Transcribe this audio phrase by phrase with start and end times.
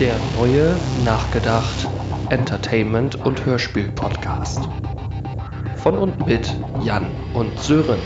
[0.00, 1.86] Der neue Nachgedacht
[2.30, 4.66] Entertainment und Hörspiel Podcast.
[5.76, 8.00] Von und mit Jan und Sören.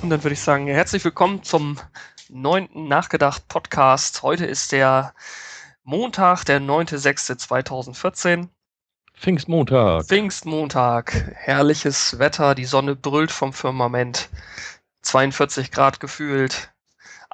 [0.00, 1.78] Und dann würde ich sagen, herzlich willkommen zum
[2.30, 4.22] neunten Nachgedacht Podcast.
[4.22, 5.12] Heute ist der
[5.86, 8.48] Montag, der 9.6.2014.
[9.12, 10.06] Pfingstmontag.
[10.06, 11.34] Pfingstmontag.
[11.34, 14.30] Herrliches Wetter, die Sonne brüllt vom Firmament.
[15.02, 16.73] 42 Grad gefühlt.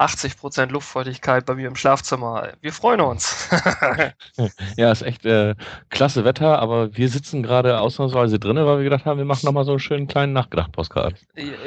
[0.01, 2.49] 80 Prozent Luftfeuchtigkeit bei mir im Schlafzimmer.
[2.63, 3.49] Wir freuen uns.
[4.77, 5.55] ja, ist echt äh,
[5.91, 9.65] klasse Wetter, aber wir sitzen gerade ausnahmsweise drinnen, weil wir gedacht haben, wir machen nochmal
[9.65, 11.15] so einen schönen kleinen Nachgedacht-Postcard.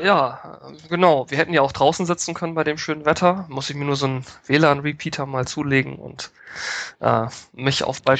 [0.04, 1.30] Ja, genau.
[1.30, 3.46] Wir hätten ja auch draußen sitzen können bei dem schönen Wetter.
[3.50, 6.32] Muss ich mir nur so einen WLAN-Repeater mal zulegen und
[7.02, 8.18] äh, mich auf bei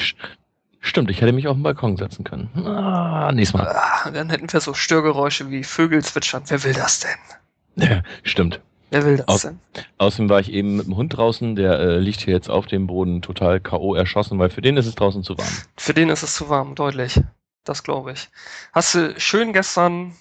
[0.80, 2.50] Stimmt, ich hätte mich auf den Balkon setzen können.
[2.66, 3.68] Ah, nächstes Mal.
[3.68, 6.44] Ah, dann hätten wir so Störgeräusche wie Vögel zwitschern.
[6.46, 7.88] Wer will das denn?
[7.88, 8.60] Ja, stimmt.
[8.94, 9.58] Wer will das Aus, denn?
[9.98, 12.86] Außerdem war ich eben mit dem Hund draußen, der äh, liegt hier jetzt auf dem
[12.86, 13.96] Boden total K.O.
[13.96, 15.48] erschossen, weil für den ist es draußen zu warm.
[15.76, 17.20] Für den ist es zu warm, deutlich.
[17.64, 18.28] Das glaube ich.
[18.72, 20.14] Hast du schön gestern,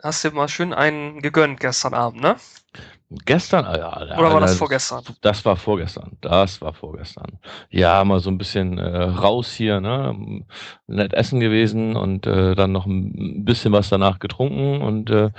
[0.00, 2.36] hast du mal schön einen gegönnt gestern Abend, ne?
[3.24, 3.64] Gestern?
[3.64, 5.02] Ah, ja, Oder war das ja, vorgestern?
[5.22, 6.16] Das war vorgestern.
[6.20, 7.40] Das war vorgestern.
[7.70, 10.44] Ja, mal so ein bisschen äh, raus hier, ne?
[10.86, 15.30] Nett essen gewesen und äh, dann noch ein bisschen was danach getrunken und äh,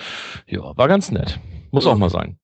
[0.47, 1.39] ja, war ganz nett.
[1.71, 2.37] Muss auch mal sein.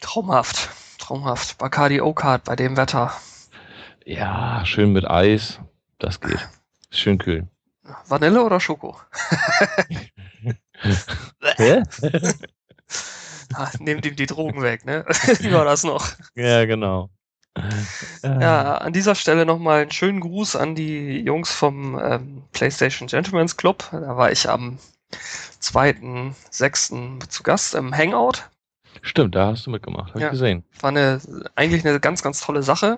[0.00, 1.58] Traumhaft, traumhaft.
[1.58, 3.12] Bacardi O-Card bei dem Wetter.
[4.04, 5.58] Ja, schön mit Eis.
[5.98, 6.48] Das geht.
[6.90, 7.48] Schön kühl.
[8.06, 9.00] Vanille oder Schoko?
[11.56, 11.82] Hä?
[13.54, 15.04] Ah, Nehmt ihm die Drogen weg, ne?
[15.38, 16.08] Wie war das noch?
[16.34, 17.10] ja, genau.
[18.22, 23.56] Ja, an dieser Stelle nochmal einen schönen Gruß an die Jungs vom ähm, PlayStation Gentleman's
[23.56, 23.84] Club.
[23.92, 24.78] Da war ich am
[25.62, 27.28] 2.6.
[27.28, 28.50] zu Gast im Hangout.
[29.02, 30.26] Stimmt, da hast du mitgemacht, habe Ja.
[30.26, 30.64] ich gesehen.
[30.80, 31.20] War eine,
[31.54, 32.96] eigentlich eine ganz, ganz tolle Sache.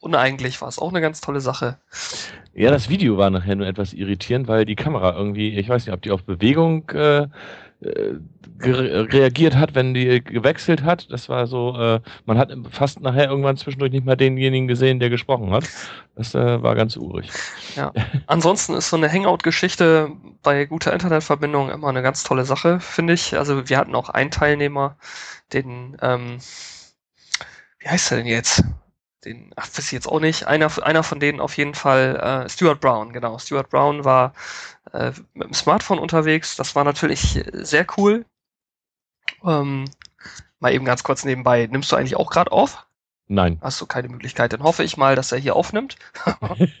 [0.00, 1.78] Uneigentlich war es auch eine ganz tolle Sache.
[2.54, 5.94] Ja, das Video war nachher nur etwas irritierend, weil die Kamera irgendwie, ich weiß nicht,
[5.94, 7.28] ob die auf Bewegung äh,
[8.60, 11.10] reagiert hat, wenn die gewechselt hat.
[11.10, 15.10] Das war so, äh, man hat fast nachher irgendwann zwischendurch nicht mal denjenigen gesehen, der
[15.10, 15.68] gesprochen hat.
[16.14, 17.30] Das äh, war ganz urig.
[18.26, 20.10] Ansonsten ist so eine Hangout-Geschichte
[20.42, 23.36] bei guter Internetverbindung immer eine ganz tolle Sache, finde ich.
[23.36, 24.96] Also wir hatten auch einen Teilnehmer,
[25.52, 26.38] den, ähm,
[27.78, 28.64] wie heißt er denn jetzt?
[29.24, 30.46] Den, ach, weiß ich jetzt auch nicht.
[30.46, 33.38] Einer, einer von denen auf jeden Fall, äh, Stuart Brown, genau.
[33.38, 34.34] Stuart Brown war
[34.92, 36.56] äh, mit dem Smartphone unterwegs.
[36.56, 38.24] Das war natürlich sehr cool.
[39.44, 39.84] Ähm,
[40.58, 41.68] mal eben ganz kurz nebenbei.
[41.70, 42.86] Nimmst du eigentlich auch gerade auf?
[43.28, 43.58] Nein.
[43.62, 44.52] Hast du keine Möglichkeit?
[44.52, 45.96] Dann hoffe ich mal, dass er hier aufnimmt.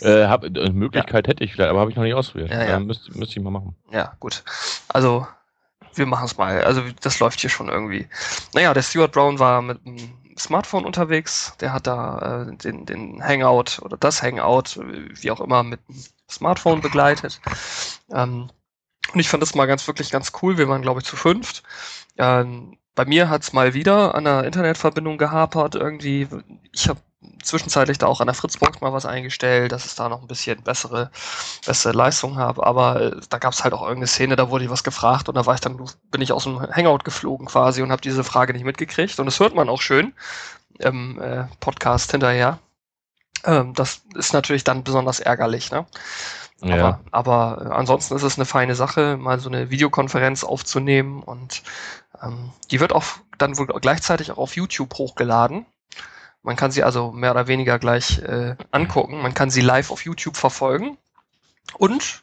[0.00, 2.50] äh, hab, äh, Möglichkeit hätte ich vielleicht, aber habe ich noch nicht ausprobiert.
[2.50, 2.80] Ja, ja.
[2.80, 3.76] Müsste, müsste ich mal machen.
[3.90, 4.44] Ja, gut.
[4.88, 5.26] Also,
[5.94, 6.62] wir machen es mal.
[6.64, 8.08] Also, das läuft hier schon irgendwie.
[8.54, 11.54] Naja, der Stuart Brown war mit dem Smartphone unterwegs.
[11.60, 16.02] Der hat da äh, den, den Hangout oder das Hangout, wie auch immer, mit dem
[16.30, 17.40] Smartphone begleitet.
[18.10, 18.50] Ähm,
[19.12, 20.58] und ich fand das mal ganz, wirklich ganz cool.
[20.58, 21.62] Wir waren, glaube ich, zu fünft.
[22.18, 25.74] Ähm, bei mir hat es mal wieder an der Internetverbindung gehapert.
[25.74, 26.28] Irgendwie,
[26.72, 27.00] ich habe
[27.42, 30.62] zwischenzeitlich da auch an der Fritzbox mal was eingestellt, dass es da noch ein bisschen
[30.62, 31.10] bessere,
[31.66, 32.66] bessere Leistung habe.
[32.66, 35.34] Aber äh, da gab es halt auch irgendeine Szene, da wurde ich was gefragt und
[35.34, 35.78] da war ich dann,
[36.10, 39.18] bin ich aus dem Hangout geflogen quasi und habe diese Frage nicht mitgekriegt.
[39.18, 40.14] Und das hört man auch schön
[40.78, 42.58] im äh, Podcast hinterher.
[43.44, 45.86] Ähm, das ist natürlich dann besonders ärgerlich, ne?
[46.64, 46.76] Ja.
[46.76, 51.62] Aber, aber äh, ansonsten ist es eine feine Sache, mal so eine Videokonferenz aufzunehmen und
[52.22, 53.04] ähm, die wird auch
[53.38, 55.66] dann wohl gleichzeitig auch auf YouTube hochgeladen.
[56.42, 59.22] Man kann sie also mehr oder weniger gleich äh, angucken.
[59.22, 60.98] Man kann sie live auf YouTube verfolgen.
[61.78, 62.22] Und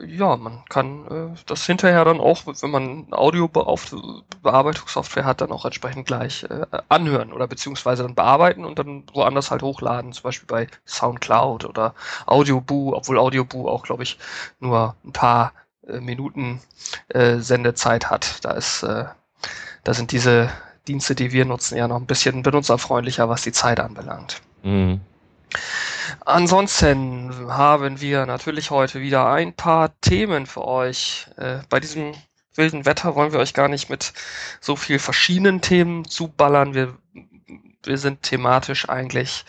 [0.00, 6.06] ja, man kann äh, das hinterher dann auch, wenn man Audiobearbeitungssoftware hat, dann auch entsprechend
[6.06, 10.68] gleich äh, anhören oder beziehungsweise dann bearbeiten und dann woanders halt hochladen, zum Beispiel bei
[10.86, 11.96] Soundcloud oder
[12.26, 14.18] Audioboo, obwohl Audioboo auch, glaube ich,
[14.60, 15.52] nur ein paar
[15.86, 16.60] äh, Minuten
[17.08, 18.44] äh, Sendezeit hat.
[18.44, 19.06] Da ist, äh,
[19.82, 20.48] da sind diese
[20.88, 24.40] Dienste, die wir nutzen, ja noch ein bisschen benutzerfreundlicher, was die Zeit anbelangt.
[24.62, 25.00] Mhm.
[26.24, 31.26] Ansonsten haben wir natürlich heute wieder ein paar Themen für euch.
[31.36, 32.14] Äh, bei diesem
[32.54, 34.12] wilden Wetter wollen wir euch gar nicht mit
[34.60, 36.74] so viel verschiedenen Themen zuballern.
[36.74, 36.94] Wir
[37.88, 39.44] wir sind thematisch eigentlich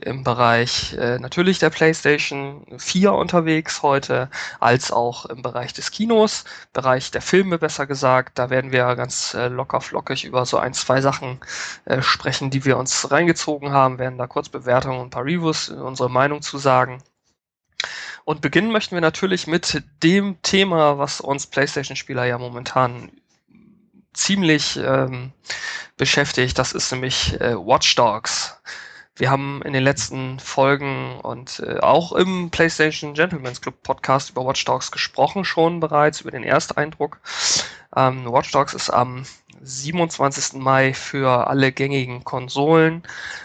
[0.00, 6.44] im Bereich äh, natürlich der PlayStation 4 unterwegs heute, als auch im Bereich des Kinos,
[6.72, 8.38] Bereich der Filme besser gesagt.
[8.38, 11.40] Da werden wir ganz äh, locker flockig über so ein, zwei Sachen
[11.84, 15.68] äh, sprechen, die wir uns reingezogen haben, werden da kurz Bewertungen und ein paar Reviews,
[15.68, 17.02] unsere Meinung zu sagen.
[18.24, 23.10] Und beginnen möchten wir natürlich mit dem Thema, was uns PlayStation-Spieler ja momentan
[24.12, 25.32] ziemlich ähm,
[25.96, 26.58] beschäftigt.
[26.58, 28.60] Das ist nämlich äh, Watch Dogs.
[29.16, 34.46] Wir haben in den letzten Folgen und äh, auch im PlayStation Gentleman's Club Podcast über
[34.46, 37.20] Watch Dogs gesprochen schon bereits, über den Ersteindruck.
[37.94, 39.24] Ähm, Watch Dogs ist am
[39.60, 40.60] 27.
[40.60, 43.02] Mai für alle gängigen Konsolen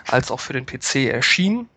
[0.08, 1.70] als auch für den PC erschienen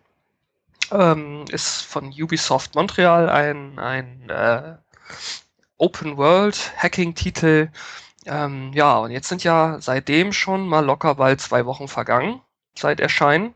[0.91, 4.75] ähm, ist von Ubisoft Montreal ein, ein äh,
[5.77, 7.69] Open World Hacking Titel.
[8.25, 12.41] Ähm, ja, und jetzt sind ja seitdem schon mal locker bald zwei Wochen vergangen
[12.75, 13.53] seit Erscheinen.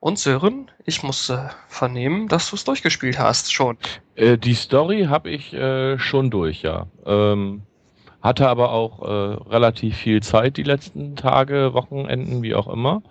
[0.00, 3.76] Und Sören, ich musste vernehmen, dass du es durchgespielt hast schon.
[4.14, 6.86] Äh, die Story habe ich äh, schon durch, ja.
[7.04, 7.62] Ähm,
[8.22, 13.02] hatte aber auch äh, relativ viel Zeit die letzten Tage, Wochenenden, wie auch immer.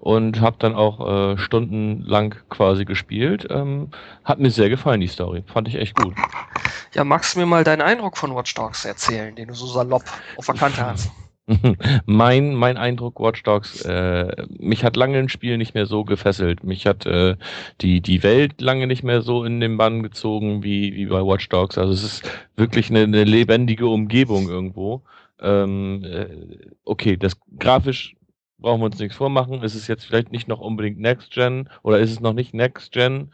[0.00, 3.46] Und habe dann auch äh, stundenlang quasi gespielt.
[3.50, 3.90] Ähm,
[4.24, 5.44] hat mir sehr gefallen, die Story.
[5.46, 6.14] Fand ich echt gut.
[6.92, 10.04] Ja, magst du mir mal deinen Eindruck von Watch Dogs erzählen, den du so salopp
[10.36, 11.10] auf der Kante hast?
[12.06, 16.62] mein, mein Eindruck, Watch Dogs, äh, mich hat lange ein Spiel nicht mehr so gefesselt.
[16.64, 17.36] Mich hat äh,
[17.80, 21.48] die, die Welt lange nicht mehr so in den Bann gezogen wie, wie bei Watch
[21.48, 21.78] Dogs.
[21.78, 25.02] Also es ist wirklich eine, eine lebendige Umgebung irgendwo.
[25.40, 26.26] Ähm, äh,
[26.84, 28.14] okay, das grafisch
[28.58, 29.62] brauchen wir uns nichts vormachen.
[29.62, 32.92] Ist es jetzt vielleicht nicht noch unbedingt Next Gen oder ist es noch nicht Next
[32.92, 33.32] Gen?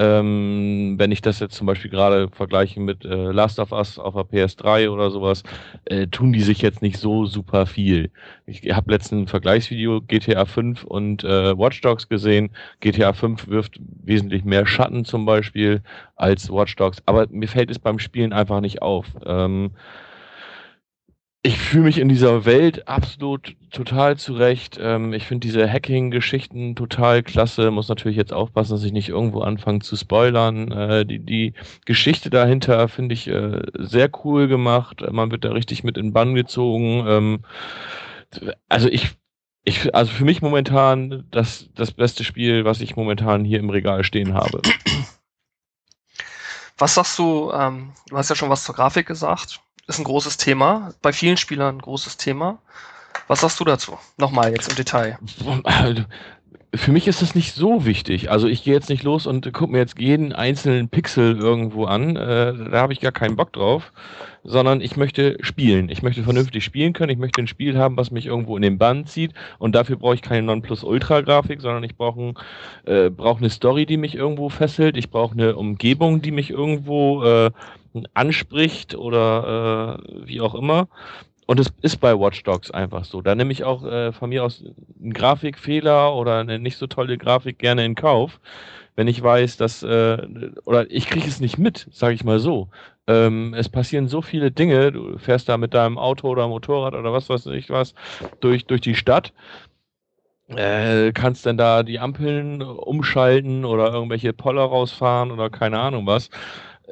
[0.00, 4.14] Ähm, wenn ich das jetzt zum Beispiel gerade vergleiche mit äh, Last of Us auf
[4.14, 5.42] der PS3 oder sowas,
[5.84, 8.10] äh, tun die sich jetzt nicht so super viel.
[8.46, 12.48] Ich habe letzten Vergleichsvideo GTA 5 und äh, Watch Dogs gesehen.
[12.80, 15.82] GTA 5 wirft wesentlich mehr Schatten zum Beispiel
[16.16, 19.04] als Watch Dogs, aber mir fällt es beim Spielen einfach nicht auf.
[19.26, 19.72] Ähm,
[21.42, 24.78] ich fühle mich in dieser Welt absolut total zurecht.
[24.80, 27.70] Ähm, ich finde diese Hacking-Geschichten total klasse.
[27.70, 30.70] Muss natürlich jetzt aufpassen, dass ich nicht irgendwo anfange zu spoilern.
[30.70, 31.54] Äh, die, die
[31.86, 35.02] Geschichte dahinter finde ich äh, sehr cool gemacht.
[35.10, 37.06] Man wird da richtig mit in Bann gezogen.
[37.06, 37.44] Ähm,
[38.68, 39.08] also ich,
[39.64, 44.04] ich, also für mich momentan das, das beste Spiel, was ich momentan hier im Regal
[44.04, 44.60] stehen habe.
[46.76, 49.60] Was sagst du, ähm, du hast ja schon was zur Grafik gesagt
[49.90, 52.58] ist ein großes Thema, bei vielen Spielern ein großes Thema.
[53.26, 53.98] Was sagst du dazu?
[54.16, 55.18] Nochmal jetzt im Detail.
[56.72, 58.30] Für mich ist das nicht so wichtig.
[58.30, 62.14] Also ich gehe jetzt nicht los und gucke mir jetzt jeden einzelnen Pixel irgendwo an.
[62.14, 63.92] Äh, da habe ich gar keinen Bock drauf.
[64.44, 65.88] Sondern ich möchte spielen.
[65.88, 67.10] Ich möchte vernünftig spielen können.
[67.10, 69.32] Ich möchte ein Spiel haben, was mich irgendwo in den Bann zieht.
[69.58, 72.34] Und dafür brauche ich keine Nonplusultra-Grafik, sondern ich brauche ein,
[72.86, 74.96] äh, brauch eine Story, die mich irgendwo fesselt.
[74.96, 77.50] Ich brauche eine Umgebung, die mich irgendwo äh,
[78.14, 80.88] anspricht oder äh, wie auch immer.
[81.46, 83.22] Und es ist bei Watch Dogs einfach so.
[83.22, 84.62] Da nehme ich auch äh, von mir aus
[85.00, 88.38] einen Grafikfehler oder eine nicht so tolle Grafik gerne in Kauf,
[88.94, 90.18] wenn ich weiß, dass äh,
[90.64, 92.68] oder ich kriege es nicht mit, sage ich mal so.
[93.08, 94.92] Ähm, es passieren so viele Dinge.
[94.92, 97.94] Du fährst da mit deinem Auto oder Motorrad oder was weiß ich was
[98.38, 99.32] durch durch die Stadt.
[100.56, 106.30] Äh, kannst denn da die Ampeln umschalten oder irgendwelche Poller rausfahren oder keine Ahnung was.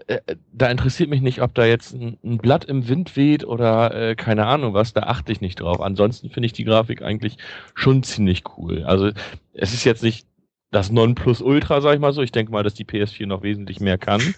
[0.07, 0.21] Äh,
[0.53, 4.15] da interessiert mich nicht, ob da jetzt ein, ein Blatt im Wind weht oder äh,
[4.15, 5.81] keine Ahnung was, da achte ich nicht drauf.
[5.81, 7.37] Ansonsten finde ich die Grafik eigentlich
[7.75, 8.85] schon ziemlich cool.
[8.85, 9.11] Also
[9.55, 10.27] es ist jetzt nicht
[10.71, 12.23] das Nonplusultra, sag ich mal so.
[12.23, 14.35] Ich denke mal, dass die PS4 noch wesentlich mehr kann.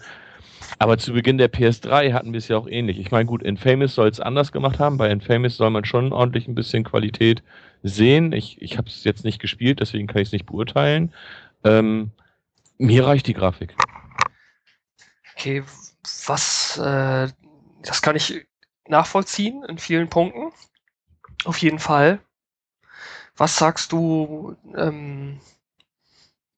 [0.79, 2.97] Aber zu Beginn der PS3 hatten wir es ja auch ähnlich.
[2.97, 4.97] Ich meine, gut, Infamous soll es anders gemacht haben.
[4.97, 7.43] Bei Infamous soll man schon ordentlich ein bisschen Qualität
[7.83, 8.31] sehen.
[8.31, 11.11] Ich, ich habe es jetzt nicht gespielt, deswegen kann ich es nicht beurteilen.
[11.63, 12.11] Ähm,
[12.77, 13.75] mir reicht die Grafik
[15.41, 15.63] okay,
[16.27, 17.27] was, äh,
[17.81, 18.45] das kann ich
[18.87, 20.51] nachvollziehen in vielen Punkten.
[21.45, 22.19] Auf jeden Fall.
[23.35, 25.39] Was sagst du ähm,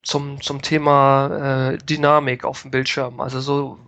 [0.02, 3.20] zum, zum Thema äh, Dynamik auf dem Bildschirm?
[3.20, 3.78] Also so,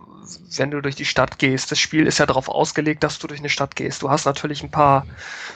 [0.55, 3.39] wenn du durch die Stadt gehst, das Spiel ist ja darauf ausgelegt, dass du durch
[3.39, 4.01] eine Stadt gehst.
[4.01, 5.05] Du hast natürlich ein paar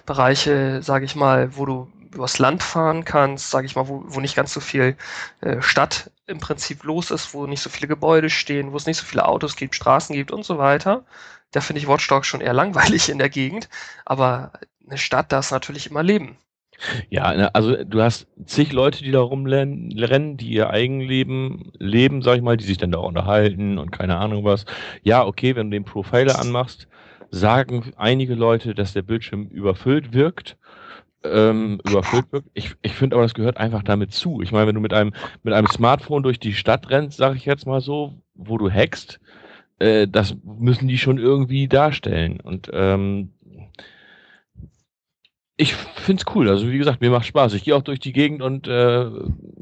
[0.05, 4.20] Bereiche, sage ich mal, wo du übers Land fahren kannst, sage ich mal, wo, wo
[4.20, 4.96] nicht ganz so viel
[5.41, 8.98] äh, Stadt im Prinzip los ist, wo nicht so viele Gebäude stehen, wo es nicht
[8.98, 11.06] so viele Autos gibt, Straßen gibt und so weiter.
[11.51, 13.70] Da finde ich Watch schon eher langweilig in der Gegend.
[14.06, 14.53] Aber
[14.86, 16.38] eine Stadt, da ist natürlich immer Leben.
[17.10, 22.41] Ja, also du hast zig Leute, die da rumrennen, die ihr Eigenleben leben, sag ich
[22.41, 24.65] mal, die sich dann da unterhalten und keine Ahnung was.
[25.03, 26.88] Ja, okay, wenn du den Profiler anmachst,
[27.30, 30.58] sagen einige Leute, dass der Bildschirm überfüllt wirkt.
[31.23, 32.45] Ähm, überfüllt wird.
[32.53, 34.41] Ich, ich finde aber, das gehört einfach damit zu.
[34.41, 35.13] Ich meine, wenn du mit einem,
[35.43, 39.19] mit einem Smartphone durch die Stadt rennst, sage ich jetzt mal so, wo du hackst,
[39.79, 42.39] äh, das müssen die schon irgendwie darstellen.
[42.39, 43.29] Und ähm,
[45.57, 46.49] ich find's cool.
[46.49, 47.53] Also wie gesagt, mir macht Spaß.
[47.53, 49.05] Ich gehe auch durch die Gegend und äh,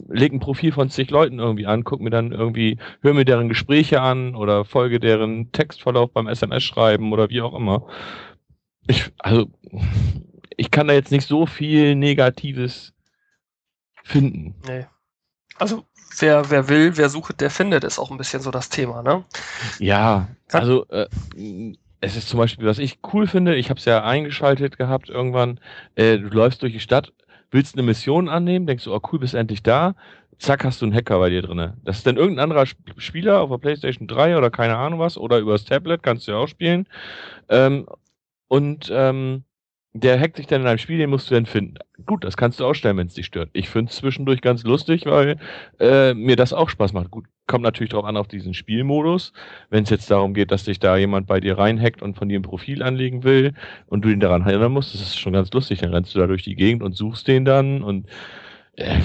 [0.07, 3.49] lege ein Profil von zig Leuten irgendwie an, guck mir dann irgendwie, höre mir deren
[3.49, 7.85] Gespräche an oder folge deren Textverlauf beim SMS schreiben oder wie auch immer.
[8.87, 9.47] Ich, also
[10.59, 12.93] ich kann da jetzt nicht so viel Negatives
[14.03, 14.55] finden.
[14.67, 14.85] Nee.
[15.57, 15.85] Also
[16.17, 19.23] wer, wer will, wer sucht, der findet, ist auch ein bisschen so das Thema, ne?
[19.79, 21.07] Ja, also äh,
[22.01, 25.61] es ist zum Beispiel, was ich cool finde, ich habe es ja eingeschaltet gehabt irgendwann,
[25.95, 27.13] äh, du läufst durch die Stadt,
[27.51, 29.95] willst eine Mission annehmen, denkst du, oh cool, bist endlich da,
[30.39, 31.73] zack, hast du einen Hacker bei dir drin.
[31.83, 32.65] Das ist dann irgendein anderer
[32.97, 36.37] Spieler auf der Playstation 3 oder keine Ahnung was, oder übers Tablet, kannst du ja
[36.37, 36.85] auch spielen.
[37.47, 37.87] Ähm,
[38.47, 39.43] und ähm,
[39.93, 41.75] der hackt sich dann in einem Spiel, den musst du dann finden.
[42.05, 43.50] Gut, das kannst du ausstellen, wenn es dich stört.
[43.53, 45.38] Ich finde es zwischendurch ganz lustig, weil
[45.79, 47.10] äh, mir das auch Spaß macht.
[47.10, 49.34] Gut, kommt natürlich drauf an auf diesen Spielmodus.
[49.69, 52.39] Wenn es jetzt darum geht, dass sich da jemand bei dir reinhackt und von dir
[52.39, 53.53] ein Profil anlegen will
[53.88, 55.79] und du ihn daran erinnern musst, das ist schon ganz lustig.
[55.79, 58.08] Dann rennst du da durch die Gegend und suchst den dann und
[58.75, 59.00] äh,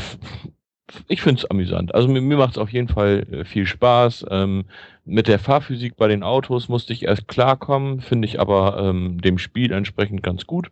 [1.08, 1.94] ich finde es amüsant.
[1.94, 4.26] Also mir, mir macht es auf jeden Fall äh, viel Spaß.
[4.30, 4.66] Ähm,
[5.04, 9.38] mit der Fahrphysik bei den Autos musste ich erst klarkommen, finde ich aber ähm, dem
[9.38, 10.70] Spiel entsprechend ganz gut.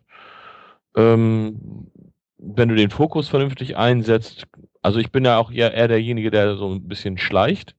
[0.95, 1.91] Ähm,
[2.37, 4.45] wenn du den Fokus vernünftig einsetzt,
[4.81, 7.75] also ich bin ja auch eher, eher derjenige, der so ein bisschen schleicht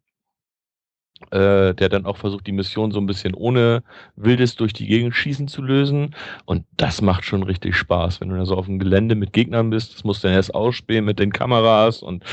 [1.30, 3.82] äh, der dann auch versucht, die Mission so ein bisschen ohne
[4.16, 6.14] wildes durch die Gegend schießen zu lösen.
[6.44, 9.70] Und das macht schon richtig Spaß, wenn du da so auf dem Gelände mit Gegnern
[9.70, 9.94] bist.
[9.94, 12.24] Das musst du dann erst ausspielen mit den Kameras und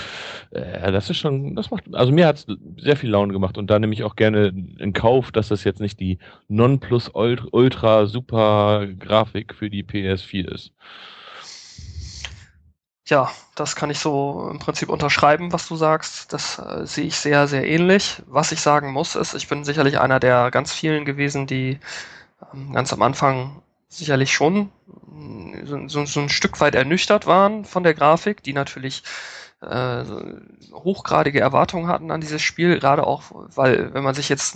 [0.52, 3.70] äh, das ist schon, das macht, also mir hat es sehr viel Laune gemacht und
[3.70, 6.18] da nehme ich auch gerne in Kauf, dass das jetzt nicht die
[6.48, 10.74] Nonplus Ultra Super Grafik für die PS4 ist
[13.12, 16.34] ja, das kann ich so im Prinzip unterschreiben, was du sagst.
[16.34, 18.24] Das äh, sehe ich sehr, sehr ähnlich.
[18.28, 21.80] Was ich sagen muss, ist, ich bin sicherlich einer der ganz vielen gewesen, die
[22.54, 24.72] ähm, ganz am Anfang sicherlich schon
[25.08, 29.04] mm, so, so, so, ein Stück weit ernüchtert waren von der Grafik, die natürlich
[29.62, 30.04] äh,
[30.74, 34.56] hochgradige Erwartungen hatten an dieses Spiel, gerade auch, weil wenn man sich jetzt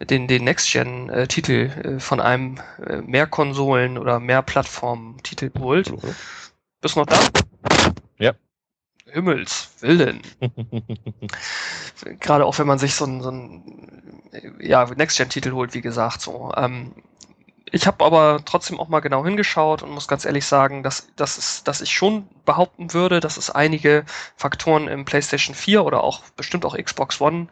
[0.00, 6.14] den, den Next-Gen-Titel äh, von einem äh, Mehrkonsolen- oder Mehrplattform-Titel holt, mhm.
[6.80, 7.18] bist du noch da?
[9.12, 10.20] Himmels Willen.
[12.20, 14.22] Gerade auch wenn man sich so ein, so ein
[14.60, 16.52] ja, Next-Gen-Titel holt, wie gesagt, so.
[16.56, 16.94] Ähm,
[17.72, 21.38] ich habe aber trotzdem auch mal genau hingeschaut und muss ganz ehrlich sagen, dass, dass,
[21.38, 24.04] es, dass ich schon behaupten würde, dass es einige
[24.36, 27.48] Faktoren im PlayStation 4 oder auch bestimmt auch Xbox One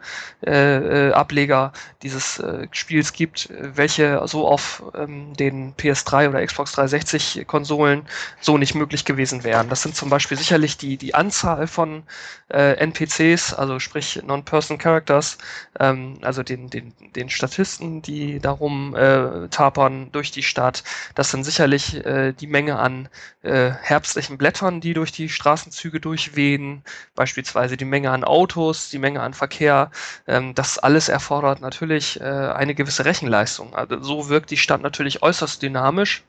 [0.47, 6.73] äh, äh, Ableger dieses äh, Spiels gibt, welche so auf ähm, den PS3 oder Xbox
[6.73, 8.07] 360 Konsolen
[8.41, 9.69] so nicht möglich gewesen wären.
[9.69, 12.05] Das sind zum Beispiel sicherlich die, die Anzahl von
[12.49, 15.37] äh, NPCs, also sprich Non-Person Characters,
[15.79, 20.85] ähm, also den, den, den Statisten, die darum äh, tapern durch die Stadt.
[21.15, 23.09] Das sind sicherlich äh, die Menge an
[23.43, 26.83] äh, herbstlichen Blättern, die durch die Straßenzüge durchwehen,
[27.15, 29.91] beispielsweise die Menge an Autos, die Menge an Verkehr.
[30.27, 33.75] Ähm, das alles erfordert natürlich äh, eine gewisse Rechenleistung.
[33.75, 36.25] Also so wirkt die Stadt natürlich äußerst dynamisch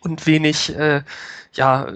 [0.00, 1.02] und wenig, äh,
[1.52, 1.88] ja,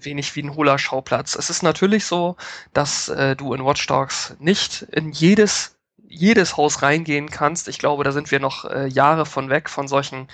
[0.00, 1.34] wenig wie ein hohler Schauplatz.
[1.34, 2.36] Es ist natürlich so,
[2.72, 5.73] dass äh, du in Watch Dogs nicht in jedes
[6.14, 7.68] jedes Haus reingehen kannst.
[7.68, 10.28] Ich glaube, da sind wir noch äh, Jahre von weg von solchen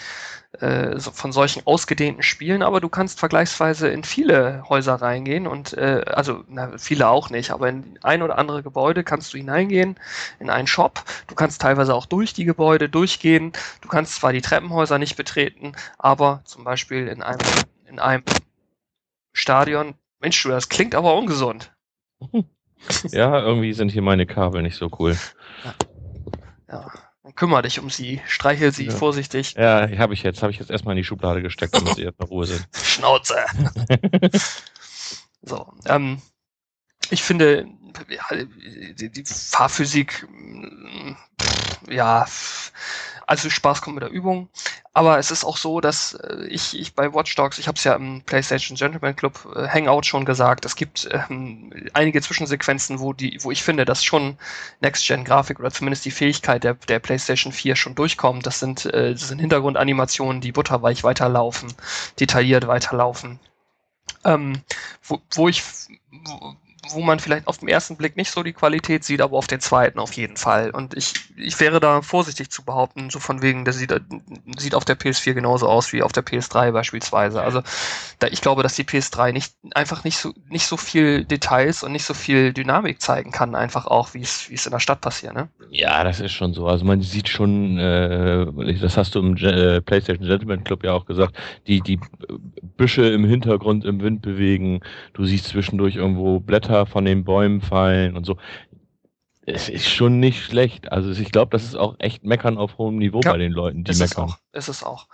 [0.58, 6.02] äh, von solchen ausgedehnten Spielen, aber du kannst vergleichsweise in viele Häuser reingehen und äh,
[6.06, 9.96] also na, viele auch nicht, aber in ein oder andere Gebäude kannst du hineingehen,
[10.40, 11.04] in einen Shop.
[11.28, 13.52] Du kannst teilweise auch durch die Gebäude durchgehen.
[13.80, 17.38] Du kannst zwar die Treppenhäuser nicht betreten, aber zum Beispiel in einem
[17.86, 18.24] in einem
[19.32, 19.94] Stadion.
[20.20, 21.72] Mensch, du, das klingt aber ungesund.
[23.12, 25.16] Ja, irgendwie sind hier meine Kabel nicht so cool.
[25.64, 25.74] Ja.
[26.68, 26.92] ja.
[27.22, 28.92] Dann kümmere dich um sie, streichel sie ja.
[28.92, 29.54] vorsichtig.
[29.54, 32.18] Ja, habe ich jetzt, habe ich jetzt erstmal in die Schublade gesteckt, damit sie jetzt
[32.18, 32.66] in Ruhe sind.
[32.82, 33.36] Schnauze.
[35.42, 36.22] so, ähm,
[37.10, 37.68] ich finde,
[38.08, 38.44] ja,
[38.94, 40.26] die, die Fahrphysik,
[41.88, 42.26] ja,
[43.26, 44.48] also Spaß kommt mit der Übung.
[44.92, 47.84] Aber es ist auch so, dass äh, ich, ich bei Watch Dogs, ich habe es
[47.84, 53.12] ja im PlayStation Gentleman Club äh, Hangout schon gesagt, es gibt ähm, einige Zwischensequenzen, wo
[53.12, 54.36] die, wo ich finde, dass schon
[54.80, 58.46] Next-Gen-Grafik oder zumindest die Fähigkeit der, der PlayStation 4 schon durchkommt.
[58.46, 61.72] Das sind, äh, das sind Hintergrundanimationen, die butterweich weiterlaufen,
[62.18, 63.38] detailliert weiterlaufen.
[64.24, 64.62] Ähm,
[65.04, 65.62] wo, wo ich
[66.10, 66.56] wo,
[66.94, 69.60] wo man vielleicht auf den ersten Blick nicht so die Qualität sieht, aber auf den
[69.60, 70.70] zweiten auf jeden Fall.
[70.70, 73.94] Und ich, ich wäre da vorsichtig zu behaupten, so von wegen, der sieht,
[74.56, 77.42] sieht auf der PS4 genauso aus wie auf der PS3 beispielsweise.
[77.42, 77.62] Also
[78.18, 81.92] da, ich glaube, dass die PS3 nicht einfach nicht so nicht so viel Details und
[81.92, 85.00] nicht so viel Dynamik zeigen kann, einfach auch, wie es wie es in der Stadt
[85.00, 85.34] passiert.
[85.34, 85.48] Ne?
[85.70, 86.66] Ja, das ist schon so.
[86.66, 88.46] Also man sieht schon, äh,
[88.80, 91.98] das hast du im äh, PlayStation Gentleman Club ja auch gesagt, die die
[92.76, 94.80] Büsche im Hintergrund im Wind bewegen.
[95.12, 98.36] Du siehst zwischendurch irgendwo Blätter von den Bäumen fallen und so.
[99.46, 100.92] Es ist schon nicht schlecht.
[100.92, 103.84] Also ich glaube, das ist auch echt Meckern auf hohem Niveau ja, bei den Leuten,
[103.84, 104.26] die ist meckern.
[104.26, 105.06] Es auch, ist es auch.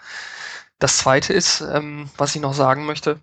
[0.78, 3.18] Das zweite ist, ähm, was ich noch sagen möchte,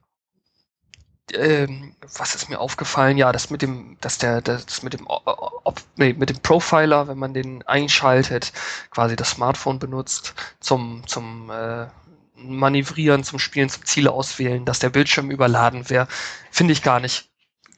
[1.33, 3.17] ähm, was ist mir aufgefallen?
[3.17, 7.17] Ja, das mit dem, dass der, das mit dem, ob, nee, mit dem Profiler, wenn
[7.17, 8.51] man den einschaltet,
[8.89, 11.87] quasi das Smartphone benutzt zum, zum äh,
[12.35, 16.07] Manövrieren, zum Spielen, zum Ziele auswählen, dass der Bildschirm überladen wäre,
[16.51, 17.29] finde ich gar nicht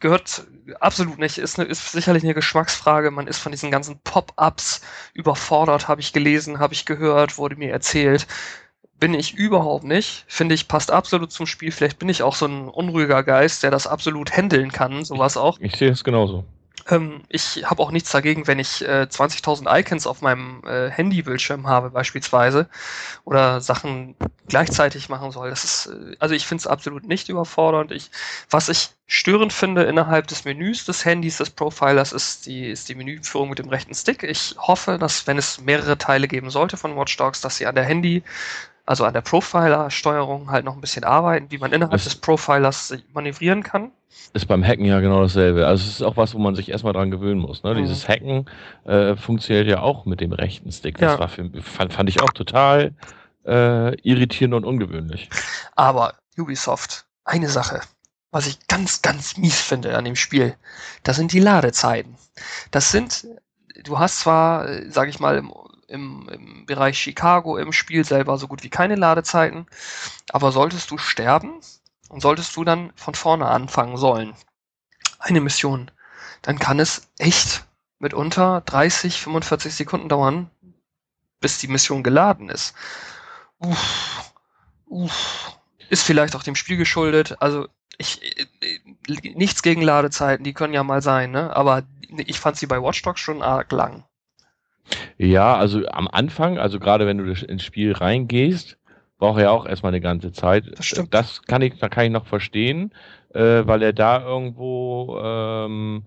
[0.05, 0.45] gehört
[0.79, 3.09] absolut nicht, ist, eine, ist sicherlich eine Geschmacksfrage.
[3.09, 4.81] Man ist von diesen ganzen Pop-ups
[5.15, 8.27] überfordert, habe ich gelesen, habe ich gehört, wurde mir erzählt.
[8.99, 10.23] Bin ich überhaupt nicht.
[10.27, 11.71] Finde ich, passt absolut zum Spiel.
[11.71, 15.57] Vielleicht bin ich auch so ein unruhiger Geist, der das absolut handeln kann, sowas auch.
[15.59, 16.45] Ich, ich sehe es genauso.
[16.87, 21.67] Ähm, ich habe auch nichts dagegen, wenn ich äh, 20.000 Icons auf meinem äh, Handybildschirm
[21.67, 22.69] habe beispielsweise
[23.23, 24.15] oder Sachen
[24.47, 25.49] gleichzeitig machen soll.
[25.49, 27.91] Das ist, äh, also ich finde es absolut nicht überfordernd.
[27.91, 28.11] Ich,
[28.49, 32.95] was ich störend finde innerhalb des Menüs des Handys des Profilers ist die, ist die
[32.95, 34.23] Menüführung mit dem rechten Stick.
[34.23, 37.75] Ich hoffe, dass wenn es mehrere Teile geben sollte von Watch Dogs, dass sie an
[37.75, 38.23] der Handy
[38.85, 42.95] also an der Profiler-Steuerung halt noch ein bisschen arbeiten, wie man innerhalb das des Profilers
[43.13, 43.91] manövrieren kann.
[44.33, 45.67] Ist beim Hacken ja genau dasselbe.
[45.67, 47.63] Also es ist auch was, wo man sich erstmal dran gewöhnen muss.
[47.63, 47.73] Ne?
[47.73, 47.77] Mhm.
[47.79, 48.45] Dieses Hacken
[48.85, 50.97] äh, funktioniert ja auch mit dem rechten Stick.
[50.97, 51.19] Das ja.
[51.19, 52.93] war für, fand, fand ich auch total
[53.45, 55.29] äh, irritierend und ungewöhnlich.
[55.75, 57.81] Aber Ubisoft, eine Sache,
[58.31, 60.55] was ich ganz, ganz mies finde an dem Spiel,
[61.03, 62.15] das sind die Ladezeiten.
[62.71, 63.27] Das sind,
[63.83, 65.51] du hast zwar, äh, sag ich mal, im
[65.87, 69.67] im, im Bereich Chicago im Spiel selber so gut wie keine Ladezeiten.
[70.31, 71.59] Aber solltest du sterben
[72.09, 74.35] und solltest du dann von vorne anfangen sollen,
[75.19, 75.91] eine Mission,
[76.41, 77.65] dann kann es echt
[77.99, 80.49] mitunter 30, 45 Sekunden dauern,
[81.39, 82.75] bis die Mission geladen ist.
[83.59, 84.33] Uff,
[84.85, 85.57] uff.
[85.89, 87.35] Ist vielleicht auch dem Spiel geschuldet.
[87.39, 88.21] Also ich
[88.67, 91.55] äh, nichts gegen Ladezeiten, die können ja mal sein, ne?
[91.55, 91.83] Aber
[92.17, 94.03] ich fand sie bei Watch Dogs schon arg lang.
[95.17, 98.77] Ja, also am Anfang, also gerade wenn du ins Spiel reingehst,
[99.17, 100.65] braucht er auch erstmal eine ganze Zeit.
[100.77, 101.13] Das stimmt.
[101.13, 102.93] Das kann ich, da kann ich noch verstehen,
[103.33, 106.03] äh, weil er da irgendwo ähm,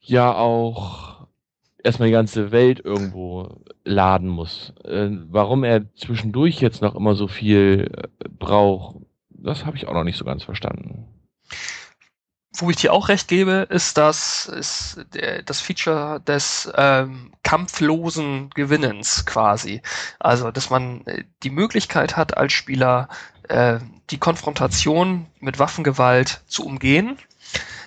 [0.00, 1.26] ja auch
[1.82, 4.72] erstmal die ganze Welt irgendwo laden muss.
[4.84, 8.96] Äh, warum er zwischendurch jetzt noch immer so viel äh, braucht,
[9.30, 11.06] das habe ich auch noch nicht so ganz verstanden
[12.60, 18.50] wo ich dir auch recht gebe, ist das, ist der, das Feature des ähm, kampflosen
[18.50, 19.82] Gewinnens quasi.
[20.18, 23.08] Also, dass man äh, die Möglichkeit hat, als Spieler
[23.48, 23.78] äh,
[24.10, 27.18] die Konfrontation mit Waffengewalt zu umgehen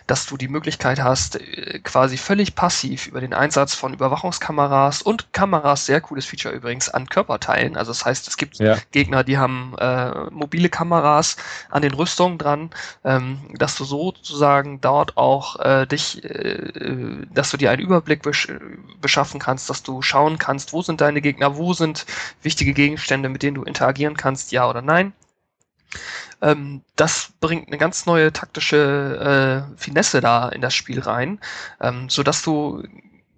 [0.08, 5.32] dass du die Möglichkeit hast, äh, quasi völlig passiv über den Einsatz von Überwachungskameras und
[5.34, 7.78] Kameras, sehr cooles Feature übrigens, an Körperteilen.
[7.78, 8.78] Also das heißt, es gibt ja.
[8.92, 11.38] Gegner, die haben äh, mobile Kameras
[11.70, 12.72] an den Rüstungen dran,
[13.04, 18.48] ähm, dass du sozusagen dort auch äh, dich, äh, dass du dir einen Überblick besch
[19.00, 22.06] beschaffen kannst, dass du schauen kannst, wo sind deine Gegner, wo sind
[22.42, 25.14] wichtige Gegenstände, mit denen du interagieren kannst, ja oder nein.
[26.42, 31.40] Ähm, das bringt eine ganz neue taktische äh, Finesse da in das Spiel rein,
[31.80, 32.84] ähm, so dass du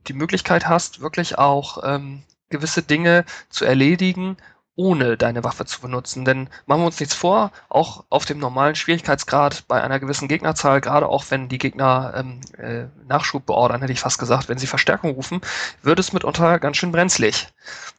[0.08, 4.38] die Möglichkeit hast, wirklich auch ähm, gewisse Dinge zu erledigen,
[4.76, 6.26] ohne deine Waffe zu benutzen.
[6.26, 10.82] Denn machen wir uns nichts vor, auch auf dem normalen Schwierigkeitsgrad bei einer gewissen Gegnerzahl,
[10.82, 14.68] gerade auch wenn die Gegner ähm, äh, Nachschub beordern, hätte ich fast gesagt, wenn sie
[14.68, 15.42] Verstärkung rufen,
[15.82, 17.48] wird es mitunter ganz schön brenzlig.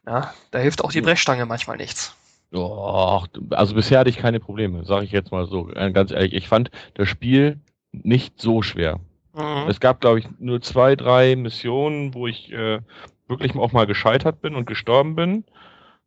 [0.06, 2.14] Ja, da hilft auch die Brechstange manchmal nichts.
[2.54, 6.34] Oh, also bisher hatte ich keine Probleme, sage ich jetzt mal so, äh, ganz ehrlich.
[6.34, 7.60] Ich fand das Spiel
[7.92, 9.00] nicht so schwer.
[9.34, 9.68] Mhm.
[9.68, 12.80] Es gab, glaube ich, nur zwei, drei Missionen, wo ich äh,
[13.28, 15.44] wirklich auch mal gescheitert bin und gestorben bin.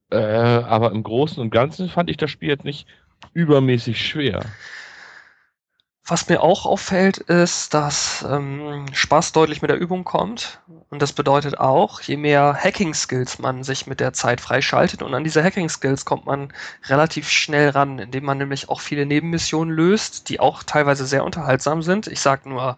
[0.10, 2.88] Äh, aber im Großen und Ganzen fand ich das Spiel jetzt nicht
[3.34, 4.42] übermäßig schwer.
[6.10, 10.62] Was mir auch auffällt, ist, dass ähm, Spaß deutlich mit der Übung kommt.
[10.90, 15.26] Und das bedeutet auch, je mehr Hacking-Skills man sich mit der Zeit freischaltet, und an
[15.26, 16.54] diese Hacking-Skills kommt man
[16.86, 21.82] relativ schnell ran, indem man nämlich auch viele Nebenmissionen löst, die auch teilweise sehr unterhaltsam
[21.82, 22.08] sind.
[22.08, 22.78] Ich sag nur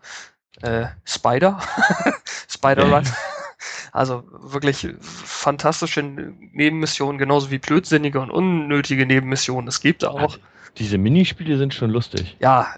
[0.64, 1.60] äh, Spider,
[2.50, 3.08] Spider Run.
[3.92, 10.38] Also wirklich fantastische Nebenmissionen, genauso wie blödsinnige und unnötige Nebenmissionen es gibt auch.
[10.78, 12.38] Diese Minispiele sind schon lustig.
[12.40, 12.74] Ja,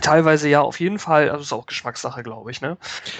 [0.00, 1.30] teilweise ja, auf jeden Fall.
[1.30, 2.60] Also ist auch Geschmackssache, glaube ich.
[2.60, 2.76] Ne?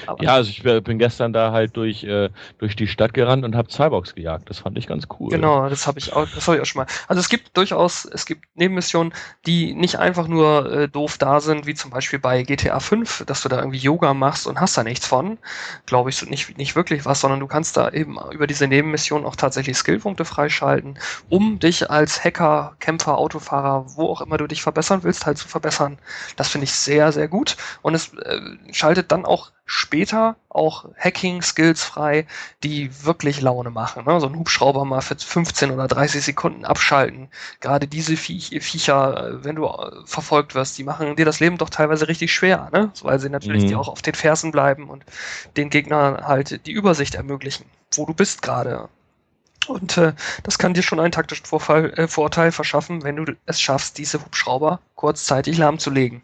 [0.07, 3.57] Aber ja, also ich bin gestern da halt durch, äh, durch die Stadt gerannt und
[3.57, 4.51] habe Cyborgs gejagt.
[4.51, 5.31] Das fand ich ganz cool.
[5.31, 6.87] Genau, das habe ich auch, das habe ich auch schon mal.
[7.09, 9.12] Also es gibt durchaus, es gibt Nebenmissionen,
[9.46, 13.42] die nicht einfach nur äh, doof da sind, wie zum Beispiel bei GTA 5, dass
[13.42, 15.38] du da irgendwie Yoga machst und hast da nichts von.
[15.87, 19.37] Glaube ich, nicht, nicht wirklich was, sondern du kannst da eben über diese Nebenmission auch
[19.37, 25.03] tatsächlich Skillpunkte freischalten, um dich als Hacker, Kämpfer, Autofahrer, wo auch immer du dich verbessern
[25.03, 25.99] willst, halt zu verbessern.
[26.37, 27.56] Das finde ich sehr, sehr gut.
[27.82, 28.40] Und es äh,
[28.72, 32.26] schaltet dann auch später auch Hacking-Skills frei,
[32.64, 34.04] die wirklich Laune machen.
[34.04, 34.18] Ne?
[34.18, 37.28] So ein Hubschrauber mal für 15 oder 30 Sekunden abschalten.
[37.60, 41.56] Gerade diese Viech Viecher, äh, wenn du äh, verfolgt wirst, die machen dir das Leben
[41.56, 42.90] doch teilweise richtig schwer, ne?
[43.02, 43.68] weil sie natürlich mhm.
[43.68, 45.04] dir auch auf den Fersen bleiben und
[45.56, 48.88] den Gegnern halt die Übersicht ermöglichen, wo du bist gerade.
[49.68, 53.60] Und äh, das kann dir schon einen taktischen Vorfall, äh, Vorteil verschaffen, wenn du es
[53.60, 56.22] schaffst, diese Hubschrauber kurzzeitig lahmzulegen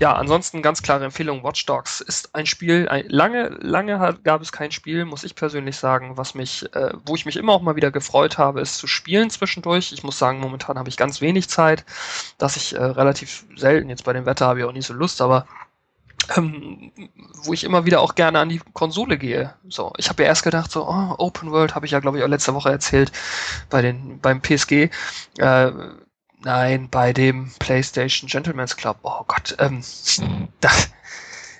[0.00, 1.44] ja, ansonsten ganz klare Empfehlung.
[1.44, 5.76] Watch Dogs ist ein Spiel, ein, lange, lange gab es kein Spiel, muss ich persönlich
[5.76, 8.86] sagen, was mich, äh, wo ich mich immer auch mal wieder gefreut habe, es zu
[8.86, 9.92] spielen zwischendurch.
[9.92, 11.84] Ich muss sagen, momentan habe ich ganz wenig Zeit,
[12.38, 15.20] dass ich äh, relativ selten, jetzt bei dem Wetter habe ich auch nicht so Lust,
[15.20, 15.46] aber
[16.34, 16.92] ähm,
[17.44, 19.54] wo ich immer wieder auch gerne an die Konsole gehe.
[19.68, 22.24] So, ich habe ja erst gedacht, so, oh, Open World habe ich ja, glaube ich,
[22.24, 23.12] auch letzte Woche erzählt
[23.68, 24.88] bei den beim PSG.
[25.38, 25.72] Äh,
[26.42, 28.98] Nein, bei dem PlayStation Gentleman's Club.
[29.02, 29.82] Oh Gott, ähm,
[30.60, 30.70] da,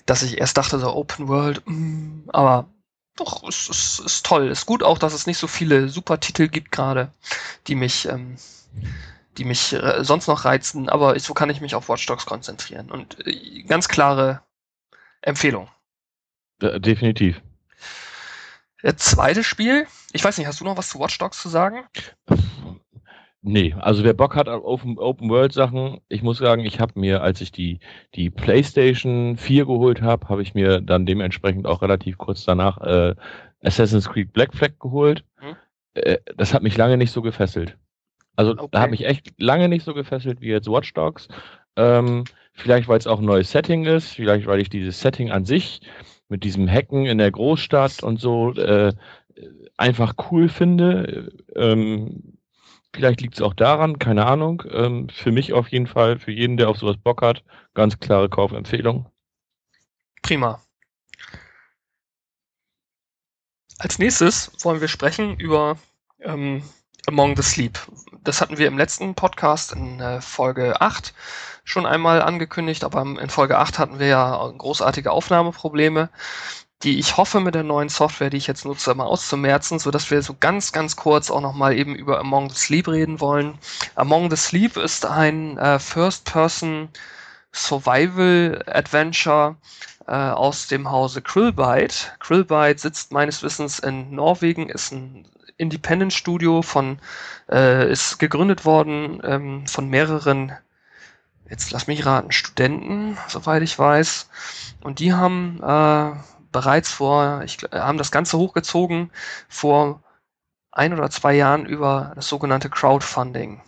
[0.06, 2.68] dass ich erst dachte, so Open World, mm, aber
[3.16, 4.48] doch, es ist, ist, ist, toll.
[4.48, 7.12] Ist gut auch, dass es nicht so viele Supertitel gibt gerade,
[7.66, 8.36] die mich, ähm,
[9.36, 12.90] die mich äh, sonst noch reizen, aber so kann ich mich auf Watch Dogs konzentrieren.
[12.90, 14.42] Und äh, ganz klare
[15.20, 15.68] Empfehlung.
[16.62, 17.42] definitiv.
[18.82, 21.86] Der zweite Spiel, ich weiß nicht, hast du noch was zu Watch Dogs zu sagen?
[23.42, 27.00] Nee, also wer Bock hat auf Open, Open World Sachen, ich muss sagen, ich habe
[27.00, 27.78] mir, als ich die,
[28.14, 33.14] die PlayStation 4 geholt habe, habe ich mir dann dementsprechend auch relativ kurz danach äh,
[33.62, 35.24] Assassin's Creed Black Flag geholt.
[35.36, 35.56] Hm?
[35.94, 37.78] Äh, das hat mich lange nicht so gefesselt.
[38.36, 38.68] Also okay.
[38.72, 41.28] da hat mich echt lange nicht so gefesselt wie jetzt Watch Dogs.
[41.76, 45.46] Ähm, vielleicht weil es auch ein neues Setting ist, vielleicht weil ich dieses Setting an
[45.46, 45.80] sich
[46.28, 48.92] mit diesem Hacken in der Großstadt und so äh,
[49.78, 51.32] einfach cool finde.
[51.56, 52.38] Ähm,
[52.92, 54.62] Vielleicht liegt es auch daran, keine Ahnung.
[54.70, 58.28] Ähm, für mich auf jeden Fall, für jeden, der auf sowas Bock hat, ganz klare
[58.28, 59.06] Kaufempfehlung.
[60.22, 60.60] Prima.
[63.78, 65.78] Als nächstes wollen wir sprechen über
[66.20, 66.62] ähm,
[67.06, 67.78] Among the Sleep.
[68.24, 71.14] Das hatten wir im letzten Podcast in äh, Folge 8
[71.64, 76.10] schon einmal angekündigt, aber in Folge 8 hatten wir ja großartige Aufnahmeprobleme
[76.82, 80.10] die ich hoffe mit der neuen Software, die ich jetzt nutze, mal auszumerzen, so dass
[80.10, 83.58] wir so ganz, ganz kurz auch nochmal eben über Among the Sleep reden wollen.
[83.96, 86.88] Among the Sleep ist ein äh, First-Person
[87.52, 89.56] Survival Adventure
[90.06, 92.16] äh, aus dem Hause Krillbyte.
[92.18, 95.26] Krillbyte sitzt meines Wissens in Norwegen, ist ein
[95.58, 96.98] Independent Studio von,
[97.50, 100.52] äh, ist gegründet worden ähm, von mehreren,
[101.50, 104.30] jetzt lass mich raten, Studenten, soweit ich weiß.
[104.80, 106.12] Und die haben äh,
[106.52, 109.10] bereits vor, ich haben das Ganze hochgezogen
[109.48, 110.02] vor
[110.72, 113.62] ein oder zwei Jahren über das sogenannte Crowdfunding.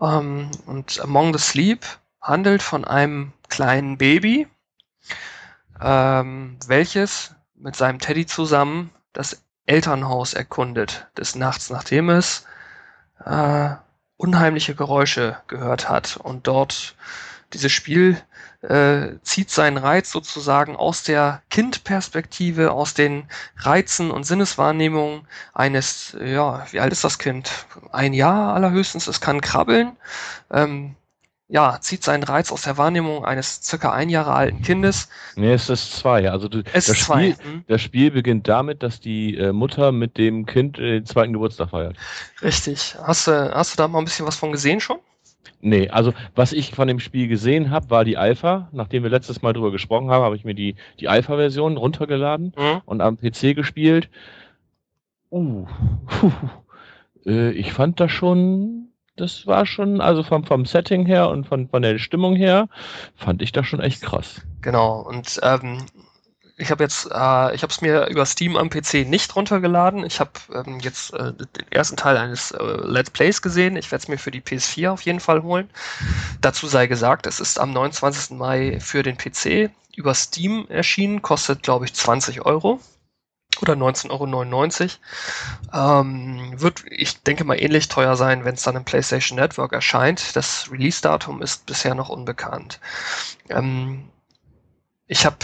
[0.00, 1.86] Ähm, und Among the Sleep
[2.20, 4.48] handelt von einem kleinen Baby,
[5.80, 12.46] ähm, welches mit seinem Teddy zusammen das Elternhaus erkundet des Nachts, nachdem es
[13.24, 13.70] äh,
[14.16, 16.94] unheimliche Geräusche gehört hat und dort
[17.52, 18.20] dieses Spiel
[18.62, 23.24] äh, zieht seinen Reiz sozusagen aus der Kindperspektive, aus den
[23.56, 27.50] Reizen und Sinneswahrnehmungen eines, ja, wie alt ist das Kind?
[27.90, 29.96] Ein Jahr allerhöchstens, es kann krabbeln.
[30.50, 30.94] Ähm,
[31.48, 35.08] ja, zieht seinen Reiz aus der Wahrnehmung eines circa ein Jahre alten Kindes.
[35.34, 36.30] Nee, es ist zwei.
[36.30, 37.32] Also du, es das, ist zwei.
[37.32, 37.64] Spiel, hm?
[37.66, 41.96] das Spiel beginnt damit, dass die äh, Mutter mit dem Kind den zweiten Geburtstag feiert.
[42.40, 42.94] Richtig.
[43.02, 45.00] Hast du, hast du da mal ein bisschen was von gesehen schon?
[45.62, 48.68] Nee, also was ich von dem Spiel gesehen habe, war die Alpha.
[48.72, 52.80] Nachdem wir letztes Mal drüber gesprochen haben, habe ich mir die, die Alpha-Version runtergeladen mhm.
[52.86, 54.08] und am PC gespielt.
[55.30, 55.66] Uh,
[56.06, 56.32] puh,
[57.26, 61.68] äh, ich fand das schon, das war schon, also vom, vom Setting her und von,
[61.68, 62.68] von der Stimmung her,
[63.14, 64.42] fand ich das schon echt krass.
[64.62, 65.84] Genau, und ähm,
[66.60, 70.04] ich habe jetzt, äh, ich habe es mir über Steam am PC nicht runtergeladen.
[70.04, 73.76] Ich habe ähm, jetzt äh, den ersten Teil eines äh, Let's Plays gesehen.
[73.76, 75.70] Ich werde es mir für die PS4 auf jeden Fall holen.
[76.40, 78.36] Dazu sei gesagt, es ist am 29.
[78.36, 82.80] Mai für den PC über Steam erschienen, kostet glaube ich 20 Euro.
[83.62, 84.98] oder 19,99
[85.72, 86.00] Euro.
[86.00, 90.36] Ähm, wird, ich denke mal, ähnlich teuer sein, wenn es dann im PlayStation Network erscheint.
[90.36, 92.80] Das Release-Datum ist bisher noch unbekannt.
[93.48, 94.10] Ähm,
[95.10, 95.36] ich habe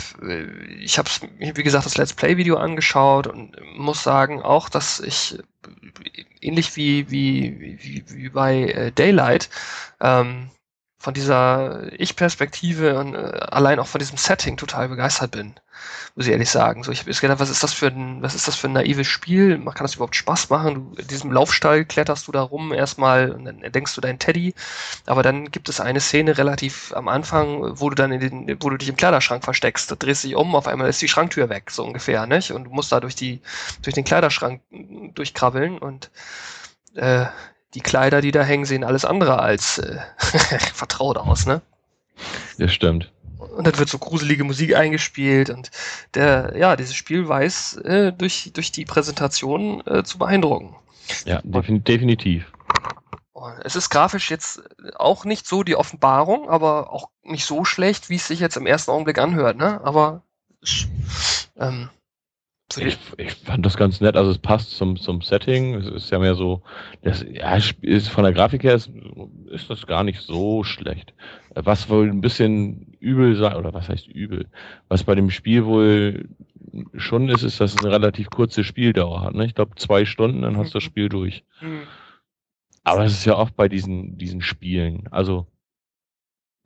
[0.79, 5.41] ich habe wie gesagt das Let's Play Video angeschaut und muss sagen auch, dass ich
[6.41, 9.51] ähnlich wie wie wie, wie bei äh, Daylight
[10.01, 10.51] ähm,
[10.99, 15.57] von dieser Ich-Perspektive und äh, allein auch von diesem Setting total begeistert bin,
[16.15, 16.83] muss ich ehrlich sagen.
[16.83, 19.07] So, ich habe gedacht, was ist das für ein, was ist das für ein naives
[19.07, 19.59] Spiel?
[19.59, 20.75] Kann das überhaupt Spaß machen?
[20.75, 24.55] Du, in diesem Laufstall kletterst du da rum erstmal und dann denkst du dein Teddy.
[25.07, 28.71] Aber dann gibt es eine Szene relativ am Anfang, wo du dann in den, wo
[28.71, 29.91] du dich im Kleiderschrank versteckst.
[29.91, 32.53] Du drehst dich um, auf einmal ist die Schranktür weg, so ungefähr, nicht?
[32.53, 33.41] Und du musst da durch die,
[33.83, 34.63] durch den Kleiderschrank
[35.15, 36.11] durchkrabbeln und
[36.95, 37.27] äh,
[37.75, 39.99] die Kleider, die da hängen, sehen alles andere als äh,
[40.75, 41.61] vertraut aus, ne?
[42.59, 43.13] Das stimmt.
[43.57, 45.71] Und dann wird so gruselige Musik eingespielt und
[46.15, 50.75] der, ja, dieses Spiel weiß äh, durch, durch die Präsentation äh, zu beeindrucken.
[51.25, 52.53] Ja, defin definitiv.
[53.63, 54.63] Es ist grafisch jetzt
[54.97, 58.67] auch nicht so die Offenbarung, aber auch nicht so schlecht, wie es sich jetzt im
[58.67, 59.81] ersten Augenblick anhört, ne?
[59.85, 60.23] Aber
[61.57, 61.91] ähm,
[62.77, 65.75] ich, ich, fand das ganz nett, also es passt zum, zum Setting.
[65.75, 66.63] Es ist ja mehr so,
[67.03, 68.91] das, ja, ist, von der Grafik her ist,
[69.51, 71.15] ist das gar nicht so schlecht.
[71.55, 74.49] Was wohl ein bisschen übel sei, oder was heißt übel?
[74.89, 76.29] Was bei dem Spiel wohl
[76.97, 79.35] schon ist, ist, dass es eine relativ kurze Spieldauer hat.
[79.35, 79.47] Ne?
[79.47, 80.89] Ich glaube, zwei Stunden, dann hast du das mhm.
[80.89, 81.45] Spiel durch.
[81.61, 81.83] Mhm.
[82.83, 85.09] Aber es ist ja oft bei diesen, diesen Spielen.
[85.11, 85.47] Also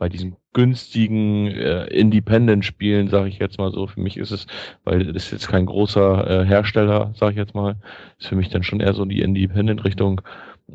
[0.01, 4.47] bei diesen günstigen äh, Independent-Spielen, sage ich jetzt mal so, für mich ist es,
[4.83, 7.77] weil das ist jetzt kein großer äh, Hersteller, sage ich jetzt mal,
[8.19, 10.23] ist für mich dann schon eher so die Independent-Richtung,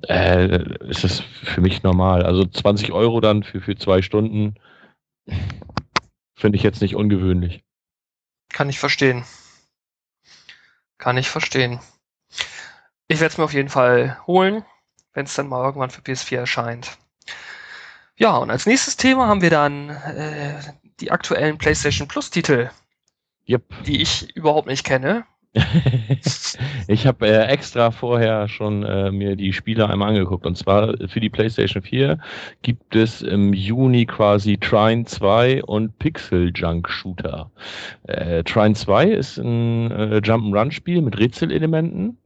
[0.08, 2.22] äh, ist es für mich normal.
[2.24, 4.56] Also 20 Euro dann für, für zwei Stunden
[6.36, 7.64] finde ich jetzt nicht ungewöhnlich.
[8.54, 9.24] Kann ich verstehen.
[11.00, 11.80] Kann ich verstehen.
[13.08, 14.64] Ich werde es mir auf jeden Fall holen,
[15.14, 17.00] wenn es dann mal irgendwann für PS4 erscheint.
[18.18, 20.56] Ja, und als nächstes Thema haben wir dann äh,
[21.02, 22.70] die aktuellen PlayStation Plus Titel,
[23.48, 23.64] yep.
[23.86, 25.26] die ich überhaupt nicht kenne.
[26.88, 30.46] ich habe äh, extra vorher schon äh, mir die Spiele einmal angeguckt.
[30.46, 32.20] Und zwar für die PlayStation 4
[32.62, 37.52] gibt es im Juni quasi Trine 2 und Pixel Junk Shooter.
[38.04, 42.18] Äh, Trine 2 ist ein äh, Jump'n'Run-Spiel mit Rätselelementen,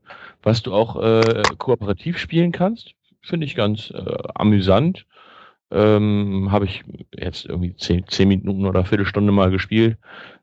[0.41, 2.93] was du auch äh, kooperativ spielen kannst.
[3.21, 5.05] Finde ich ganz äh, amüsant.
[5.71, 6.83] Ähm, Habe ich
[7.15, 9.97] jetzt irgendwie zehn, zehn Minuten oder Viertelstunde mal gespielt.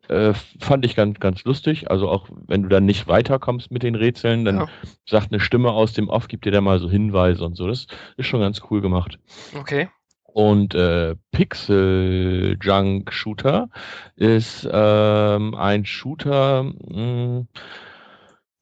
[0.08, 1.90] Äh, fand ich ganz, ganz lustig.
[1.90, 4.68] Also auch wenn du dann nicht weiterkommst mit den Rätseln, dann ja.
[5.04, 7.66] sagt eine Stimme aus dem Off, gibt dir da mal so Hinweise und so.
[7.66, 7.86] Das
[8.16, 9.18] ist schon ganz cool gemacht.
[9.58, 9.88] Okay.
[10.36, 13.70] Und äh, Pixel Junk Shooter
[14.16, 17.48] ist ähm, ein Shooter, mh, hm,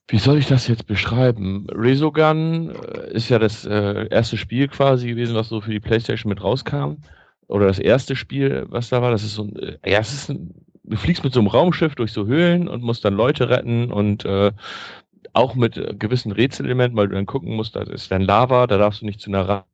[0.09, 1.67] wie soll ich das jetzt beschreiben?
[1.71, 6.29] Resogun äh, ist ja das äh, erste Spiel quasi gewesen, was so für die PlayStation
[6.29, 6.97] mit rauskam.
[7.47, 9.11] Oder das erste Spiel, was da war.
[9.11, 11.95] Das ist so ein, äh, ja, es ist ein, du fliegst mit so einem Raumschiff
[11.95, 14.53] durch so Höhlen und musst dann Leute retten und äh,
[15.33, 18.79] auch mit äh, gewissen Rätselelementen, weil du dann gucken musst, da ist dann Lava, da
[18.79, 19.67] darfst du nicht zu einer Ra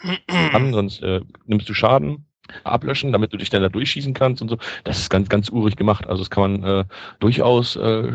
[0.72, 2.29] sonst äh, nimmst du Schaden
[2.64, 4.58] ablöschen, damit du dich dann da durchschießen kannst und so.
[4.84, 6.06] Das ist ganz, ganz urig gemacht.
[6.06, 6.84] Also das kann man äh,
[7.18, 8.10] durchaus äh,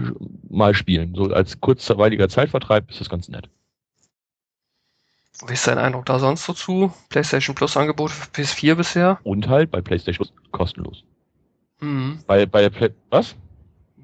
[0.50, 1.16] mal spielen.
[1.16, 3.50] So als kurzweiliger Zeitvertreib ist das ganz nett.
[5.48, 6.94] Wie ist dein Eindruck da sonst so zu?
[7.10, 9.20] PlayStation Plus Angebote für PS4 bisher?
[9.24, 11.04] Und halt bei PlayStation Plus kostenlos.
[11.82, 12.20] Mhm.
[12.26, 13.36] Bei, bei der Play was?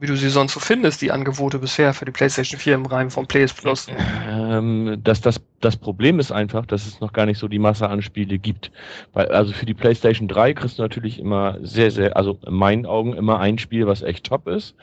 [0.01, 3.11] Wie du sie sonst so findest, die Angebote bisher für die PlayStation 4 im Rahmen
[3.11, 3.85] von PS Plus.
[4.27, 7.87] Ähm, das, das, das Problem ist einfach, dass es noch gar nicht so die Masse
[7.87, 8.71] an Spiele gibt.
[9.13, 12.87] Weil, also für die PlayStation 3 kriegst du natürlich immer sehr, sehr, also in meinen
[12.87, 14.73] Augen immer ein Spiel, was echt top ist.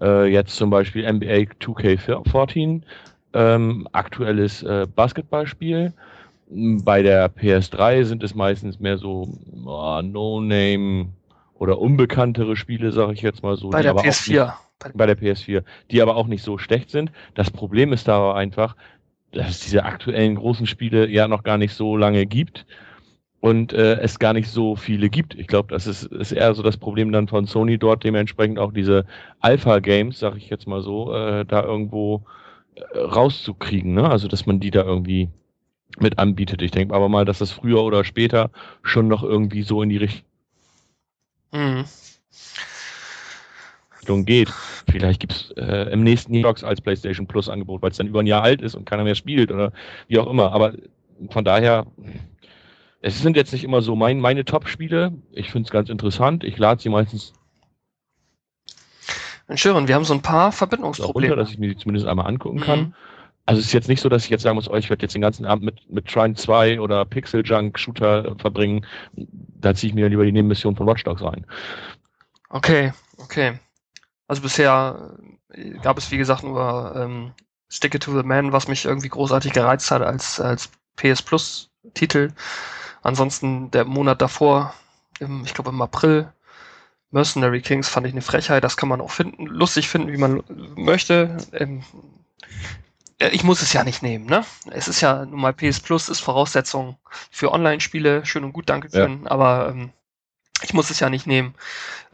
[0.00, 2.80] Äh, jetzt zum Beispiel NBA 2K14,
[3.34, 5.92] ähm, aktuelles äh, Basketballspiel.
[6.48, 9.28] Bei der PS3 sind es meistens mehr so
[9.66, 11.08] oh, No-Name
[11.58, 13.70] oder unbekanntere Spiele, sage ich jetzt mal so.
[13.70, 14.46] Bei der PS4.
[14.84, 17.10] Nicht, bei der PS4, die aber auch nicht so schlecht sind.
[17.34, 18.76] Das Problem ist da einfach,
[19.32, 22.66] dass es diese aktuellen großen Spiele ja noch gar nicht so lange gibt
[23.40, 25.34] und äh, es gar nicht so viele gibt.
[25.34, 28.72] Ich glaube, das ist, ist eher so das Problem dann von Sony dort dementsprechend auch
[28.72, 29.04] diese
[29.40, 32.24] Alpha-Games, sage ich jetzt mal so, äh, da irgendwo
[32.74, 33.94] äh, rauszukriegen.
[33.94, 34.08] Ne?
[34.08, 35.28] Also, dass man die da irgendwie
[35.98, 36.62] mit anbietet.
[36.62, 38.50] Ich denke aber mal, dass das früher oder später
[38.82, 40.24] schon noch irgendwie so in die Richtung
[41.54, 41.84] Mhm.
[44.26, 44.52] geht.
[44.90, 48.20] Vielleicht gibt es äh, im nächsten Jahr als PlayStation Plus Angebot, weil es dann über
[48.20, 49.72] ein Jahr alt ist und keiner mehr spielt oder
[50.08, 50.52] wie auch immer.
[50.52, 50.74] Aber
[51.30, 51.86] von daher,
[53.00, 55.12] es sind jetzt nicht immer so mein, meine Top-Spiele.
[55.32, 56.44] Ich finde es ganz interessant.
[56.44, 57.32] Ich lade sie meistens
[59.46, 61.36] Mensch, Schön, wir haben so ein paar Verbindungsprobleme.
[61.36, 62.80] dass ich mir die zumindest einmal angucken kann.
[62.80, 62.94] Mhm.
[63.46, 65.14] Also es ist jetzt nicht so, dass ich jetzt sagen muss, oh, ich werde jetzt
[65.14, 68.86] den ganzen Abend mit, mit Trine 2 oder Pixel Junk Shooter verbringen.
[69.16, 71.46] Da ziehe ich mir lieber die Nebenmission von Watch Dogs rein.
[72.48, 73.58] Okay, okay.
[74.28, 75.14] Also bisher
[75.52, 77.32] äh, gab es, wie gesagt, nur ähm,
[77.68, 81.70] Stick It to the Man, was mich irgendwie großartig gereizt hat als, als PS Plus
[81.92, 82.32] Titel.
[83.02, 84.74] Ansonsten der Monat davor,
[85.20, 86.32] im, ich glaube im April,
[87.10, 88.64] Mercenary Kings fand ich eine Frechheit.
[88.64, 90.42] Das kann man auch finden, lustig finden, wie man
[90.76, 91.36] möchte.
[91.52, 91.82] Ähm,
[92.40, 92.83] äh,
[93.18, 94.44] ich muss es ja nicht nehmen, ne?
[94.70, 96.96] Es ist ja nun mal PS Plus ist Voraussetzung
[97.30, 98.26] für Online-Spiele.
[98.26, 99.04] Schön und gut, danke Ja.
[99.06, 99.26] schön.
[99.26, 99.92] Aber ähm,
[100.62, 101.54] ich muss es ja nicht nehmen.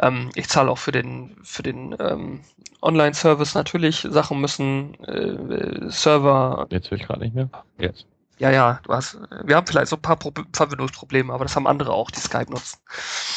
[0.01, 2.41] Ähm, ich zahle auch für den für den ähm,
[2.83, 4.07] Online-Service natürlich.
[4.11, 6.67] Sachen müssen äh, Server.
[6.71, 7.49] Jetzt höre ich gerade nicht mehr.
[7.79, 8.07] Jetzt.
[8.39, 8.81] Ja, ja.
[8.85, 9.19] Du hast.
[9.45, 12.51] Wir haben vielleicht so ein paar Pro Verbindungsprobleme, aber das haben andere auch, die Skype
[12.51, 12.79] nutzen.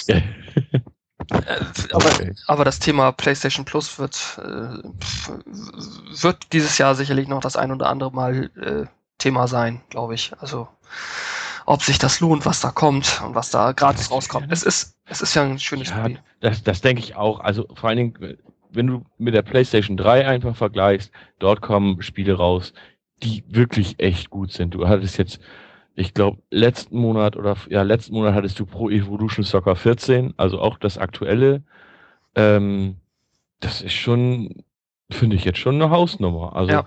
[1.31, 2.33] Äh, aber okay.
[2.47, 7.89] aber das Thema PlayStation Plus wird, äh, wird dieses Jahr sicherlich noch das ein oder
[7.89, 8.85] andere Mal äh,
[9.17, 10.33] Thema sein, glaube ich.
[10.39, 10.67] Also
[11.65, 14.47] ob sich das lohnt, was da kommt und was da gratis rauskommt.
[14.51, 16.19] Es ist, es ist ja ein schönes Ja, Spiel.
[16.41, 17.39] Das, das denke ich auch.
[17.39, 18.37] Also vor allen Dingen,
[18.71, 22.73] wenn du mit der PlayStation 3 einfach vergleichst, dort kommen Spiele raus,
[23.21, 24.73] die wirklich echt gut sind.
[24.73, 25.39] Du hattest jetzt,
[25.95, 30.59] ich glaube, letzten Monat oder ja, letzten Monat hattest du Pro Evolution Soccer 14, also
[30.59, 31.63] auch das aktuelle.
[32.35, 32.95] Ähm,
[33.59, 34.63] das ist schon,
[35.11, 36.55] finde ich jetzt schon eine Hausnummer.
[36.55, 36.85] Also Ja.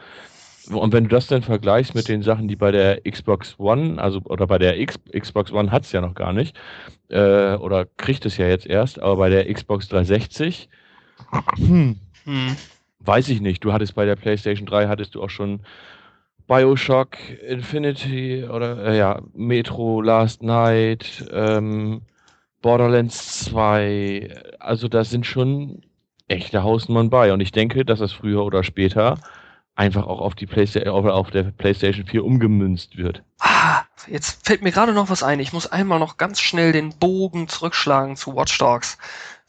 [0.70, 4.20] und wenn du das dann vergleichst mit den Sachen, die bei der Xbox One, also
[4.24, 6.58] oder bei der X, Xbox One hat's ja noch gar nicht,
[7.08, 10.68] äh, oder kriegt es ja jetzt erst, aber bei der Xbox 360,
[11.56, 12.56] hm, Hm.
[13.00, 13.62] weiß ich nicht.
[13.64, 15.60] Du hattest bei der PlayStation 3 hattest du auch schon
[16.46, 22.02] Bioshock Infinity oder äh, ja, Metro Last Night, ähm,
[22.62, 25.82] Borderlands 2, also da sind schon
[26.28, 29.18] echte Hausnummern bei und ich denke, dass das früher oder später
[29.76, 33.22] einfach auch auf die Playsta auf, der PlayStation 4 umgemünzt wird.
[33.40, 35.38] Ah, jetzt fällt mir gerade noch was ein.
[35.38, 38.96] Ich muss einmal noch ganz schnell den Bogen zurückschlagen zu Watch Dogs.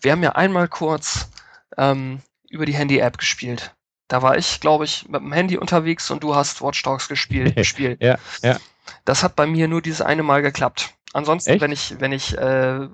[0.01, 1.29] Wir haben ja einmal kurz
[1.77, 3.73] ähm, über die Handy-App gespielt.
[4.07, 7.55] Da war ich, glaube ich, mit dem Handy unterwegs und du hast Watch Dogs gespielt.
[7.55, 8.01] gespielt.
[8.01, 8.57] Ja, ja.
[9.05, 10.93] Das hat bei mir nur dieses eine Mal geklappt.
[11.13, 11.61] Ansonsten, Echt?
[11.61, 12.87] wenn ich, wenn ich äh,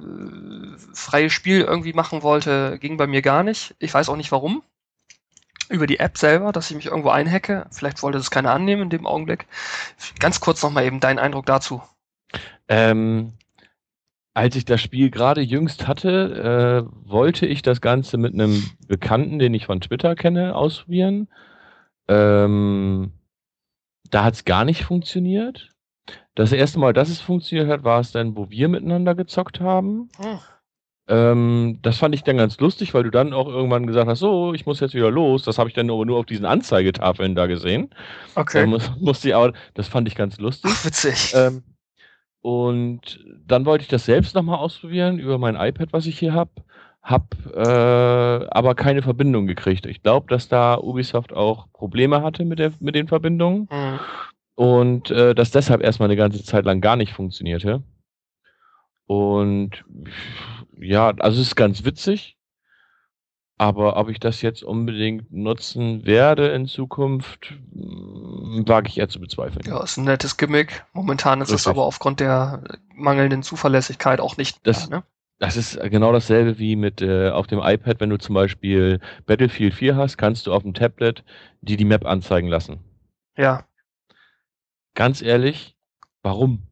[0.94, 3.76] freies Spiel irgendwie machen wollte, ging bei mir gar nicht.
[3.80, 4.64] Ich weiß auch nicht warum.
[5.70, 7.66] Über die App selber, dass ich mich irgendwo einhacke.
[7.72, 9.48] Vielleicht wollte das keiner annehmen in dem Augenblick.
[10.20, 11.82] Ganz kurz nochmal eben dein Eindruck dazu.
[12.68, 13.34] Ähm,
[14.34, 19.40] als ich das Spiel gerade jüngst hatte, äh, wollte ich das Ganze mit einem Bekannten,
[19.40, 21.28] den ich von Twitter kenne, ausprobieren.
[22.08, 23.12] Ähm,
[24.10, 25.70] da hat es gar nicht funktioniert.
[26.36, 30.10] Das erste Mal, dass es funktioniert hat, war es dann, wo wir miteinander gezockt haben.
[30.18, 30.40] Hm.
[31.08, 34.54] Ähm, das fand ich dann ganz lustig, weil du dann auch irgendwann gesagt hast, so,
[34.54, 35.44] ich muss jetzt wieder los.
[35.44, 37.90] Das habe ich dann aber nur auf diesen Anzeigetafeln da gesehen.
[38.34, 38.66] Da Okay.
[38.66, 40.72] muss, musste ich auch, das fand ich ganz lustig.
[40.74, 41.34] Ach, witzig.
[41.36, 41.64] Ähm,
[42.44, 46.52] und dann wollte ich das selbst nochmal ausprobieren über mein iPad, was ich hier habe.
[47.02, 49.86] Hab äh, aber keine Verbindung gekriegt.
[49.86, 54.00] Ich glaube, dass da Ubisoft auch Probleme hatte mit, der, mit den Verbindungen Hm.
[54.56, 57.82] und äh, das deshalb erstmal eine ganze Zeit lang gar nicht funktionierte.
[59.06, 59.86] Und
[60.78, 62.38] ja, also es ist ganz witzig.
[63.58, 69.20] Aber ob ich das jetzt unbedingt nutzen werde in Zukunft, mh, wage ich eher zu
[69.20, 69.64] bezweifeln.
[69.68, 70.84] Ja, ist ein nettes Gimmick.
[70.94, 72.64] Momentan ist es aber aufgrund der
[72.96, 75.04] mangelnden Zuverlässigkeit auch nicht Das- da, ne?
[75.40, 79.74] Das ist genau dasselbe wie mit äh, auf dem iPad, wenn du zum Beispiel Battlefield
[79.74, 81.24] 4 hast, kannst du auf dem Tablet
[81.62, 82.80] die die Map anzeigen lassen.
[83.36, 83.66] Ja.
[84.96, 85.76] Ganz ehrlich,
[86.22, 86.64] warum?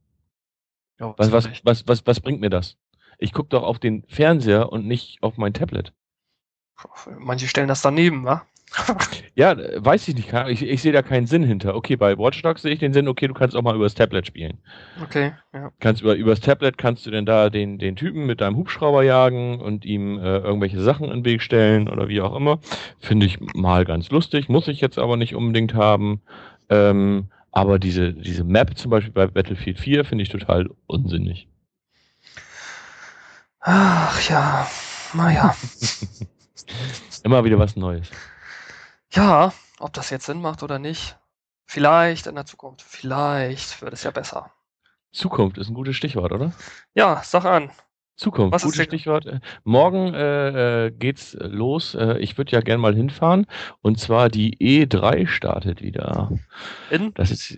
[0.99, 2.77] ja Was, was, was, was, was bringt mir das?
[3.17, 5.91] Ich gucke doch auf den Fernseher und nicht auf mein Tablet.
[7.17, 8.43] Manche stellen das daneben, wa?
[9.35, 10.33] Ja, weiß ich nicht.
[10.49, 11.75] Ich, ich sehe da keinen Sinn hinter.
[11.75, 14.27] Okay, bei Watch Dogs sehe ich den Sinn, okay, du kannst auch mal übers Tablet
[14.27, 14.59] spielen.
[15.01, 15.71] Okay, ja.
[15.79, 19.59] Kannst über, übers Tablet kannst du denn da den, den Typen mit deinem Hubschrauber jagen
[19.59, 22.59] und ihm äh, irgendwelche Sachen in den Weg stellen oder wie auch immer.
[22.99, 26.21] Finde ich mal ganz lustig, muss ich jetzt aber nicht unbedingt haben.
[26.69, 31.47] Ähm, aber diese, diese Map zum Beispiel bei Battlefield 4 finde ich total unsinnig.
[33.59, 34.67] Ach ja,
[35.13, 35.55] naja.
[37.23, 38.09] Immer wieder was Neues.
[39.13, 41.17] Ja, ob das jetzt Sinn macht oder nicht.
[41.65, 42.81] Vielleicht in der Zukunft.
[42.81, 44.51] Vielleicht wird es ja besser.
[45.11, 46.53] Zukunft ist ein gutes Stichwort, oder?
[46.93, 47.71] Ja, sag an.
[48.15, 49.25] Zukunft, Was gutes Stichwort.
[49.25, 51.95] Äh, Morgen äh, äh, geht's los.
[51.95, 53.47] Äh, ich würde ja gerne mal hinfahren.
[53.81, 56.31] Und zwar die E3 startet wieder.
[56.89, 57.13] In?
[57.15, 57.57] Das ist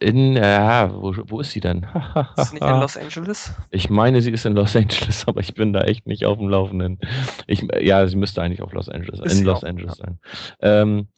[0.00, 1.84] In, ja, wo, wo ist sie denn?
[2.36, 3.52] Ist sie nicht in Los Angeles?
[3.70, 6.48] Ich meine, sie ist in Los Angeles, aber ich bin da echt nicht auf dem
[6.48, 7.00] Laufenden.
[7.46, 10.18] Ich, ja, sie müsste eigentlich auf Los Angeles, Ist in Los auch, Angeles sein.
[10.60, 11.08] Ähm,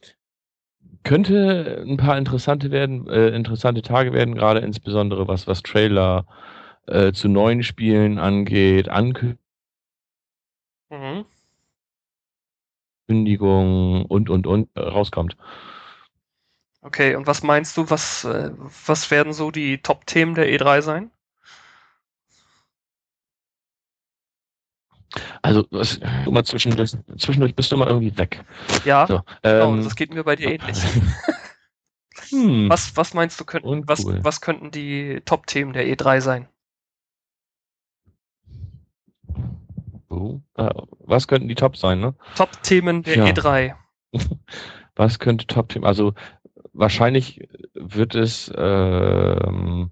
[1.03, 6.27] könnte ein paar interessante werden, äh, interessante Tage werden, gerade insbesondere was, was Trailer
[6.87, 8.89] äh, zu neuen Spielen angeht,
[10.91, 11.25] Mhm.
[13.09, 15.37] Ankündigungen und, und, und äh, rauskommt.
[16.83, 18.51] Okay, und was meinst du, was, äh,
[18.87, 21.11] was werden so die Top-Themen der E3 sein?
[25.43, 28.45] Also, was, mal zwischendurch, zwischendurch bist du mal irgendwie weg.
[28.85, 30.79] Ja, So, genau, ähm, das geht mir bei dir ähnlich.
[32.31, 34.25] hm, Was, was meinst du, könnten, was, Uncool.
[34.25, 36.49] was könnten die Top-Themen der E3 sein?
[40.09, 40.71] oh, äh,
[41.01, 42.15] was könnten die Top sein, ne?
[42.37, 43.25] Top-Themen der Ja.
[43.27, 43.75] E3.
[44.97, 45.85] Was könnte Top-Team?
[45.85, 46.13] Also
[46.73, 48.53] wahrscheinlich wird es.
[48.57, 49.91] Ähm,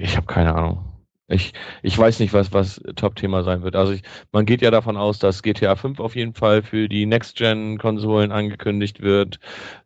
[0.00, 0.84] ich habe keine Ahnung.
[1.28, 3.74] Ich, ich weiß nicht, was, was Top-Thema sein wird.
[3.76, 7.06] Also ich, man geht ja davon aus, dass GTA 5 auf jeden Fall für die
[7.06, 9.38] Next-Gen-Konsolen angekündigt wird.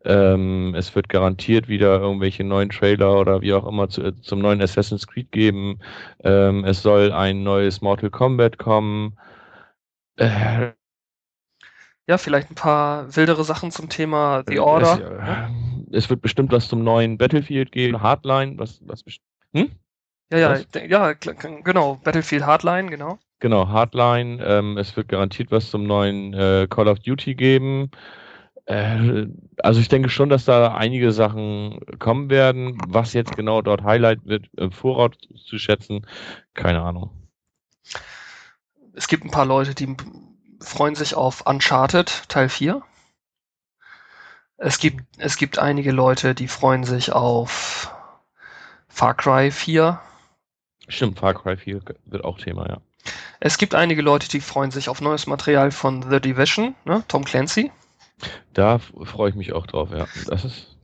[0.05, 4.61] Ähm, es wird garantiert wieder irgendwelche neuen Trailer oder wie auch immer zu, zum neuen
[4.61, 5.79] Assassin's Creed geben.
[6.25, 9.17] Ähm, es soll ein neues Mortal Kombat kommen.
[10.17, 10.73] Äh,
[12.09, 15.49] Ja, vielleicht ein paar wildere Sachen zum Thema The Es, Order.
[15.51, 19.05] äh, es wird bestimmt was zum neuen Battlefield geben, Hardline, was, was
[19.53, 19.71] hm?
[20.31, 20.67] Ja, ja, was?
[20.89, 22.01] ja, genau.
[22.03, 23.19] Battlefield Hardline, genau.
[23.41, 24.43] Genau, Hardline.
[24.45, 27.91] Ähm, es wird garantiert was zum neuen äh, Call of Duty geben.
[28.67, 29.27] Äh,
[29.63, 32.79] also ich denke schon, dass da einige Sachen kommen werden.
[32.89, 35.13] Was jetzt genau dort Highlight wird, im Voraus
[35.45, 36.07] zu schätzen,
[36.55, 37.11] keine Ahnung.
[38.95, 39.95] Es gibt ein paar Leute, die
[40.61, 42.83] freuen sich auf Uncharted Teil 4.
[44.59, 47.93] Es gibt, es gibt einige Leute, die freuen sich auf
[48.89, 50.01] Far Cry 4.
[50.89, 52.81] Stimmt, Far Cry 4 wird auch Thema, ja.
[53.39, 57.05] Es gibt einige Leute, die freuen sich auf neues Material von The Division, ne?
[57.07, 57.71] Tom Clancy.
[58.55, 60.07] Da freue ich mich auch drauf, ja.
[60.27, 60.77] Das ist,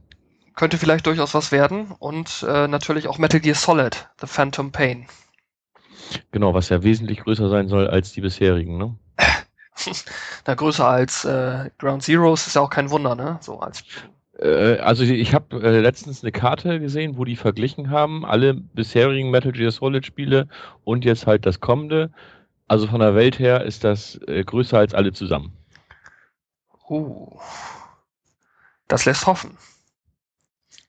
[0.55, 1.93] Könnte vielleicht durchaus was werden.
[1.99, 5.07] Und äh, natürlich auch Metal Gear Solid, The Phantom Pain.
[6.31, 8.97] genau, was ja wesentlich größer sein soll als die bisherigen, ne?
[10.47, 13.39] Na, größer als äh, Ground Zeroes ist ja auch kein Wunder, ne?
[13.41, 13.85] So als
[14.39, 19.31] Äh, also ich habe äh, letztens eine Karte gesehen, wo die verglichen haben, alle bisherigen
[19.31, 20.49] Metal Gear Solid Spiele
[20.85, 22.11] und jetzt halt das kommende.
[22.69, 25.53] Also von der Welt her ist das äh, größer als alle zusammen.
[26.89, 27.41] Uh,
[28.89, 29.59] das lässt hoffen.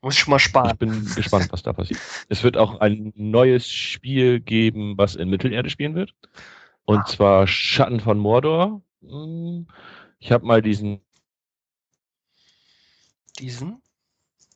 [0.01, 0.77] Muss ich schon mal Ich sparen.
[0.77, 2.01] bin gespannt, was da passiert.
[2.29, 6.13] Es wird auch ein neues Spiel geben, was in Mittelerde spielen wird.
[6.85, 8.81] Und zwar Schatten von Mordor.
[9.01, 9.67] Hm,
[10.19, 11.01] Ich habe mal diesen
[13.39, 13.81] Diesen?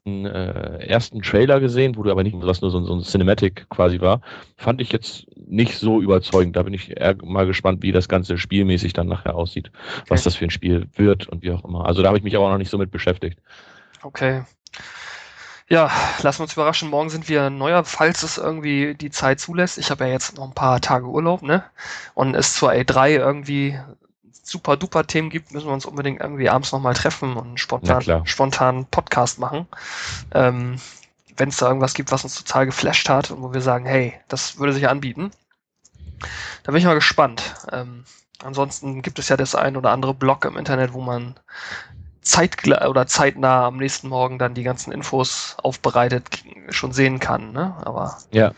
[0.06, 3.70] äh, ersten Trailer gesehen, wo du aber nicht, was nur so, ein- so ein Cinematic
[3.70, 4.22] quasi war,
[4.56, 6.56] fand ich jetzt nicht so überzeugend.
[6.56, 9.70] Da bin ich eher mal gespannt, wie das Ganze spielmäßig dann nachher aussieht,
[10.08, 11.86] was das für ein Spiel wird und wie auch immer.
[11.86, 13.40] Also da habe ich mich aber auch noch nicht so mit beschäftigt.
[14.02, 14.44] Okay.
[15.70, 15.92] Ja,
[16.22, 16.90] lassen wir uns überraschen.
[16.90, 19.78] Morgen sind wir neuer, falls es irgendwie die Zeit zulässt.
[19.78, 21.64] Ich habe ja jetzt noch ein paar Tage Urlaub, ne?
[22.14, 23.78] Und es zur A3 irgendwie
[24.44, 28.22] super duper Themen gibt, müssen wir uns unbedingt irgendwie abends nochmal treffen und spontan, klar.
[28.26, 29.68] spontanen Podcast machen.
[30.32, 30.78] Ähm,
[31.36, 34.14] Wenn es da irgendwas gibt, was uns total geflasht hat und wo wir sagen, hey,
[34.30, 35.32] das würde sich anbieten.
[36.64, 37.56] Da bin ich mal gespannt.
[37.74, 38.06] Ähm,
[38.42, 41.36] ansonsten gibt es ja das ein oder andere Blog im Internet, wo man
[42.28, 46.26] zeitgleich oder zeitnah am nächsten Morgen dann die ganzen Infos aufbereitet
[46.70, 47.54] schon sehen kann.
[47.54, 47.76] Ne?
[47.86, 48.52] Aber Ja.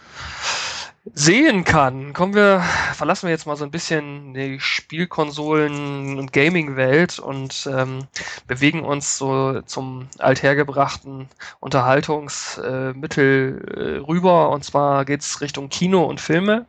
[1.14, 2.62] sehen kann, kommen wir,
[2.94, 8.08] verlassen wir jetzt mal so ein bisschen die Spielkonsolen und Gaming-Welt und ähm,
[8.48, 14.50] bewegen uns so zum althergebrachten Unterhaltungsmittel äh, äh, rüber.
[14.50, 16.66] Und zwar geht's Richtung Kino und Filme.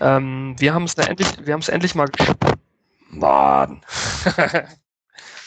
[0.00, 2.08] Ähm, wir haben es endlich, wir haben es endlich mal
[3.10, 3.82] Mann.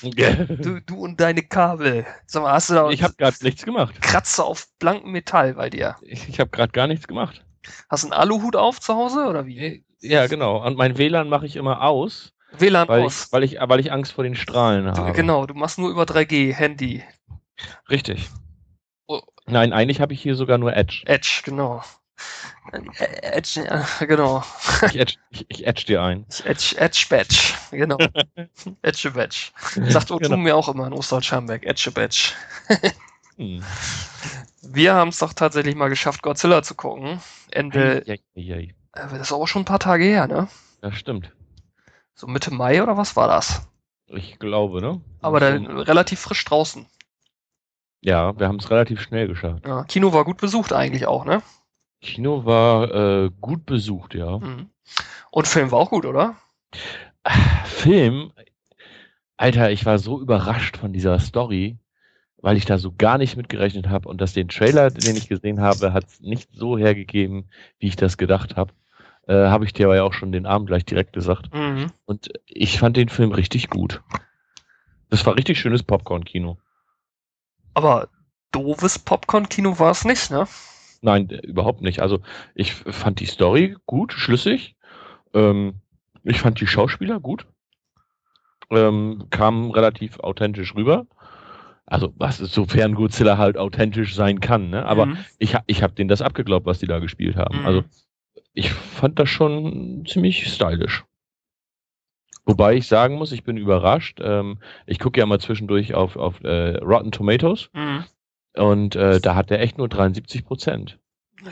[0.04, 2.06] du, du und deine Kabel.
[2.26, 4.02] Sag mal, hast du da Ich habe gerade nichts gemacht.
[4.02, 5.96] Kratzer auf blankem Metall bei dir?
[6.04, 7.46] Ich, ich habe gerade gar nichts gemacht.
[7.90, 9.84] Hast du einen Aluhut auf zu Hause oder wie?
[10.02, 10.66] Ja, genau.
[10.66, 13.26] Und mein WLAN mache ich immer aus, WLAN weil aus.
[13.28, 15.14] ich, weil, ich, weil ich Angst vor den Strahlen Du, habe.
[15.14, 17.04] genau, du machst nur über 3G, Handy.
[17.90, 18.30] Richtig.
[19.08, 19.22] Oh.
[19.46, 21.04] Nein, eigentlich habe ich hier sogar nur Edge.
[21.06, 21.82] Edge, genau.
[22.72, 24.44] Äh, Edge, ja, genau.
[24.88, 26.26] Ich edge, ich, ich edge dir ein.
[26.46, 27.98] Edge, Edge Badge, genau.
[28.82, 29.52] Edge Badge.
[29.90, 30.38] Sagt Otum Genau.
[30.38, 31.64] mir auch immer in Ostdeutsch-Schamberg.
[31.66, 32.32] Edge Badge.
[33.38, 33.64] Hm.
[34.62, 37.20] Wir haben es doch tatsächlich mal geschafft, Godzilla zu gucken.
[37.52, 38.76] Ende, Ei, ei, ei.
[38.94, 40.48] äh, das ist aber schon ein paar Tage her, ne?
[40.82, 41.32] Das stimmt.
[42.16, 43.68] So Mitte Mai oder was war das?
[44.08, 45.02] Ich glaube, ne?
[45.22, 46.86] Aber dann relativ frisch draußen.
[48.02, 49.66] Ja, wir haben es relativ schnell geschafft.
[49.66, 51.42] Ja, Kino war gut besucht eigentlich auch, ne?
[52.04, 54.38] Kino war äh, gut besucht, ja.
[54.38, 54.70] Mhm.
[55.32, 56.36] Und Film war auch gut, oder?
[57.66, 58.32] Film,
[59.38, 61.78] Alter, ich war so überrascht von dieser Story,
[62.38, 65.62] weil ich da so gar nicht mitgerechnet habe und dass den Trailer, den ich gesehen
[65.62, 67.50] habe, hat es nicht so hergegeben,
[67.80, 68.74] wie ich das gedacht habe.
[69.28, 71.54] Äh, habe ich dir aber ja auch schon den Abend gleich direkt gesagt.
[71.54, 71.92] Mhm.
[72.06, 74.02] Und ich fand den Film richtig gut.
[75.10, 76.58] Das war richtig schönes Popcorn-Kino.
[77.74, 78.10] Aber
[78.52, 80.46] doofes Popcorn-Kino war es nicht, ne?
[81.04, 82.02] Nein, äh, überhaupt nicht.
[82.02, 82.20] Also
[82.56, 84.76] ich fand die Story gut, schlüssig.
[85.34, 85.76] Ähm,
[86.24, 87.46] ich fand die Schauspieler gut.
[88.72, 91.06] Ähm, kamen relativ authentisch rüber.
[91.86, 94.70] Also was ist, sofern Godzilla halt authentisch sein kann.
[94.70, 94.86] Ne?
[94.86, 95.18] Aber Mhm.
[95.38, 97.60] ich, ich habe denen das abgeglaubt, was die da gespielt haben.
[97.60, 97.66] Mhm.
[97.66, 97.84] Also
[98.54, 101.04] ich fand das schon ziemlich stylisch.
[102.46, 104.20] Wobei ich sagen muss, ich bin überrascht.
[104.24, 108.06] Ähm, ich gucke ja mal zwischendurch auf, auf äh, Rotten Tomatoes Mhm.
[108.56, 111.00] Und äh, da hat der echt nur 73 Prozent.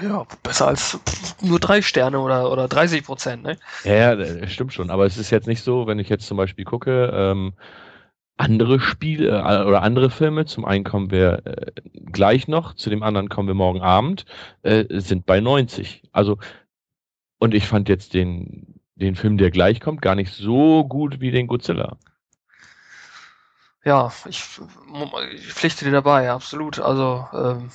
[0.01, 0.99] Ja, besser als
[1.41, 3.57] nur drei Sterne oder, oder 30 Prozent, ne?
[3.83, 4.89] Ja, ja, das stimmt schon.
[4.89, 7.53] Aber es ist jetzt nicht so, wenn ich jetzt zum Beispiel gucke, ähm,
[8.37, 11.71] andere Spiele äh, oder andere Filme, zum einen kommen wir äh,
[12.11, 14.25] gleich noch, zu dem anderen kommen wir morgen Abend,
[14.63, 16.03] äh, sind bei 90.
[16.11, 16.37] Also,
[17.37, 21.31] und ich fand jetzt den, den Film, der gleich kommt, gar nicht so gut wie
[21.31, 21.97] den Godzilla.
[23.83, 24.43] Ja, ich,
[25.33, 26.79] ich pflichte dir dabei, absolut.
[26.79, 27.71] Also, ähm,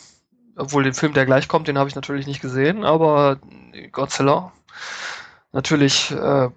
[0.56, 3.38] obwohl den Film, der gleich kommt, den habe ich natürlich nicht gesehen, aber
[3.90, 4.52] Godzilla.
[5.52, 6.48] Natürlich äh,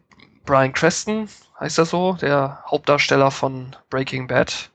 [0.46, 1.30] Brian Creston,
[1.60, 4.70] heißt er so, der Hauptdarsteller von Breaking Bad,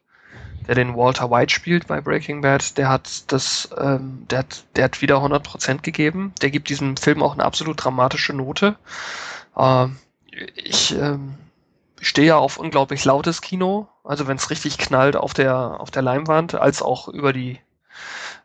[0.67, 4.85] der den Walter White spielt bei Breaking Bad, der hat das, ähm, der hat, der
[4.85, 6.33] hat wieder 100% gegeben.
[6.43, 8.77] Der gibt diesem Film auch eine absolut dramatische Note.
[9.57, 9.99] Ähm,
[10.55, 11.35] ich ähm,
[12.07, 16.03] stehe ja auf unglaublich lautes Kino, also wenn es richtig knallt auf der auf der
[16.03, 17.59] Leinwand, als auch über die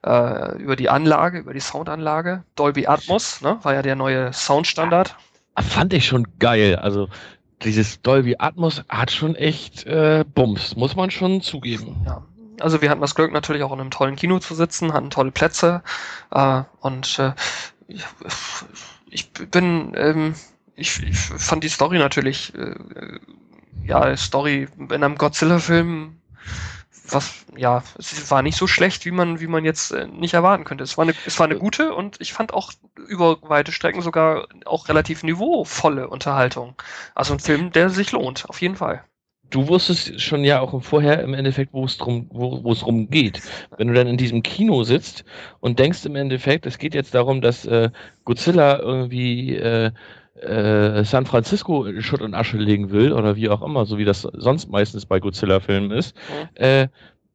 [0.06, 2.44] äh, über die Anlage, über die Soundanlage.
[2.56, 5.16] Dolby Atmos, ne, war ja der neue Soundstandard.
[5.58, 6.78] Fand ich schon geil.
[6.78, 7.10] Also,
[7.64, 11.98] dieses Dolby Atmos hat schon echt äh, Bums, muss man schon zugeben.
[12.06, 12.24] Ja.
[12.62, 15.32] Also wir hatten das Glück natürlich auch in einem tollen Kino zu sitzen, hatten tolle
[15.32, 15.82] Plätze
[16.32, 17.34] äh, und äh,
[17.88, 18.04] ich,
[19.10, 20.36] ich bin, ähm,
[20.76, 22.76] ich, ich fand die Story natürlich, äh,
[23.90, 26.16] ja, Story in einem Godzilla-Film,
[27.10, 30.64] was, ja, es war nicht so schlecht, wie man, wie man jetzt äh, nicht erwarten
[30.64, 30.84] könnte.
[30.84, 32.72] Es war eine, es war eine gute und ich fand auch
[33.08, 36.76] über weite Strecken sogar auch relativ niveauvolle Unterhaltung.
[37.16, 39.04] Also ein Film, der sich lohnt, auf jeden Fall.
[39.50, 43.10] du wusstest schon ja auch vorher im Endeffekt, wo es drum, wo, wo es drum
[43.10, 43.42] geht.
[43.78, 45.26] Wenn du dann in diesem Kino sitzt
[45.60, 47.90] und denkst im Endeffekt, es geht jetzt darum, dass äh,
[48.26, 49.92] Godzilla irgendwie äh,
[50.42, 54.06] äh, San Francisco in Schutt und Asche legen will oder wie auch immer, so wie
[54.06, 56.50] das sonst meistens bei Godzilla-Filmen ist, Mhm.
[56.56, 56.88] äh,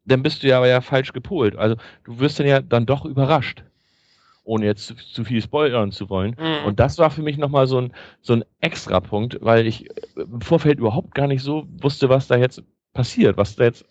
[0.07, 1.57] dann bist du ja aber ja falsch gepolt.
[1.57, 3.63] Also du wirst dann ja dann doch überrascht.
[4.47, 6.37] Ohne jetzt zu, zu viel spoilern zu wollen.
[6.39, 6.67] Mhm.
[6.67, 10.79] Und das war für mich nochmal so ein, so ein Extrapunkt, weil ich im Vorfeld
[10.79, 13.87] überhaupt gar nicht so wusste, was da jetzt passiert, was da jetzt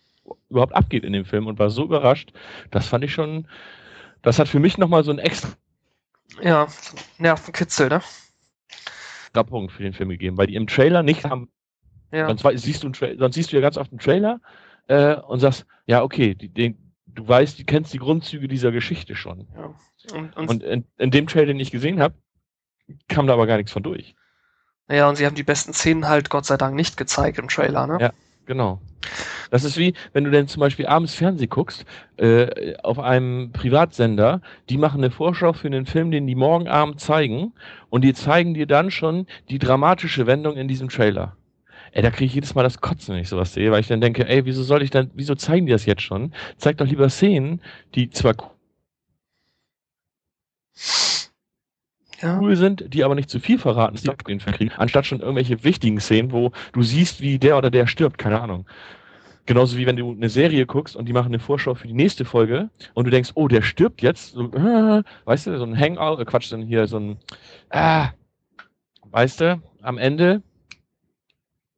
[0.50, 2.32] überhaupt abgeht in dem Film und war so überrascht.
[2.70, 3.48] Das fand ich schon,
[4.22, 5.50] das hat für mich nochmal so einen extra
[6.44, 6.68] Ja,
[7.18, 8.02] Nervenkitzel, ne?
[9.42, 11.50] Punkt für den Film gegeben, weil die im Trailer nicht haben.
[12.12, 12.28] Ja.
[12.28, 14.40] Sonst, siehst du sonst siehst du ja ganz oft einen Trailer
[14.88, 19.16] äh, und sagst, ja, okay, die, den, du weißt, du kennst die Grundzüge dieser Geschichte
[19.16, 19.48] schon.
[19.56, 19.74] ja.
[20.14, 22.14] Und, und, Und in, in dem Trailer, den ich gesehen habe,
[23.08, 24.16] kam da aber gar nichts von durch.
[24.90, 27.88] ja, und sie haben die besten Szenen halt Gott sei Dank nicht gezeigt im Trailer,
[27.88, 27.98] ne?
[28.00, 28.14] Ja.
[28.46, 28.82] Genau.
[29.52, 31.86] Das ist wie, wenn du denn zum Beispiel abends Fernsehen guckst,
[32.18, 37.00] äh, auf einem Privatsender, die machen eine Vorschau für einen Film, den die morgen Abend
[37.00, 37.54] zeigen,
[37.90, 41.38] und die zeigen dir dann schon die dramatische Wendung in diesem Trailer.
[41.92, 44.02] Ey, da kriege ich jedes Mal das Kotzen, wenn ich sowas sehe, weil ich dann
[44.02, 46.34] denke, ey, wieso soll ich dann, wieso zeigen die das jetzt schon?
[46.58, 47.62] Zeig doch lieber Szenen,
[47.94, 48.34] die zwar
[52.24, 52.40] Ja.
[52.40, 55.64] cool sind, die aber nicht zu viel verraten, die den Film kriegen, anstatt schon irgendwelche
[55.64, 58.66] wichtigen Szenen, wo du siehst, wie der oder der stirbt, keine Ahnung.
[59.46, 62.24] Genauso wie wenn du eine Serie guckst und die machen eine Vorschau für die nächste
[62.24, 66.22] Folge und du denkst, oh, der stirbt jetzt, so, äh, weißt du, so ein Hangout,
[66.22, 67.18] äh, Quatsch, dann hier so ein,
[67.70, 68.10] ah,
[69.12, 70.42] weißt du, am Ende,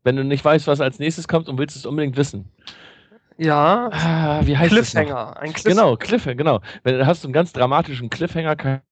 [0.03, 2.51] wenn du nicht weißt, was als nächstes kommt und willst es unbedingt wissen.
[3.37, 4.69] Ja, Ah, wie heißt?
[4.71, 5.37] Cliffhanger.
[5.37, 6.61] Ein Cliff Genau, Cliffhanger, genau.
[6.83, 8.83] Wenn du hast so einen ganz dramatischen Cliffhanger, keine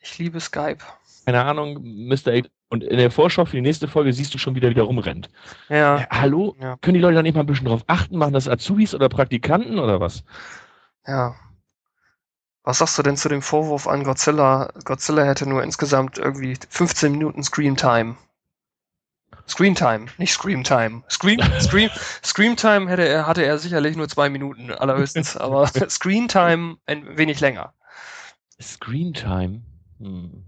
[0.00, 0.78] Ich liebe Skype.
[1.26, 2.32] Ahnung, Mr.
[2.38, 2.50] 8.
[2.70, 5.28] Und in der Vorschau für die nächste Folge siehst du schon wieder, wie der rumrennt.
[5.68, 6.56] Ja, Ja, hallo?
[6.60, 8.16] ja, Können die Leute da nicht mal ein bisschen drauf achten?
[8.18, 10.22] Machen das Azubis oder Praktikanten oder was?
[11.06, 11.34] ja.
[12.64, 14.70] Was sagst du denn zu dem Vorwurf an Godzilla?
[14.84, 18.16] Godzilla hätte nur insgesamt irgendwie 15 Minuten Screen Time.
[19.48, 21.02] Screentime, nicht Screamtime.
[21.08, 21.88] Scream, Scream,
[22.22, 27.72] Screamtime hätte er, hatte er sicherlich nur zwei Minuten allerhöchstens, aber Screentime ein wenig länger.
[28.60, 29.62] Screentime?
[29.98, 30.44] Hm.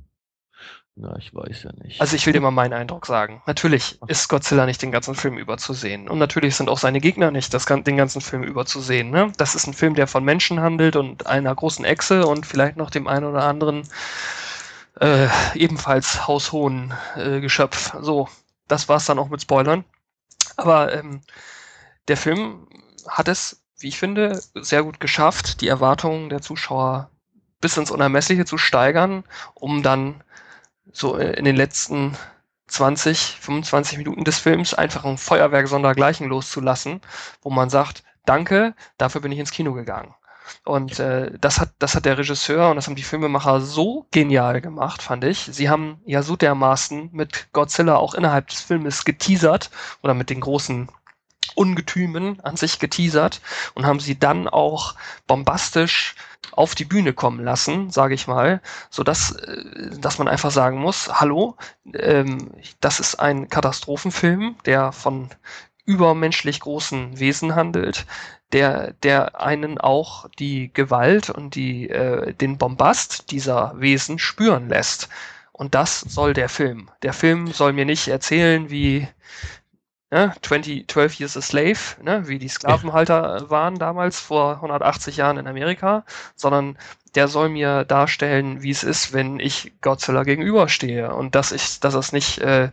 [0.96, 2.00] Na, ich weiß ja nicht.
[2.00, 3.42] Also ich will dir mal meinen Eindruck sagen.
[3.46, 6.08] Natürlich ist Godzilla nicht den ganzen Film über zu sehen.
[6.08, 9.10] Und natürlich sind auch seine Gegner nicht das, den ganzen Film über zu sehen.
[9.10, 9.32] Ne?
[9.38, 12.90] Das ist ein Film, der von Menschen handelt und einer großen Echse und vielleicht noch
[12.90, 13.88] dem einen oder anderen
[15.00, 17.94] äh, ebenfalls haushohen äh, Geschöpf.
[18.00, 18.28] So,
[18.68, 19.84] das war's dann auch mit Spoilern.
[20.56, 21.22] Aber ähm,
[22.08, 22.68] der Film
[23.08, 27.10] hat es, wie ich finde, sehr gut geschafft, die Erwartungen der Zuschauer
[27.60, 30.22] bis ins Unermessliche zu steigern, um dann
[30.92, 32.16] so in den letzten
[32.68, 37.00] 20, 25 Minuten des Films einfach ein Feuerwerk sondergleichen loszulassen,
[37.42, 40.14] wo man sagt, danke, dafür bin ich ins Kino gegangen.
[40.64, 44.60] Und äh, das hat das hat der Regisseur und das haben die Filmemacher so genial
[44.60, 45.48] gemacht, fand ich.
[45.52, 49.70] Sie haben ja so dermaßen mit Godzilla auch innerhalb des Filmes geteasert
[50.02, 50.90] oder mit den großen
[51.60, 53.42] Ungetümen an sich geteasert
[53.74, 54.94] und haben sie dann auch
[55.26, 56.14] bombastisch
[56.52, 60.78] auf die Bühne kommen lassen, sage ich mal, so dass äh, dass man einfach sagen
[60.78, 61.56] muss: Hallo,
[61.92, 62.50] ähm,
[62.80, 65.28] das ist ein Katastrophenfilm, der von
[65.84, 68.06] übermenschlich großen Wesen handelt,
[68.52, 75.08] der, der einen auch die Gewalt und die, äh, den Bombast dieser Wesen spüren lässt.
[75.52, 76.90] Und das soll der Film.
[77.02, 79.08] Der Film soll mir nicht erzählen, wie
[80.10, 85.38] ne, 20, 12 Years a Slave, ne, wie die Sklavenhalter waren damals vor 180 Jahren
[85.38, 86.04] in Amerika,
[86.36, 86.76] sondern
[87.14, 91.94] der soll mir darstellen, wie es ist, wenn ich Godzilla gegenüberstehe und dass ich, dass
[91.94, 92.70] es nicht äh,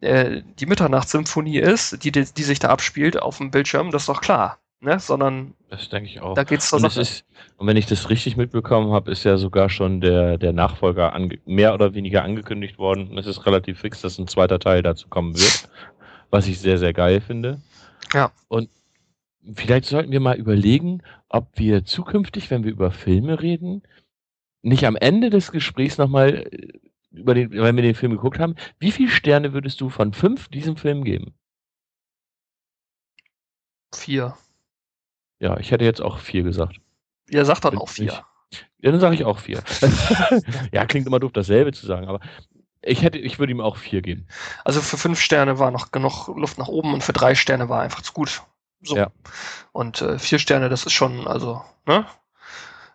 [0.00, 4.08] äh, die Mitternachtssymphonie ist, die, die, die sich da abspielt auf dem Bildschirm, das ist
[4.08, 4.58] doch klar.
[4.80, 4.98] Ne?
[4.98, 6.34] Sondern das denke ich auch.
[6.34, 7.02] Da geht's zur und, Sache.
[7.02, 7.24] ist,
[7.56, 11.16] und wenn ich das richtig mitbekommen habe, ist ja sogar schon der, der Nachfolger
[11.46, 13.08] mehr oder weniger angekündigt worden.
[13.08, 15.68] Und es ist relativ fix, dass ein zweiter Teil dazu kommen wird,
[16.32, 17.60] was ich sehr, sehr geil finde.
[18.12, 18.32] Ja.
[18.48, 18.68] Und
[19.54, 23.82] vielleicht sollten wir mal überlegen, ob wir zukünftig, wenn wir über Filme reden,
[24.62, 26.48] nicht am Ende des Gesprächs nochmal
[27.10, 30.48] über den, wenn wir den Film geguckt haben, wie viele Sterne würdest du von fünf
[30.48, 31.34] diesem Film geben?
[33.94, 34.34] Vier.
[35.38, 36.80] Ja, ich hätte jetzt auch vier gesagt.
[37.28, 38.24] Ihr sagt dann Bin auch vier.
[38.80, 39.62] Ja, dann sage ich auch vier.
[40.72, 42.20] ja, klingt immer doof, dasselbe zu sagen, aber
[42.82, 44.26] ich hätte, ich würde ihm auch vier geben.
[44.64, 47.82] Also für fünf Sterne war noch genug Luft nach oben und für drei Sterne war
[47.82, 48.42] einfach zu gut.
[48.82, 48.96] So.
[48.96, 49.10] Ja.
[49.72, 52.06] Und äh, vier Sterne, das ist schon, also, ne?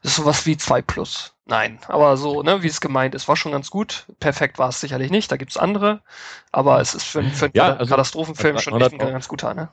[0.01, 1.33] Das ist sowas wie zwei plus.
[1.45, 4.05] Nein, aber so, ne, wie es gemeint ist, war schon ganz gut.
[4.19, 6.01] Perfekt war es sicherlich nicht, da gibt's andere.
[6.51, 9.53] Aber es ist für, für einen Ja, also- Katastrophenfilm schon 100 echt ein ganz guter,
[9.53, 9.69] ne?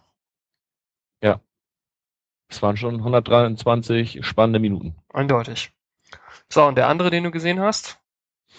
[2.55, 4.95] Es waren schon 123 spannende Minuten.
[5.13, 5.73] Eindeutig.
[6.49, 7.99] So, und der andere, den du gesehen hast?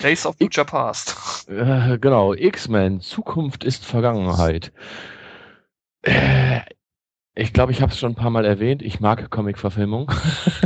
[0.01, 1.47] Days of Future Past.
[1.49, 4.71] Äh, genau, X-Men, Zukunft ist Vergangenheit.
[6.01, 6.61] Äh,
[7.35, 8.81] ich glaube, ich habe es schon ein paar Mal erwähnt.
[8.81, 10.11] Ich mag Comic-Verfilmung.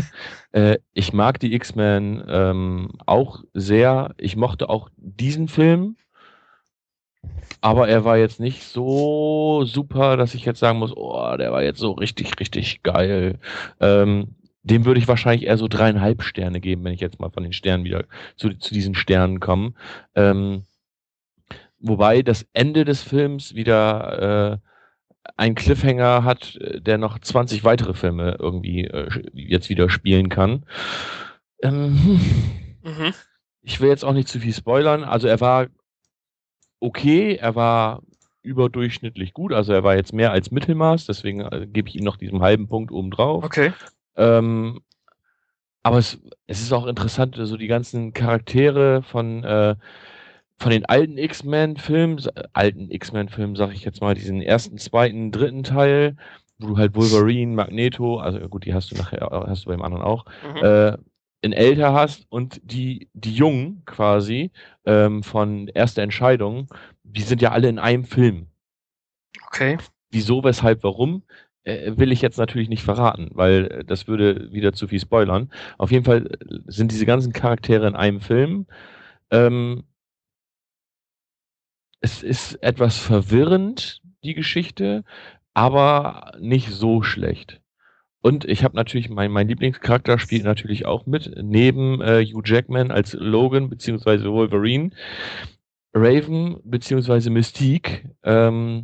[0.51, 4.13] äh, ich mag die X-Men ähm, auch sehr.
[4.17, 5.95] Ich mochte auch diesen Film.
[7.61, 11.63] Aber er war jetzt nicht so super, dass ich jetzt sagen muss, oh, der war
[11.63, 13.39] jetzt so richtig, richtig geil.
[13.79, 14.35] Ähm,
[14.69, 17.53] dem würde ich wahrscheinlich eher so dreieinhalb Sterne geben, wenn ich jetzt mal von den
[17.53, 18.05] Sternen wieder
[18.35, 19.73] zu, zu diesen Sternen komme.
[20.15, 20.63] Ähm,
[21.79, 24.69] wobei das Ende des Films wieder äh,
[25.37, 30.65] ein Cliffhanger hat, äh, der noch 20 weitere Filme irgendwie äh, jetzt wieder spielen kann.
[31.61, 32.19] Ähm,
[32.83, 33.13] Mhm.
[33.61, 35.03] ich will jetzt auch nicht zu viel spoilern.
[35.03, 35.67] Also er war
[36.79, 38.01] okay, er war
[38.41, 42.15] überdurchschnittlich gut, also er war jetzt mehr als Mittelmaß, deswegen äh, gebe ich ihm noch
[42.15, 43.43] diesen halben Punkt obendrauf.
[43.43, 43.73] Okay.
[44.19, 44.81] Ähm,
[45.81, 49.75] aber es, es ist auch interessant, so die ganzen Charaktere von, äh,
[50.57, 52.21] von den alten X-Men-Filmen,
[52.53, 56.17] alten X-Men-Filmen, sag ich jetzt mal, diesen ersten, zweiten, dritten Teil,
[56.59, 60.03] wo du halt Wolverine, Magneto, also gut, die hast du nachher, hast du beim anderen
[60.03, 60.63] auch, Mhm.
[60.63, 60.97] äh,
[61.41, 64.51] in älter hast und die, die Jungen quasi
[64.85, 66.67] ähm, von Erste Entscheidung,
[67.03, 68.47] die sind ja alle in einem Film.
[69.47, 69.77] Okay.
[70.11, 71.23] Wieso, weshalb, warum,
[71.69, 75.51] äh, will ich jetzt natürlich nicht verraten, weil äh, das würde wieder zu viel spoilern.
[75.77, 78.65] Auf jeden Fall äh, sind diese ganzen Charaktere in einem Film.
[79.31, 79.83] Ähm,
[82.01, 85.03] es ist etwas verwirrend, die Geschichte,
[85.53, 87.61] aber nicht so schlecht.
[88.21, 92.91] Und ich habe natürlich, mein, mein Lieblingscharakter spielt natürlich auch mit, neben äh, Hugh Jackman
[92.91, 94.91] als Logan beziehungsweise Wolverine,
[95.93, 98.09] Raven beziehungsweise Mystique.
[98.23, 98.81] Ähm,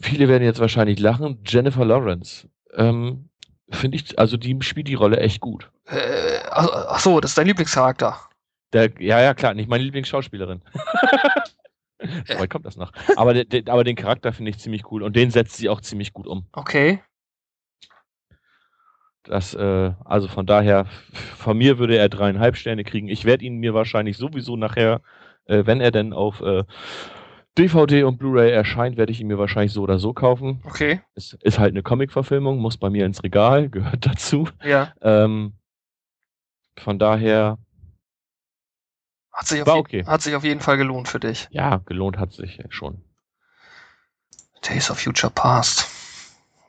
[0.00, 1.40] viele werden jetzt wahrscheinlich lachen.
[1.46, 2.48] Jennifer Lawrence.
[2.74, 3.28] Ähm,
[3.70, 5.70] Finde ich, also die spielt die Rolle echt gut.
[5.86, 8.16] Äh, ach ach so, das ist dein Lieblingscharakter.
[8.72, 10.62] Der, ja, ja, klar, nicht meine Lieblingsschauspielerin.
[12.38, 12.92] weit kommt das noch.
[13.16, 15.80] Aber, de, de, aber den Charakter finde ich ziemlich cool und den setzt sie auch
[15.80, 16.46] ziemlich gut um.
[16.52, 17.02] Okay.
[19.24, 20.86] Das, äh, also von daher,
[21.36, 23.08] von mir würde er dreieinhalb Sterne kriegen.
[23.08, 25.00] Ich werde ihn mir wahrscheinlich sowieso nachher,
[25.46, 26.62] äh, wenn er denn auf äh,
[27.58, 30.62] DVD und Blu-ray erscheint, werde ich ihn mir wahrscheinlich so oder so kaufen.
[30.64, 31.00] Okay.
[31.14, 34.48] Es ist halt eine Comic-Verfilmung, muss bei mir ins Regal, gehört dazu.
[34.62, 34.92] Ja.
[35.00, 35.54] Ähm,
[36.78, 37.58] von daher.
[39.32, 40.04] Hat sich, auf war okay.
[40.06, 41.48] hat sich auf jeden Fall gelohnt für dich.
[41.50, 43.02] Ja, gelohnt hat sich schon.
[44.66, 45.88] Days of Future Past.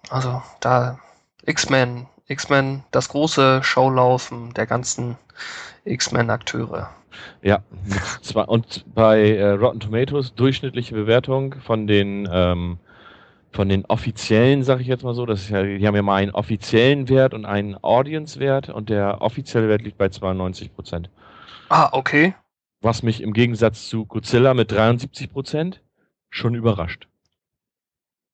[0.09, 0.99] Also da
[1.45, 5.17] X-Men X-Men das große Schaulaufen der ganzen
[5.85, 6.89] X-Men-Akteure.
[7.41, 7.63] Ja,
[8.21, 12.79] zwar, und bei äh, Rotten Tomatoes durchschnittliche Bewertung von den ähm,
[13.51, 16.15] von den offiziellen, sag ich jetzt mal so, das ist ja, die haben ja mal
[16.15, 21.09] einen offiziellen Wert und einen Audience-Wert und der offizielle Wert liegt bei 92 Prozent.
[21.69, 22.35] Ah, okay.
[22.81, 25.81] Was mich im Gegensatz zu Godzilla mit 73 Prozent
[26.29, 27.07] schon überrascht.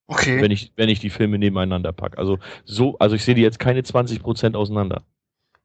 [0.08, 0.42] Okay.
[0.42, 2.18] Wenn ich, wenn ich die Filme nebeneinander packe.
[2.18, 5.04] Also so, also ich sehe die jetzt keine 20% auseinander.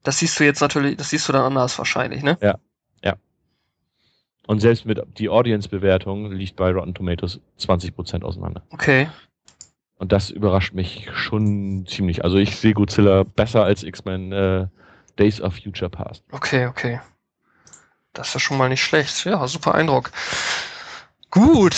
[0.03, 2.37] Das siehst du jetzt natürlich, das siehst du dann anders wahrscheinlich, ne?
[2.41, 2.57] Ja.
[4.49, 4.53] Ja.
[4.53, 8.63] Und selbst mit die Audience-Bewertung liegt bei Rotten Tomatoes 20% auseinander.
[8.71, 9.07] Okay.
[9.97, 12.23] Und das überrascht mich schon ziemlich.
[12.23, 14.67] Also ich sehe Godzilla besser als X-Men äh,
[15.17, 16.23] Days of Future Past.
[16.31, 16.99] Okay, okay.
[18.13, 19.25] Das ist schon mal nicht schlecht.
[19.25, 20.11] Ja, super Eindruck.
[21.29, 21.75] Gut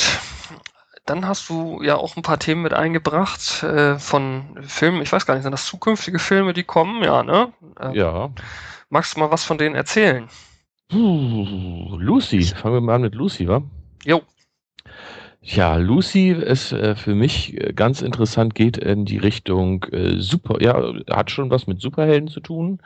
[1.05, 5.01] dann hast du ja auch ein paar Themen mit eingebracht äh, von Filmen.
[5.01, 7.03] Ich weiß gar nicht, sind das zukünftige Filme, die kommen?
[7.03, 7.51] Ja, ne?
[7.79, 8.29] Äh, ja.
[8.89, 10.29] Magst du mal was von denen erzählen?
[10.93, 12.41] Uh, Lucy.
[12.43, 13.63] Fangen wir mal an mit Lucy, wa?
[14.05, 14.21] Jo.
[15.43, 20.61] Ja, Lucy ist äh, für mich äh, ganz interessant, geht in die Richtung äh, Super,
[20.61, 22.79] ja, hat schon was mit Superhelden zu tun.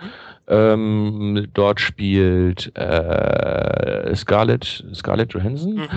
[0.47, 5.87] Ähm, dort spielt äh, Scarlett, Scarlett Johansson, mhm.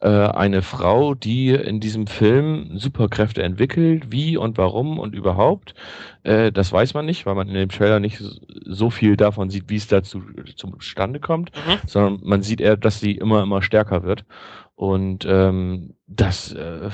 [0.00, 4.12] äh, eine Frau, die in diesem Film Superkräfte entwickelt.
[4.12, 5.74] Wie und warum und überhaupt,
[6.22, 8.22] äh, das weiß man nicht, weil man in dem Trailer nicht
[8.64, 10.22] so viel davon sieht, wie es dazu
[10.54, 11.78] zustande kommt, mhm.
[11.88, 14.24] sondern man sieht eher, dass sie immer, immer stärker wird.
[14.74, 16.90] Und ähm, das, äh,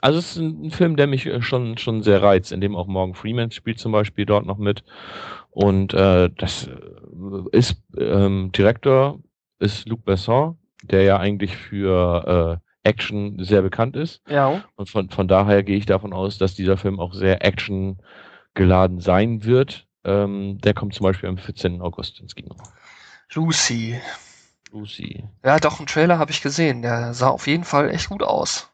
[0.00, 2.86] also es ist ein, Film, der mich äh, schon, schon sehr reizt, in dem auch
[2.86, 4.84] Morgan Freeman spielt zum Beispiel dort noch mit.
[5.50, 9.20] Und äh, das äh, ist ähm, Direktor
[9.58, 14.22] ist Luc Besson, der ja eigentlich für äh, Action sehr bekannt ist.
[14.28, 14.64] Ja.
[14.76, 17.98] Und von, von daher gehe ich davon aus, dass dieser Film auch sehr Action
[18.54, 19.86] geladen sein wird.
[20.04, 21.82] Ähm, der kommt zum Beispiel am 14.
[21.82, 22.54] August ins Kino.
[23.34, 24.00] Lucy.
[24.72, 25.24] Lucy.
[25.44, 26.82] Ja, doch, einen Trailer habe ich gesehen.
[26.82, 28.70] Der sah auf jeden Fall echt gut aus.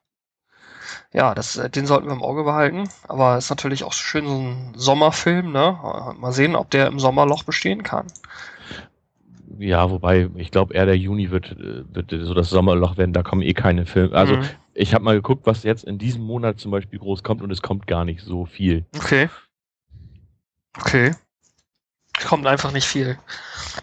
[1.13, 2.89] Ja, das, äh, den sollten wir im Auge behalten.
[3.09, 5.79] Aber ist natürlich auch schön so ein Sommerfilm, ne?
[6.19, 8.07] Mal sehen, ob der im Sommerloch bestehen kann.
[9.59, 13.23] Ja, wobei, ich glaube eher der Juni wird, äh, wird so das Sommerloch werden, da
[13.23, 14.17] kommen eh keine Filme.
[14.17, 14.45] Also mhm.
[14.75, 17.63] ich habe mal geguckt, was jetzt in diesem Monat zum Beispiel groß kommt und es
[17.63, 18.85] kommt gar nicht so viel.
[18.97, 19.29] Okay.
[20.77, 21.13] Okay.
[22.25, 23.19] Kommt einfach nicht viel.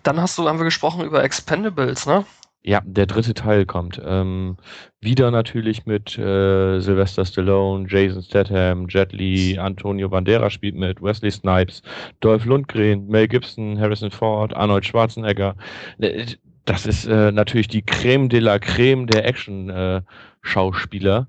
[0.04, 2.26] Dann hast du, haben wir gesprochen über Expendables, ne?
[2.64, 4.00] Ja, der dritte Teil kommt.
[4.06, 4.56] Ähm,
[5.00, 11.32] wieder natürlich mit äh, Sylvester Stallone, Jason Statham, Jet Li, Antonio Banderas spielt mit, Wesley
[11.32, 11.82] Snipes,
[12.20, 15.56] Dolph Lundgren, Mel Gibson, Harrison Ford, Arnold Schwarzenegger.
[16.00, 16.26] Äh,
[16.66, 21.20] das ist äh, natürlich die Creme de la Creme der Action-Schauspieler.
[21.20, 21.24] Äh,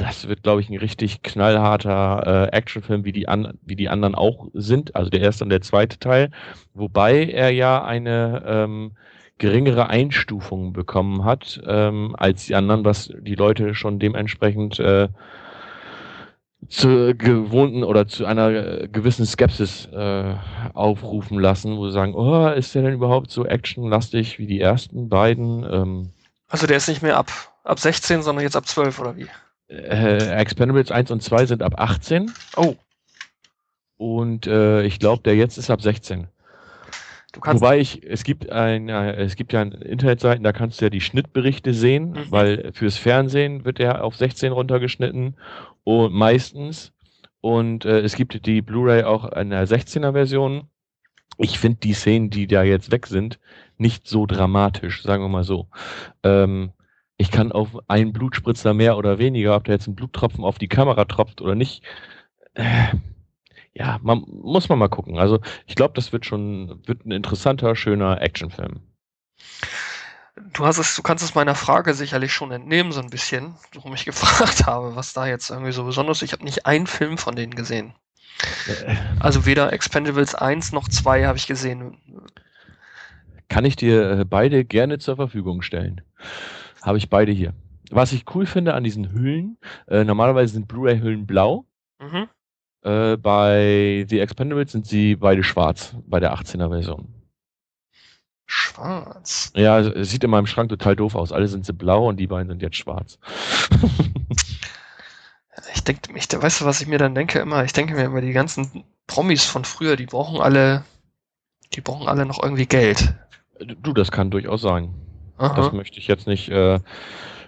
[0.00, 4.14] das wird, glaube ich, ein richtig knallharter äh, Actionfilm, wie die, an, wie die anderen
[4.14, 4.96] auch sind.
[4.96, 6.30] Also der erste und der zweite Teil.
[6.74, 8.92] Wobei er ja eine ähm,
[9.38, 15.08] geringere Einstufung bekommen hat ähm, als die anderen, was die Leute schon dementsprechend äh,
[16.68, 20.34] zu gewohnten oder zu einer gewissen Skepsis äh,
[20.74, 25.08] aufrufen lassen, wo sie sagen, oh, ist der denn überhaupt so actionlastig wie die ersten
[25.08, 25.64] beiden?
[25.70, 26.10] Ähm,
[26.48, 27.30] also der ist nicht mehr ab,
[27.64, 29.26] ab 16, sondern jetzt ab 12 oder wie?
[29.70, 32.32] Äh, Expendables 1 und 2 sind ab 18.
[32.56, 32.74] Oh.
[33.96, 36.26] Und äh, ich glaube, der jetzt ist ab 16.
[37.36, 41.00] Wobei ich, es gibt ein, äh, es gibt ja Internetseiten, da kannst du ja die
[41.00, 42.26] Schnittberichte sehen, mhm.
[42.30, 45.36] weil fürs Fernsehen wird der auf 16 runtergeschnitten
[45.84, 46.92] und meistens.
[47.40, 50.64] Und äh, es gibt die Blu-ray auch in der 16er Version.
[51.38, 53.38] Ich finde die Szenen, die da jetzt weg sind,
[53.78, 55.68] nicht so dramatisch, sagen wir mal so.
[56.24, 56.72] Ähm,
[57.20, 60.68] ich kann auf einen Blutspritzer mehr oder weniger, ob der jetzt ein Bluttropfen auf die
[60.68, 61.82] Kamera tropft oder nicht,
[62.54, 62.86] äh,
[63.74, 65.18] ja, man muss man mal gucken.
[65.18, 68.80] Also ich glaube, das wird schon wird ein interessanter, schöner Actionfilm.
[70.54, 73.92] Du hast es, du kannst es meiner Frage sicherlich schon entnehmen, so ein bisschen, warum
[73.92, 76.22] ich gefragt habe, was da jetzt irgendwie so besonders ist.
[76.22, 77.92] Ich habe nicht einen Film von denen gesehen.
[78.66, 78.96] Äh.
[79.18, 81.98] Also weder Expendables 1 noch 2 habe ich gesehen.
[83.50, 86.00] Kann ich dir äh, beide gerne zur Verfügung stellen.
[86.82, 87.54] Habe ich beide hier.
[87.90, 89.58] Was ich cool finde an diesen Hüllen,
[89.88, 91.66] äh, normalerweise sind Blu-ray-Hüllen blau.
[92.00, 92.28] Mhm.
[92.82, 97.08] Äh, bei The Expendables sind sie beide schwarz, bei der 18er-Version.
[98.46, 99.52] Schwarz?
[99.54, 101.30] Ja, sieht in meinem Schrank total doof aus.
[101.30, 103.18] Alle sind sie blau und die beiden sind jetzt schwarz.
[105.74, 107.64] ich denke, ich, weißt du, was ich mir dann denke immer?
[107.64, 110.84] Ich denke mir immer, die ganzen Promis von früher, die brauchen alle,
[111.74, 113.14] die brauchen alle noch irgendwie Geld.
[113.60, 114.94] Du, das kann durchaus sein.
[115.40, 115.54] Aha.
[115.54, 116.78] Das möchte ich jetzt nicht, äh,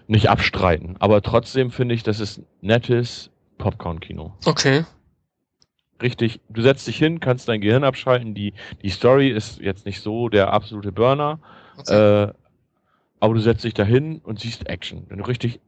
[0.07, 0.97] nicht abstreiten.
[0.99, 4.32] Aber trotzdem finde ich, das ist nettes Popcorn-Kino.
[4.47, 4.84] Okay.
[6.01, 8.34] Richtig, du setzt dich hin, kannst dein Gehirn abschalten.
[8.34, 11.38] Die, die Story ist jetzt nicht so der absolute Burner.
[11.76, 12.24] Okay.
[12.24, 12.32] Äh,
[13.20, 15.05] aber du setzt dich da hin und siehst Action.
[15.09, 15.61] Wenn du richtig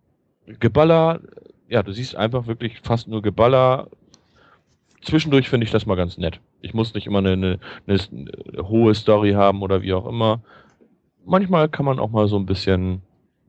[0.47, 1.21] Geballer,
[1.69, 3.89] ja, du siehst einfach wirklich fast nur Geballer.
[5.03, 6.41] Zwischendurch finde ich das mal ganz nett.
[6.63, 10.41] Ich muss nicht immer eine, eine, eine hohe Story haben oder wie auch immer.
[11.25, 13.03] Manchmal kann man auch mal so ein bisschen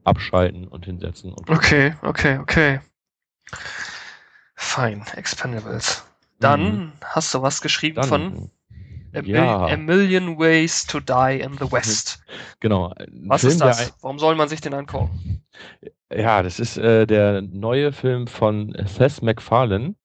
[0.04, 1.34] abschalten und hinsetzen.
[1.34, 2.80] Und okay, okay, okay.
[4.56, 6.06] Fine, Expendables.
[6.40, 6.92] Dann mhm.
[7.04, 8.52] hast du was geschrieben Dann, von
[9.16, 9.66] A, ja.
[9.68, 12.22] A, Million Ways to Die in the West.
[12.60, 12.94] Genau.
[13.28, 13.94] Was Film, ist das?
[14.02, 15.44] Warum soll man sich den angucken?
[16.12, 19.96] Ja, das ist äh, der neue Film von Seth MacFarlane.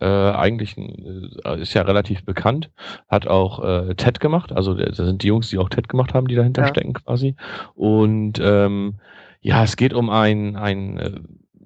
[0.00, 2.70] Äh, eigentlich äh, ist ja relativ bekannt,
[3.08, 6.26] hat auch äh, Ted gemacht, also da sind die Jungs, die auch Ted gemacht haben,
[6.26, 6.68] die dahinter ja.
[6.68, 7.36] stecken quasi.
[7.74, 8.94] Und ähm,
[9.40, 11.20] ja, es geht um ein, ein äh,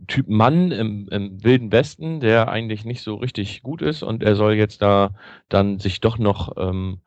[0.08, 4.36] Typ Mann im, im Wilden Westen, der eigentlich nicht so richtig gut ist und er
[4.36, 5.10] soll jetzt da
[5.48, 7.00] dann sich doch noch ähm,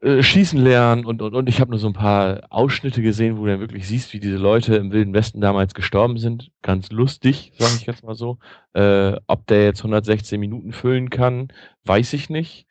[0.00, 3.44] äh, schießen lernen und, und, und ich habe nur so ein paar Ausschnitte gesehen, wo
[3.44, 6.50] du dann wirklich siehst, wie diese Leute im Wilden Westen damals gestorben sind.
[6.62, 8.38] Ganz lustig, sage ich jetzt mal so.
[8.74, 11.48] Äh, ob der jetzt 116 Minuten füllen kann,
[11.84, 12.68] weiß ich nicht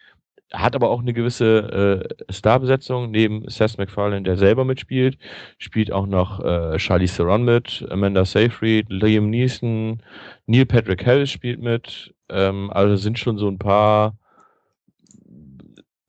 [0.53, 5.17] hat aber auch eine gewisse äh, Starbesetzung neben Seth MacFarlane, der selber mitspielt.
[5.57, 10.01] Spielt auch noch äh, Charlie Theron mit, Amanda Seyfried, Liam Neeson,
[10.45, 12.13] Neil Patrick Harris spielt mit.
[12.29, 14.15] Ähm, also sind schon so ein paar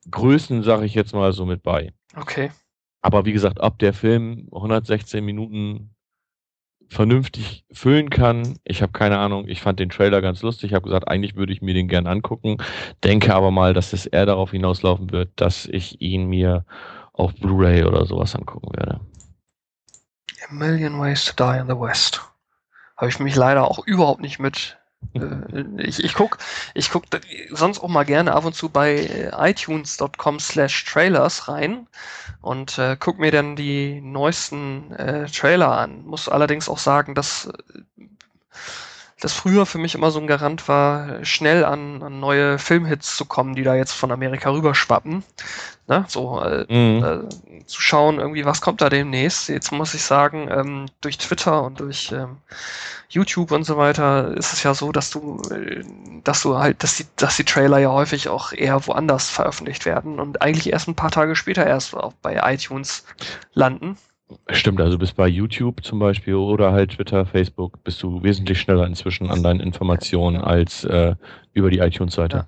[0.09, 1.93] Größen, sage ich jetzt mal so mit bei.
[2.15, 2.51] Okay.
[3.01, 5.95] Aber wie gesagt, ob der Film 116 Minuten
[6.89, 8.57] vernünftig füllen kann.
[8.63, 11.53] Ich habe keine Ahnung, ich fand den Trailer ganz lustig, Ich habe gesagt, eigentlich würde
[11.53, 12.57] ich mir den gern angucken,
[13.03, 16.65] denke aber mal, dass es eher darauf hinauslaufen wird, dass ich ihn mir
[17.13, 18.99] auf Blu-ray oder sowas angucken werde.
[20.49, 22.21] A Million Ways to Die in the West.
[22.97, 24.78] Habe ich mich leider auch überhaupt nicht mit
[25.77, 26.37] ich, ich guck,
[26.73, 27.03] ich guck
[27.51, 31.87] sonst auch mal gerne ab und zu bei iTunes.com slash Trailers rein
[32.41, 36.05] und äh, guck mir dann die neuesten äh, Trailer an.
[36.05, 37.49] Muss allerdings auch sagen, dass
[39.19, 43.25] das früher für mich immer so ein Garant war, schnell an, an neue Filmhits zu
[43.25, 45.23] kommen, die da jetzt von Amerika rüberschwappen.
[45.87, 46.05] Ne?
[46.07, 47.03] So äh, mhm.
[47.03, 49.49] äh, zu schauen, irgendwie, was kommt da demnächst.
[49.49, 52.37] Jetzt muss ich sagen, ähm, durch Twitter und durch ähm,
[53.09, 55.83] YouTube und so weiter ist es ja so, dass du, äh,
[56.23, 60.19] dass du halt, dass die, dass die Trailer ja häufig auch eher woanders veröffentlicht werden
[60.19, 63.03] und eigentlich erst ein paar Tage später erst auch bei iTunes
[63.53, 63.97] landen.
[64.51, 68.85] Stimmt, also bis bei YouTube zum Beispiel oder halt Twitter, Facebook bist du wesentlich schneller
[68.85, 71.15] inzwischen an deinen Informationen als äh,
[71.53, 72.37] über die iTunes-Seite.
[72.37, 72.47] Ja.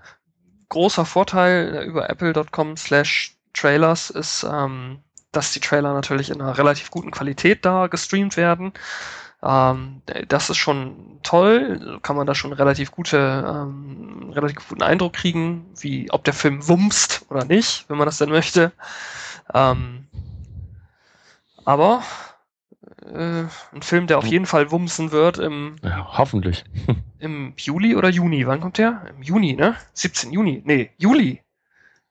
[0.69, 4.99] Großer Vorteil äh, über apple.com slash Trailers ist, ähm,
[5.31, 8.73] dass die Trailer natürlich in einer relativ guten Qualität da gestreamt werden.
[9.43, 15.13] Ähm, das ist schon toll, kann man da schon relativ gute, ähm, relativ guten Eindruck
[15.13, 18.71] kriegen, wie ob der Film wumst oder nicht, wenn man das denn möchte.
[19.53, 20.07] Ähm,
[21.65, 22.03] aber
[23.05, 23.43] äh,
[23.73, 25.75] ein Film, der auf jeden Fall wumsen wird im.
[25.83, 26.63] Ja, hoffentlich.
[27.19, 28.47] Im Juli oder Juni?
[28.47, 29.03] Wann kommt der?
[29.15, 29.75] Im Juni, ne?
[29.93, 30.63] 17 Juni.
[30.65, 31.41] Nee, Juli.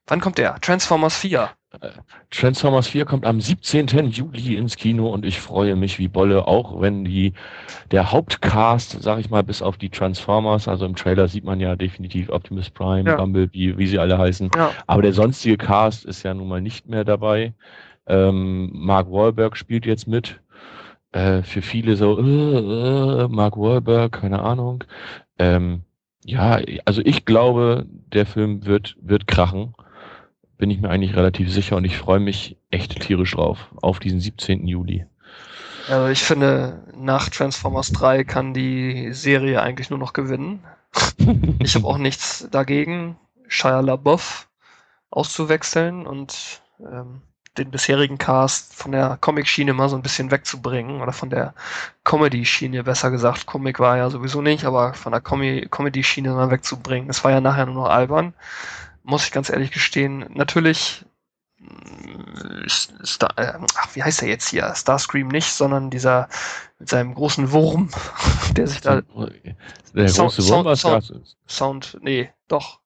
[0.06, 0.60] Wann kommt der?
[0.60, 1.50] Transformers 4.
[1.80, 1.90] Äh,
[2.30, 3.86] Transformers 4 kommt am 17.
[4.10, 7.32] Juli ins Kino und ich freue mich wie Bolle, auch wenn die
[7.90, 11.76] der Hauptcast, sag ich mal, bis auf die Transformers, also im Trailer sieht man ja
[11.76, 13.16] definitiv Optimus Prime, ja.
[13.16, 14.50] Bumblebee, wie sie alle heißen.
[14.56, 14.72] Ja.
[14.86, 17.52] Aber der sonstige Cast ist ja nun mal nicht mehr dabei.
[18.10, 20.40] Ähm, Mark Wahlberg spielt jetzt mit.
[21.12, 24.82] Äh, für viele so, äh, äh, Mark Wahlberg, keine Ahnung.
[25.38, 25.82] Ähm,
[26.24, 29.74] ja, also ich glaube, der Film wird, wird krachen.
[30.58, 34.20] Bin ich mir eigentlich relativ sicher und ich freue mich echt tierisch drauf, auf diesen
[34.20, 34.66] 17.
[34.66, 35.06] Juli.
[35.88, 40.64] Also ich finde, nach Transformers 3 kann die Serie eigentlich nur noch gewinnen.
[41.60, 44.48] ich habe auch nichts dagegen, Shia LaBeouf
[45.10, 47.22] auszuwechseln und ähm,
[47.58, 51.54] den bisherigen Cast von der Comic-Schiene mal so ein bisschen wegzubringen oder von der
[52.04, 53.46] Comedy-Schiene, besser gesagt.
[53.46, 57.10] Comic war ja sowieso nicht, aber von der Com Comedy-Schiene mal wegzubringen.
[57.10, 58.34] Es war ja nachher nur noch albern,
[59.02, 60.26] muss ich ganz ehrlich gestehen.
[60.30, 61.04] Natürlich
[63.04, 64.72] Star, äh, ach, wie heißt er jetzt hier?
[64.74, 66.28] Starscream nicht, sondern dieser
[66.78, 67.90] mit seinem großen Wurm,
[68.56, 69.02] der sich da.
[69.94, 72.80] Der Sound, große Wurm war Sound, Sound, nee, doch.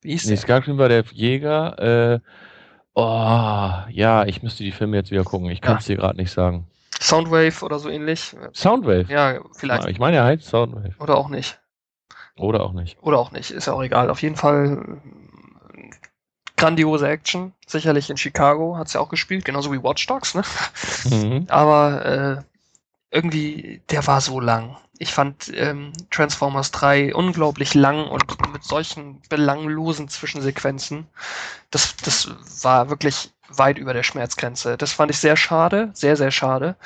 [0.00, 0.42] Wie hieß nee, der?
[0.42, 1.78] Starscream war der Jäger.
[2.14, 2.20] Äh,
[2.94, 5.50] oh, ja, ich müsste die Filme jetzt wieder gucken.
[5.50, 5.94] Ich kann es ja.
[5.94, 6.66] dir gerade nicht sagen.
[7.00, 8.34] Soundwave oder so ähnlich.
[8.52, 9.06] Soundwave?
[9.08, 9.88] Ja, vielleicht.
[9.88, 10.94] Ich meine, er heißt Soundwave.
[10.98, 11.58] Oder auch nicht.
[12.36, 12.96] Oder auch nicht.
[13.02, 14.10] Oder auch nicht, ist ja auch egal.
[14.10, 14.98] Auf jeden Fall
[16.56, 17.52] grandiose Action.
[17.66, 20.42] Sicherlich in Chicago hat es ja auch gespielt, genauso wie Watch Dogs, ne?
[21.10, 21.46] Mhm.
[21.48, 22.42] Aber äh,
[23.14, 24.76] irgendwie, der war so lang.
[24.98, 31.06] Ich fand ähm, Transformers 3 unglaublich lang und mit solchen belanglosen Zwischensequenzen.
[31.70, 32.28] Das, das
[32.62, 34.76] war wirklich weit über der Schmerzgrenze.
[34.76, 36.76] Das fand ich sehr schade, sehr, sehr schade.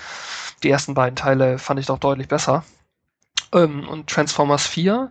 [0.63, 2.63] Die ersten beiden Teile fand ich doch deutlich besser.
[3.53, 5.11] Ähm, und Transformers 4,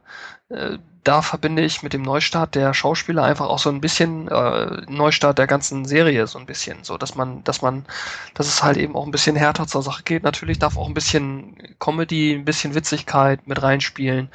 [0.49, 0.77] äh,
[1.07, 5.37] da verbinde ich mit dem Neustart der Schauspieler einfach auch so ein bisschen äh, Neustart
[5.37, 7.85] der ganzen Serie so ein bisschen, so dass man, dass man,
[8.33, 10.23] dass es halt eben auch ein bisschen härter zur Sache geht.
[10.23, 14.29] Natürlich darf auch ein bisschen Comedy, ein bisschen Witzigkeit mit reinspielen,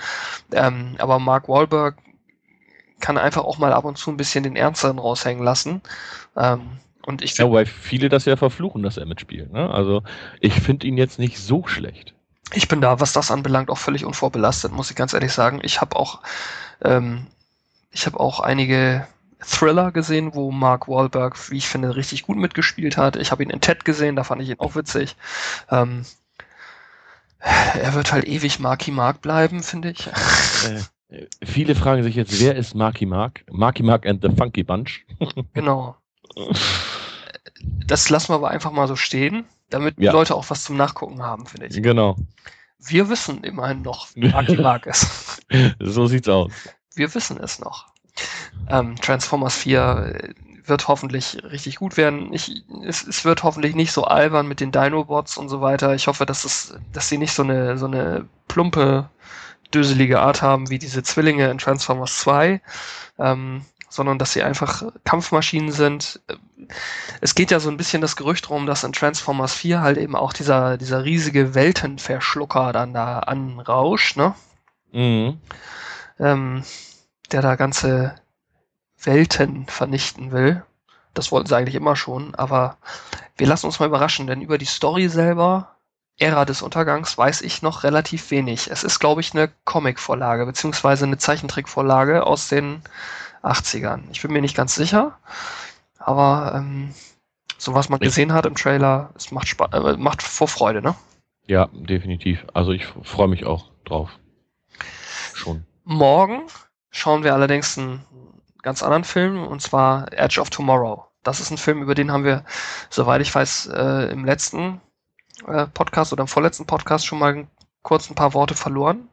[0.52, 1.96] ähm, aber Mark Wahlberg
[3.00, 5.82] kann einfach auch mal ab und zu ein bisschen den Ernsteren raushängen lassen.
[6.36, 9.52] Ähm, und ich ja, weil viele das ja verfluchen, dass er mitspielt.
[9.52, 9.68] Ne?
[9.68, 10.04] Also
[10.40, 12.14] ich finde ihn jetzt nicht so schlecht
[12.54, 15.60] ich bin da, was das anbelangt, auch völlig unvorbelastet, muss ich ganz ehrlich sagen.
[15.62, 16.20] Ich habe auch,
[16.82, 17.26] ähm,
[17.90, 19.06] ich habe auch einige
[19.40, 23.16] Thriller gesehen, wo Mark Wahlberg, wie ich finde, richtig gut mitgespielt hat.
[23.16, 25.16] Ich habe ihn in Ted gesehen, da fand ich ihn auch witzig.
[25.70, 26.04] Ähm,
[27.40, 30.08] er wird halt ewig Marky Mark bleiben, finde ich.
[31.10, 33.44] Äh, viele fragen sich jetzt, wer ist Marky Mark?
[33.50, 35.04] Marky Mark and the Funky Bunch.
[35.54, 35.96] genau.
[37.86, 40.10] Das lassen wir aber einfach mal so stehen damit ja.
[40.10, 41.82] die Leute auch was zum Nachgucken haben, finde ich.
[41.82, 42.16] Genau.
[42.78, 44.28] Wir wissen immerhin noch, wie
[44.60, 45.42] Mark ist.
[45.78, 46.52] so sieht's aus.
[46.94, 47.86] Wir wissen es noch.
[48.68, 52.32] Ähm, Transformers 4 äh, wird hoffentlich richtig gut werden.
[52.32, 55.94] Ich, es, es wird hoffentlich nicht so albern mit den Dinobots und so weiter.
[55.94, 59.08] Ich hoffe, dass es, dass sie nicht so eine, so eine plumpe,
[59.74, 62.60] döselige Art haben wie diese Zwillinge in Transformers 2.
[63.18, 66.20] Ähm, sondern dass sie einfach Kampfmaschinen sind.
[67.20, 70.16] Es geht ja so ein bisschen das Gerücht rum, dass in Transformers 4 halt eben
[70.16, 74.34] auch dieser, dieser riesige Weltenverschlucker dann da anrauscht, ne?
[74.92, 75.38] Mhm.
[76.18, 76.64] Ähm,
[77.32, 78.14] der da ganze
[79.02, 80.62] Welten vernichten will.
[81.12, 82.78] Das wollten sie eigentlich immer schon, aber
[83.36, 85.76] wir lassen uns mal überraschen, denn über die Story selber,
[86.18, 88.70] Ära des Untergangs, weiß ich noch relativ wenig.
[88.70, 92.82] Es ist, glaube ich, eine Comic-Vorlage, beziehungsweise eine Zeichentrick-Vorlage aus den
[93.42, 94.02] 80ern.
[94.12, 95.18] Ich bin mir nicht ganz sicher,
[95.98, 96.94] aber ähm,
[97.58, 100.94] so was man gesehen hat im Trailer, es macht, Spa äh, macht Vorfreude, ne?
[101.46, 102.44] Ja, definitiv.
[102.54, 104.10] Also ich freue mich auch drauf.
[105.34, 105.64] Schon.
[105.84, 106.42] Morgen
[106.90, 108.04] schauen wir allerdings einen
[108.62, 111.04] ganz anderen Film, und zwar Edge of Tomorrow.
[111.22, 112.44] Das ist ein Film, über den haben wir,
[112.90, 114.80] soweit ich weiß, äh, im letzten
[115.46, 117.46] äh, Podcast oder im vorletzten Podcast schon mal
[117.82, 119.08] kurz ein paar Worte verloren.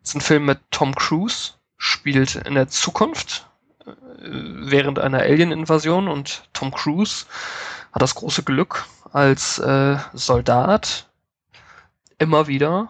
[0.00, 3.48] Das ist ein Film mit Tom Cruise, spielt in der Zukunft,
[4.20, 7.26] während einer Alien-Invasion und Tom Cruise
[7.92, 11.08] hat das große Glück, als äh, Soldat
[12.18, 12.88] immer wieder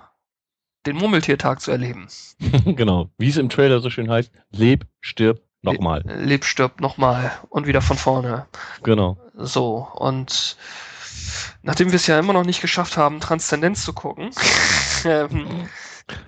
[0.87, 2.09] den Murmeltiertag zu erleben.
[2.65, 6.03] genau, wie es im Trailer so schön heißt, leb, stirb, nochmal.
[6.05, 8.47] Le leb, stirb, nochmal und wieder von vorne.
[8.83, 9.19] Genau.
[9.37, 10.57] So, und
[11.63, 14.31] nachdem wir es ja immer noch nicht geschafft haben, Transzendenz zu gucken,
[15.05, 15.69] ähm,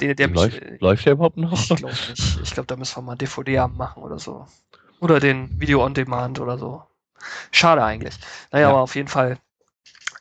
[0.01, 1.53] der, der läuft, mich, läuft der überhaupt noch?
[1.53, 2.39] Ich glaube nicht.
[2.43, 4.47] Ich glaube, da müssen wir mal DVD machen oder so.
[5.01, 6.83] Oder den Video on Demand oder so.
[7.51, 8.15] Schade eigentlich.
[8.51, 8.71] Naja, ja.
[8.71, 9.39] aber auf jeden Fall.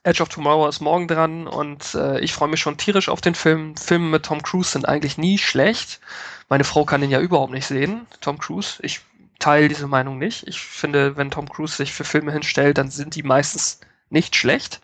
[0.04, 3.34] Edge of Tomorrow ist morgen dran und äh, ich freue mich schon tierisch auf den
[3.34, 3.76] Film.
[3.76, 6.00] Filme mit Tom Cruise sind eigentlich nie schlecht.
[6.48, 8.78] Meine Frau kann den ja überhaupt nicht sehen, Tom Cruise.
[8.84, 9.02] Ich
[9.40, 10.48] teile diese Meinung nicht.
[10.48, 13.80] Ich finde, wenn Tom Cruise sich für Filme hinstellt, dann sind die meistens
[14.12, 14.80] nicht schlecht.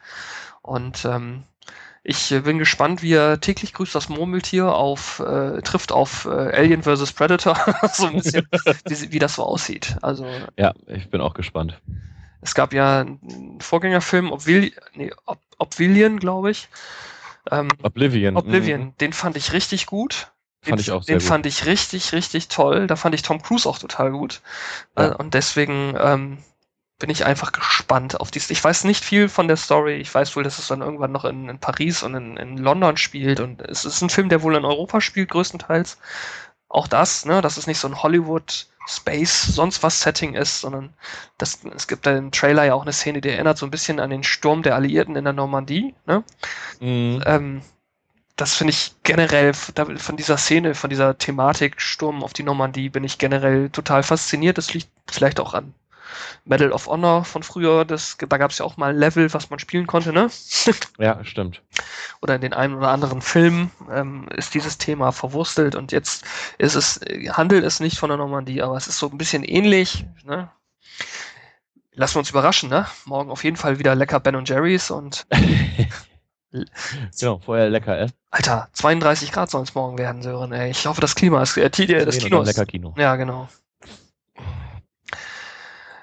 [0.63, 1.43] Und ähm,
[2.03, 6.29] ich äh, bin gespannt, wie er täglich grüßt das Murmeltier auf, äh, trifft auf äh,
[6.29, 7.13] Alien vs.
[7.13, 7.55] Predator,
[7.93, 8.47] so ein bisschen,
[8.85, 9.97] wie, wie, das so aussieht.
[10.01, 10.25] Also,
[10.57, 11.79] ja, ich bin auch gespannt.
[12.41, 16.69] Es gab ja einen Vorgängerfilm, Obvil nee, Ob Obvillion, glaube ich.
[17.51, 18.35] Ähm, Oblivion.
[18.35, 18.97] Oblivion, mhm.
[18.99, 20.31] den fand ich richtig gut.
[20.65, 21.27] Den, fand ich auch sehr den gut.
[21.27, 22.87] fand ich richtig, richtig toll.
[22.87, 24.41] Da fand ich Tom Cruise auch total gut.
[24.97, 25.11] Ja.
[25.11, 26.39] Äh, und deswegen ähm,
[27.01, 28.51] bin ich einfach gespannt auf dies.
[28.51, 29.95] Ich weiß nicht viel von der Story.
[29.95, 32.95] Ich weiß wohl, dass es dann irgendwann noch in, in Paris und in, in, London
[32.95, 33.39] spielt.
[33.39, 35.97] Und es ist ein Film, der wohl in Europa spielt, größtenteils.
[36.69, 40.93] Auch das, ne, dass es nicht so ein Hollywood Space, sonst was Setting ist, sondern
[41.39, 43.99] das, es gibt da im Trailer ja auch eine Szene, die erinnert so ein bisschen
[43.99, 45.95] an den Sturm der Alliierten in der Normandie.
[46.05, 46.23] Ne?
[46.81, 47.23] Mhm.
[47.25, 47.61] Ähm,
[48.35, 53.03] das finde ich generell von dieser Szene, von dieser Thematik Sturm auf die Normandie bin
[53.03, 54.59] ich generell total fasziniert.
[54.59, 55.73] Das liegt vielleicht auch an
[56.45, 59.49] Medal of Honor von früher, das, da gab es ja auch mal ein Level, was
[59.49, 60.29] man spielen konnte, ne?
[60.99, 61.61] ja, stimmt.
[62.21, 66.25] Oder in den einen oder anderen Filmen ähm, ist dieses Thema verwurstelt und jetzt
[66.57, 66.99] ist es,
[67.31, 70.49] handelt es nicht von der Normandie, aber es ist so ein bisschen ähnlich, ne?
[71.93, 72.85] Lassen wir uns überraschen, ne?
[73.05, 75.27] Morgen auf jeden Fall wieder lecker Ben und Jerry's und
[77.19, 78.15] genau, vorher lecker essen.
[78.29, 80.71] Alter, 32 Grad soll es morgen werden, Sören, ey.
[80.71, 82.47] Ich hoffe, das Klima ist, äh, das Kino ist.
[82.47, 82.93] Lecker Kino.
[82.97, 83.49] Ja, genau.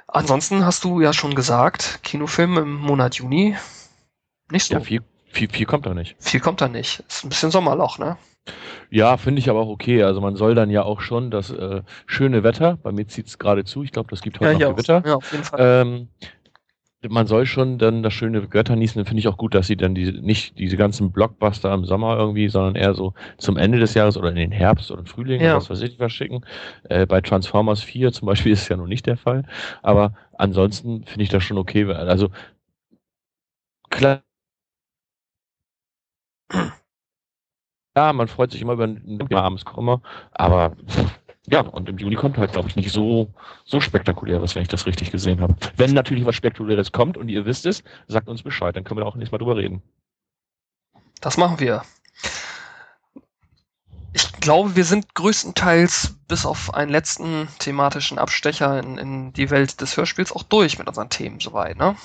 [0.08, 3.56] Ansonsten hast du ja schon gesagt, Kinofilm im Monat Juni.
[4.50, 4.74] Nicht so.
[4.74, 6.16] Ja, viel, viel, viel kommt da nicht.
[6.18, 7.04] Viel kommt da nicht.
[7.08, 8.16] Ist ein bisschen Sommerloch, ne?
[8.90, 10.02] Ja, finde ich aber auch okay.
[10.02, 13.38] Also man soll dann ja auch schon das äh, schöne Wetter, bei mir zieht es
[13.38, 15.02] gerade zu, ich glaube, das gibt heute ja, noch Gewitter.
[15.04, 15.60] Ja, auf jeden Fall.
[15.60, 16.08] Ähm,
[17.06, 18.98] man soll schon dann das schöne Wetter genießen.
[18.98, 22.16] Dann finde ich auch gut, dass sie dann diese, nicht diese ganzen Blockbuster im Sommer
[22.16, 25.56] irgendwie, sondern eher so zum Ende des Jahres oder in den Herbst oder Frühling ja.
[25.56, 26.44] was weiß ich was schicken.
[26.88, 29.44] Äh, bei Transformers 4 zum Beispiel ist es ja noch nicht der Fall.
[29.82, 31.84] Aber ansonsten finde ich das schon okay.
[31.92, 32.30] Also
[33.90, 34.22] klar.
[37.96, 39.64] Ja, man freut sich immer über ein abends
[40.30, 40.76] aber
[41.50, 43.32] ja, und im Juli kommt halt, glaube ich, nicht so,
[43.64, 45.56] so spektakuläres, wenn ich das richtig gesehen habe.
[45.76, 49.06] Wenn natürlich was Spektakuläres kommt und ihr wisst es, sagt uns Bescheid, dann können wir
[49.06, 49.82] auch nächstes Mal drüber reden.
[51.20, 51.82] Das machen wir.
[54.12, 59.80] Ich glaube, wir sind größtenteils bis auf einen letzten thematischen Abstecher in, in die Welt
[59.80, 61.96] des Hörspiels auch durch mit unseren Themen soweit, ne?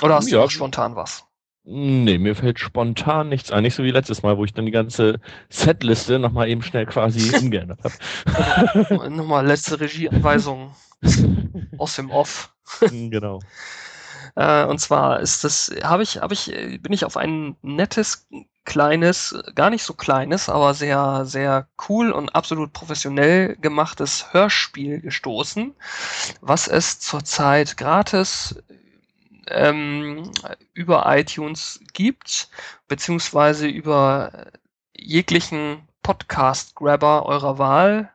[0.00, 1.24] Oder hast ja, du noch spontan was?
[1.64, 3.62] Nee, mir fällt spontan nichts ein.
[3.62, 7.36] Nicht so wie letztes Mal, wo ich dann die ganze Setliste nochmal eben schnell quasi
[7.38, 9.10] umgeändert habe.
[9.10, 10.74] nochmal letzte Regieanweisung
[11.78, 12.54] aus dem Off.
[12.90, 13.40] genau.
[14.34, 16.46] Äh, und zwar ist das, habe ich, habe ich,
[16.80, 18.26] bin ich auf ein nettes,
[18.64, 25.74] kleines, gar nicht so kleines, aber sehr, sehr cool und absolut professionell gemachtes Hörspiel gestoßen,
[26.40, 28.56] was es zurzeit gratis
[29.48, 30.30] ähm,
[30.74, 32.48] über iTunes gibt,
[32.88, 34.50] beziehungsweise über
[34.96, 38.12] jeglichen Podcast-Grabber eurer Wahl.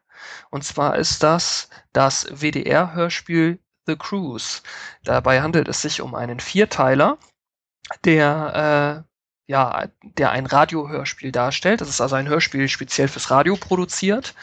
[0.49, 4.61] Und zwar ist das das WDR-Hörspiel The Cruise.
[5.03, 7.17] Dabei handelt es sich um einen Vierteiler,
[8.03, 9.06] der äh,
[9.47, 11.79] ja, der ein Radiohörspiel darstellt.
[11.79, 14.35] Das ist also ein Hörspiel speziell fürs Radio produziert.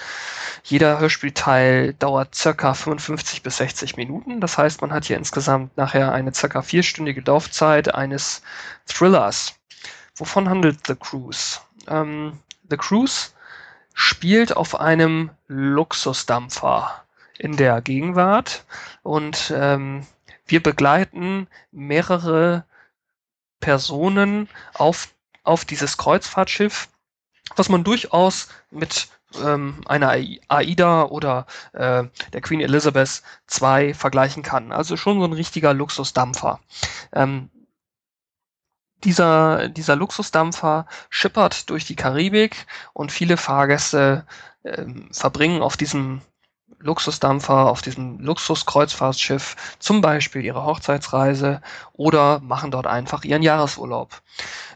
[0.63, 4.41] Jeder Hörspielteil dauert circa 55 bis 60 Minuten.
[4.41, 8.43] Das heißt, man hat hier insgesamt nachher eine circa vierstündige Laufzeit eines
[8.87, 9.55] Thrillers.
[10.17, 11.61] Wovon handelt The Cruise?
[11.87, 12.39] Ähm,
[12.71, 13.33] The Cruise
[13.93, 17.05] spielt auf einem Luxusdampfer
[17.39, 18.65] in der Gegenwart
[19.03, 20.07] und ähm,
[20.47, 22.65] wir begleiten mehrere
[23.65, 25.09] Personen auf,
[25.43, 26.91] auf dieses Kreuzfahrtschiff,
[27.57, 29.09] was man durchaus mit
[29.43, 30.11] ähm, einer
[30.49, 32.05] AIDA oder äh,
[32.35, 33.23] der Queen Elizabeth
[33.59, 34.71] II vergleichen kann.
[34.71, 36.61] Also schon so ein richtiger Luxusdampfer.
[37.15, 37.49] Ähm,
[39.03, 44.27] dieser, dieser Luxusdampfer schippert durch die Karibik und viele Fahrgäste
[44.65, 46.21] ähm, verbringen auf diesem
[46.85, 51.63] Luxusdampfer, auf diesem Luxuskreuzfahrtschiff zum Beispiel ihre Hochzeitsreise
[51.95, 54.21] oder machen dort einfach ihren Jahresurlaub.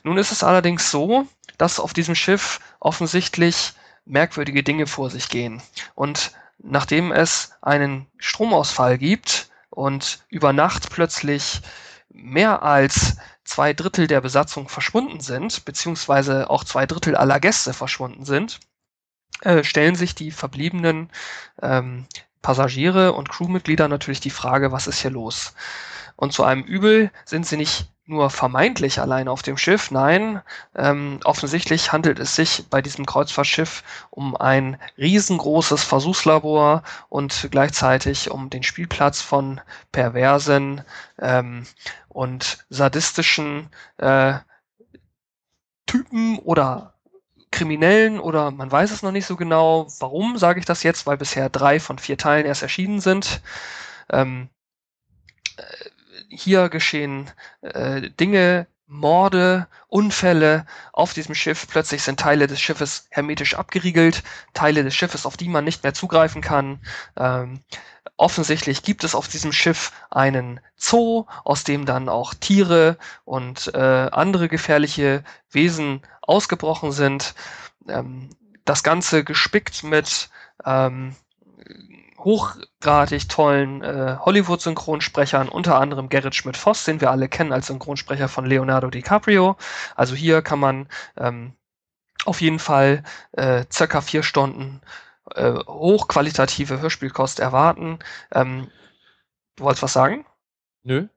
[0.04, 1.26] Nun ist es allerdings so,
[1.58, 3.74] dass auf diesem Schiff offensichtlich
[4.06, 5.62] merkwürdige Dinge vor sich gehen.
[5.94, 11.60] Und nachdem es einen Stromausfall gibt und über Nacht plötzlich
[12.08, 18.24] mehr als zwei Drittel der Besatzung verschwunden sind, beziehungsweise auch zwei Drittel aller Gäste verschwunden
[18.24, 18.60] sind,
[19.42, 21.10] äh, stellen sich die verbliebenen
[21.62, 22.06] ähm,
[22.42, 25.54] Passagiere und Crewmitglieder natürlich die Frage, was ist hier los?
[26.16, 30.40] Und zu einem Übel sind sie nicht nur vermeintlich allein auf dem Schiff, nein,
[30.74, 38.48] ähm, offensichtlich handelt es sich bei diesem Kreuzfahrtschiff um ein riesengroßes Versuchslabor und gleichzeitig um
[38.48, 39.60] den Spielplatz von
[39.92, 40.82] perversen
[41.20, 41.66] ähm,
[42.08, 43.68] und sadistischen
[43.98, 44.38] äh,
[45.84, 46.94] Typen oder
[47.50, 49.86] Kriminellen oder man weiß es noch nicht so genau.
[50.00, 51.06] Warum sage ich das jetzt?
[51.06, 53.40] Weil bisher drei von vier Teilen erst erschienen sind.
[54.10, 54.48] Ähm,
[55.56, 55.62] äh,
[56.28, 57.30] hier geschehen
[57.62, 61.66] äh, Dinge, Morde, Unfälle auf diesem Schiff.
[61.68, 64.22] Plötzlich sind Teile des Schiffes hermetisch abgeriegelt,
[64.54, 66.80] Teile des Schiffes, auf die man nicht mehr zugreifen kann.
[67.16, 67.60] Ähm,
[68.16, 73.78] offensichtlich gibt es auf diesem Schiff einen Zoo, aus dem dann auch Tiere und äh,
[73.78, 77.34] andere gefährliche Wesen ausgebrochen sind.
[77.88, 78.30] Ähm,
[78.64, 80.28] das Ganze gespickt mit
[80.64, 81.16] ähm,
[82.18, 88.44] hochgradig tollen äh, Hollywood-Synchronsprechern, unter anderem Gerrit Schmidt-Voss, den wir alle kennen als Synchronsprecher von
[88.44, 89.56] Leonardo DiCaprio.
[89.94, 91.52] Also hier kann man ähm,
[92.24, 94.80] auf jeden Fall äh, circa vier Stunden
[95.34, 97.98] äh, hochqualitative Hörspielkost erwarten.
[98.32, 98.68] Ähm,
[99.58, 100.24] Du wolltest was sagen?
[100.84, 101.08] Nö.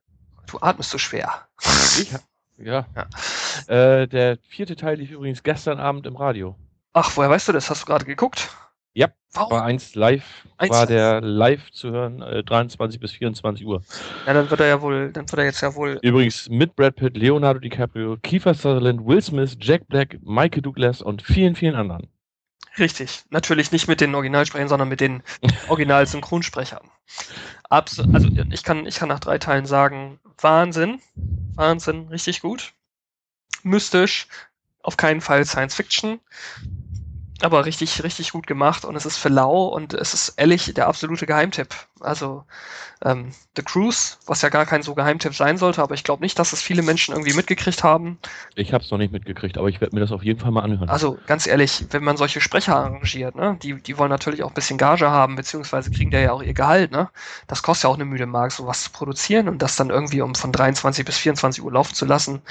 [0.47, 1.47] Du atmest so schwer.
[1.61, 2.11] Ich?
[2.57, 2.87] Ja.
[2.95, 4.01] ja.
[4.01, 6.55] Äh, der vierte Teil lief übrigens gestern Abend im Radio.
[6.93, 7.69] Ach, woher weißt du das?
[7.69, 8.49] Hast du gerade geguckt?
[8.93, 9.51] Ja, Warum?
[9.51, 13.83] war eins live, 1 war der live zu hören, äh, 23 bis 24 Uhr.
[14.25, 15.99] Ja, dann wird er ja wohl, dann wird er jetzt ja wohl.
[16.01, 21.21] Übrigens mit Brad Pitt, Leonardo DiCaprio, Kiefer Sutherland, Will Smith, Jack Black, Michael Douglas und
[21.21, 22.09] vielen, vielen anderen.
[22.77, 23.23] Richtig.
[23.29, 25.23] Natürlich nicht mit den Originalsprechern, sondern mit den
[25.67, 26.89] Original-Synchronsprechern.
[27.69, 28.03] also
[28.49, 31.01] ich kann, ich kann nach drei Teilen sagen, Wahnsinn.
[31.55, 32.73] Wahnsinn, richtig gut.
[33.63, 34.27] Mystisch,
[34.81, 36.19] auf keinen Fall Science Fiction
[37.43, 40.87] aber richtig, richtig gut gemacht und es ist für lau und es ist ehrlich der
[40.87, 41.69] absolute Geheimtipp.
[41.99, 42.43] Also
[43.03, 46.37] ähm, The Cruise, was ja gar kein so Geheimtipp sein sollte, aber ich glaube nicht,
[46.37, 48.19] dass es viele Menschen irgendwie mitgekriegt haben.
[48.55, 50.61] Ich habe es noch nicht mitgekriegt, aber ich werde mir das auf jeden Fall mal
[50.61, 50.89] anhören.
[50.89, 54.55] Also ganz ehrlich, wenn man solche Sprecher arrangiert, ne, die, die wollen natürlich auch ein
[54.55, 57.09] bisschen Gage haben, beziehungsweise kriegen der ja auch ihr Gehalt, ne?
[57.47, 60.35] Das kostet ja auch eine müde Mark, sowas zu produzieren und das dann irgendwie um
[60.35, 62.41] von 23 bis 24 Uhr laufen zu lassen.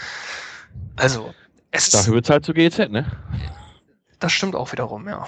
[0.96, 1.34] Also,
[1.70, 3.06] es Dafür bezahlt zu GEZ, ne?
[4.20, 5.26] Das stimmt auch wiederum, ja.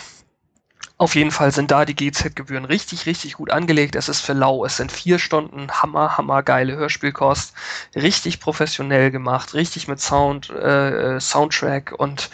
[0.98, 3.96] Auf jeden Fall sind da die GZ-Gebühren richtig, richtig gut angelegt.
[3.96, 4.64] Es ist für lau.
[4.64, 7.54] Es sind vier Stunden hammer, hammer geile Hörspielkost.
[7.96, 12.30] Richtig professionell gemacht, richtig mit Sound, äh, Soundtrack und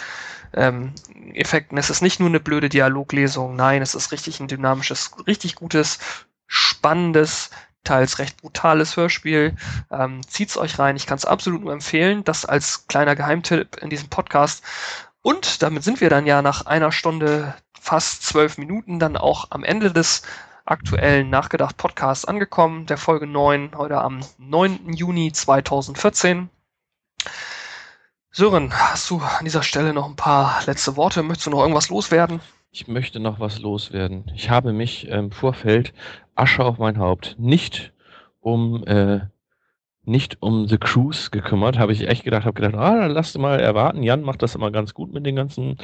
[0.52, 0.92] ähm,
[1.32, 1.78] Effekten.
[1.78, 3.56] Es ist nicht nur eine blöde Dialoglesung.
[3.56, 5.98] Nein, es ist richtig ein dynamisches, richtig gutes,
[6.46, 7.50] spannendes,
[7.84, 9.56] teils recht brutales Hörspiel.
[9.90, 10.96] Ähm, zieht's euch rein.
[10.96, 12.22] Ich kann es absolut nur empfehlen.
[12.24, 14.62] Das als kleiner Geheimtipp in diesem Podcast.
[15.28, 19.62] Und damit sind wir dann ja nach einer Stunde fast zwölf Minuten dann auch am
[19.62, 20.22] Ende des
[20.64, 24.94] aktuellen Nachgedacht Podcasts angekommen, der Folge 9, heute am 9.
[24.94, 26.48] Juni 2014.
[28.30, 31.22] Sören, hast du an dieser Stelle noch ein paar letzte Worte?
[31.22, 32.40] Möchtest du noch irgendwas loswerden?
[32.70, 34.32] Ich möchte noch was loswerden.
[34.34, 35.92] Ich habe mich im Vorfeld
[36.36, 37.92] Asche auf mein Haupt nicht
[38.40, 39.26] um äh,
[40.08, 43.60] nicht um The Cruise gekümmert, habe ich echt gedacht, habe gedacht, ah, dann lass mal
[43.60, 44.02] erwarten.
[44.02, 45.76] Jan macht das immer ganz gut mit den ganzen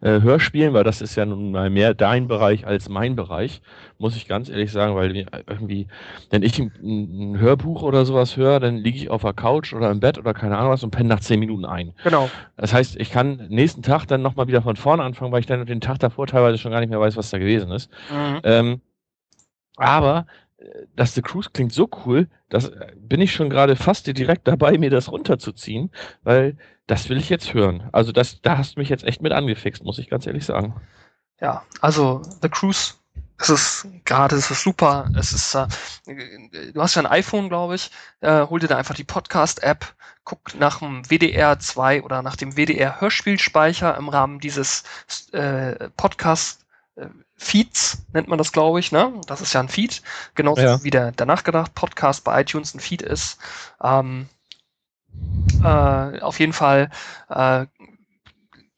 [0.00, 3.60] äh, Hörspielen, weil das ist ja nun mal mehr dein Bereich als mein Bereich,
[3.98, 5.86] muss ich ganz ehrlich sagen, weil irgendwie,
[6.30, 9.90] wenn ich ein, ein Hörbuch oder sowas höre, dann liege ich auf der Couch oder
[9.90, 11.92] im Bett oder keine Ahnung was und penne nach zehn Minuten ein.
[12.02, 12.30] Genau.
[12.56, 15.66] Das heißt, ich kann nächsten Tag dann nochmal wieder von vorne anfangen, weil ich dann
[15.66, 17.90] den Tag davor teilweise schon gar nicht mehr weiß, was da gewesen ist.
[18.10, 18.40] Mhm.
[18.42, 18.80] Ähm,
[19.76, 20.26] aber
[20.94, 24.78] dass The Cruise klingt so cool, dass äh, bin ich schon gerade fast direkt dabei,
[24.78, 25.90] mir das runterzuziehen,
[26.22, 26.56] weil
[26.86, 27.88] das will ich jetzt hören.
[27.92, 30.80] Also das, da hast du mich jetzt echt mit angefixt, muss ich ganz ehrlich sagen.
[31.40, 32.94] Ja, also The Cruise,
[33.38, 35.10] es ist gerade, es ist super.
[35.16, 35.66] Es ist, äh,
[36.72, 37.90] du hast ja ein iPhone, glaube ich.
[38.20, 39.94] Äh, hol dir da einfach die Podcast-App,
[40.24, 44.84] guck nach dem WDR 2 oder nach dem WDR Hörspielspeicher im Rahmen dieses
[45.32, 46.66] äh, Podcast
[46.96, 49.12] äh, Feeds nennt man das, glaube ich, ne?
[49.26, 50.02] Das ist ja ein Feed,
[50.34, 50.82] genauso ja.
[50.82, 53.38] wie der, der Nachgedacht-Podcast bei iTunes ein Feed ist.
[53.82, 54.28] Ähm,
[55.62, 56.90] äh, auf jeden Fall
[57.28, 57.66] äh,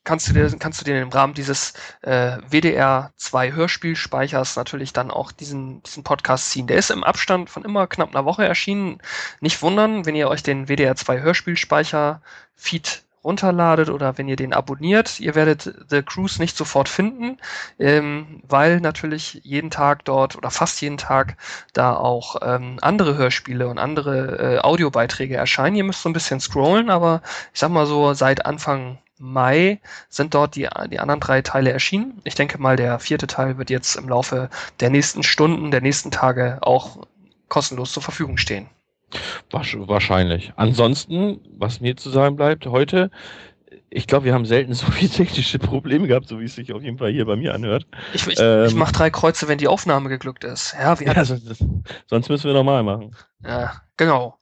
[0.09, 5.11] kannst du dir, kannst du dir im Rahmen dieses äh, WDR 2 Hörspielspeichers natürlich dann
[5.11, 6.67] auch diesen, diesen Podcast ziehen.
[6.67, 9.03] Der ist im Abstand von immer knapp einer Woche erschienen.
[9.41, 12.23] Nicht wundern, wenn ihr euch den WDR 2 Hörspielspeicher
[12.55, 17.37] Feed runterladet oder wenn ihr den abonniert, ihr werdet The Cruise nicht sofort finden,
[17.79, 21.37] ähm, weil natürlich jeden Tag dort oder fast jeden Tag
[21.75, 25.77] da auch ähm, andere Hörspiele und andere äh, Audiobeiträge erscheinen.
[25.77, 27.21] Ihr müsst so ein bisschen scrollen, aber
[27.53, 32.21] ich sag mal so, seit Anfang Mai sind dort die, die anderen drei Teile erschienen.
[32.25, 34.49] Ich denke mal, der vierte Teil wird jetzt im Laufe
[34.81, 37.05] der nächsten Stunden, der nächsten Tage auch
[37.49, 38.69] kostenlos zur Verfügung stehen.
[39.51, 40.53] Wahrscheinlich.
[40.57, 43.11] Ansonsten, was mir zu sagen bleibt, heute,
[43.91, 46.83] ich glaube, wir haben selten so viele technische Probleme gehabt, so wie es sich auf
[46.83, 47.87] jeden Fall hier bei mir anhört.
[48.13, 50.75] Ich, ich, ähm, ich mache drei Kreuze, wenn die Aufnahme geglückt ist.
[50.79, 51.33] Ja, wir ja das,
[52.07, 53.15] sonst müssen wir nochmal machen.
[53.45, 54.39] Ja, genau.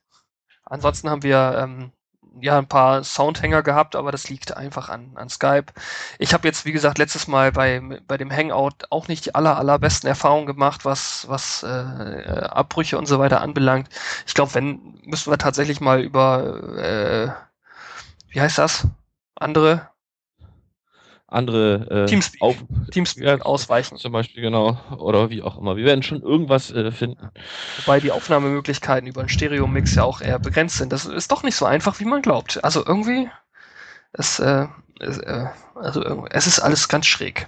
[0.65, 1.91] Ansonsten haben wir ähm,
[2.41, 5.73] ja ein paar Soundhänger gehabt, aber das liegt einfach an, an Skype.
[6.19, 9.57] Ich habe jetzt, wie gesagt, letztes Mal bei, bei dem Hangout auch nicht die aller,
[9.57, 13.89] allerbesten Erfahrungen gemacht, was, was äh, Abbrüche und so weiter anbelangt.
[14.25, 17.29] Ich glaube, wenn, müssen wir tatsächlich mal über, äh,
[18.29, 18.87] wie heißt das?
[19.35, 19.89] Andere
[21.27, 22.55] andere äh, Teamspeak, auf,
[22.91, 23.97] Teamspeak ja, ausweichen.
[23.97, 24.79] Zum Beispiel, genau.
[24.97, 25.75] Oder wie auch immer.
[25.75, 27.29] Wir werden schon irgendwas äh, finden.
[27.83, 30.93] Wobei die Aufnahmemöglichkeiten über einen Stereo-Mix ja auch eher begrenzt sind.
[30.93, 32.63] Das ist doch nicht so einfach, wie man glaubt.
[32.63, 33.29] Also irgendwie,
[34.13, 34.67] es, äh,
[34.99, 35.45] es, äh,
[35.75, 37.47] also es ist alles ganz schräg.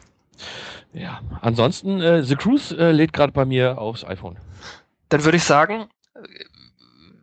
[0.94, 4.38] Ja, ansonsten, äh, The Cruise äh, lädt gerade bei mir aufs iPhone.
[5.10, 6.20] Dann würde ich sagen, äh,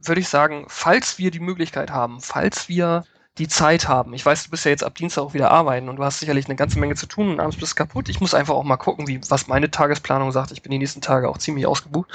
[0.03, 3.05] würde ich sagen, falls wir die Möglichkeit haben, falls wir
[3.39, 4.15] die Zeit haben.
[4.15, 6.47] Ich weiß, du bist ja jetzt ab Dienstag auch wieder arbeiten und du hast sicherlich
[6.47, 8.09] eine ganze Menge zu tun und abends bist du kaputt.
[8.09, 10.53] Ich muss einfach auch mal gucken, wie, was meine Tagesplanung sagt.
[10.53, 12.11] Ich bin die nächsten Tage auch ziemlich ausgebucht.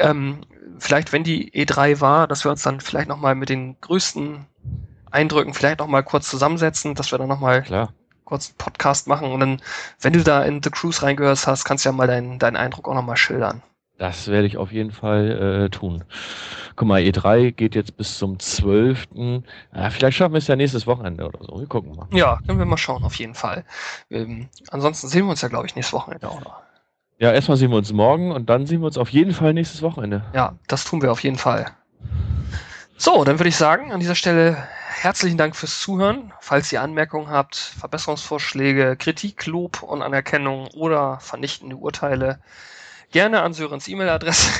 [0.00, 0.40] Ähm,
[0.78, 4.46] vielleicht, wenn die E3 war, dass wir uns dann vielleicht nochmal mit den größten
[5.10, 7.62] Eindrücken vielleicht nochmal kurz zusammensetzen, dass wir dann nochmal
[8.24, 9.62] kurz einen Podcast machen und dann,
[10.00, 12.88] wenn du da in The Cruise reingehört hast, kannst du ja mal deinen, deinen Eindruck
[12.88, 13.62] auch nochmal schildern.
[14.02, 16.02] Das werde ich auf jeden Fall äh, tun.
[16.74, 19.06] Guck mal, E3 geht jetzt bis zum 12.
[19.72, 21.60] Ja, vielleicht schaffen wir es ja nächstes Wochenende oder so.
[21.60, 22.08] Wir gucken mal.
[22.10, 23.64] Ja, können wir mal schauen, auf jeden Fall.
[24.10, 26.62] Ähm, ansonsten sehen wir uns ja, glaube ich, nächstes Wochenende auch noch.
[27.20, 29.82] Ja, erstmal sehen wir uns morgen und dann sehen wir uns auf jeden Fall nächstes
[29.82, 30.24] Wochenende.
[30.34, 31.66] Ja, das tun wir auf jeden Fall.
[32.96, 34.56] So, dann würde ich sagen, an dieser Stelle
[35.00, 36.32] herzlichen Dank fürs Zuhören.
[36.40, 42.40] Falls ihr Anmerkungen habt, Verbesserungsvorschläge, Kritik, Lob und Anerkennung oder vernichtende Urteile,
[43.12, 44.50] gerne an Sörens E-Mail-Adresse.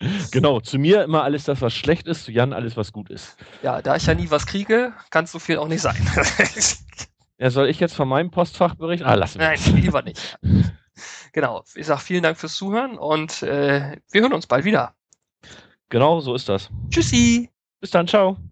[0.30, 3.36] genau, zu mir immer alles das, was schlecht ist, zu Jan alles, was gut ist.
[3.62, 5.96] ja, da ich ja nie was kriege, kann es so viel auch nicht sein.
[7.40, 9.06] Ja, soll ich jetzt von meinem Postfach berichten?
[9.06, 9.46] Ah, lassen wir.
[9.46, 10.38] Nein, lieber nicht.
[11.32, 14.94] Genau, ich sage vielen Dank fürs Zuhören und äh, wir hören uns bald wieder.
[15.88, 16.68] Genau, so ist das.
[16.90, 17.48] Tschüssi!
[17.80, 18.36] Bis dann, ciao.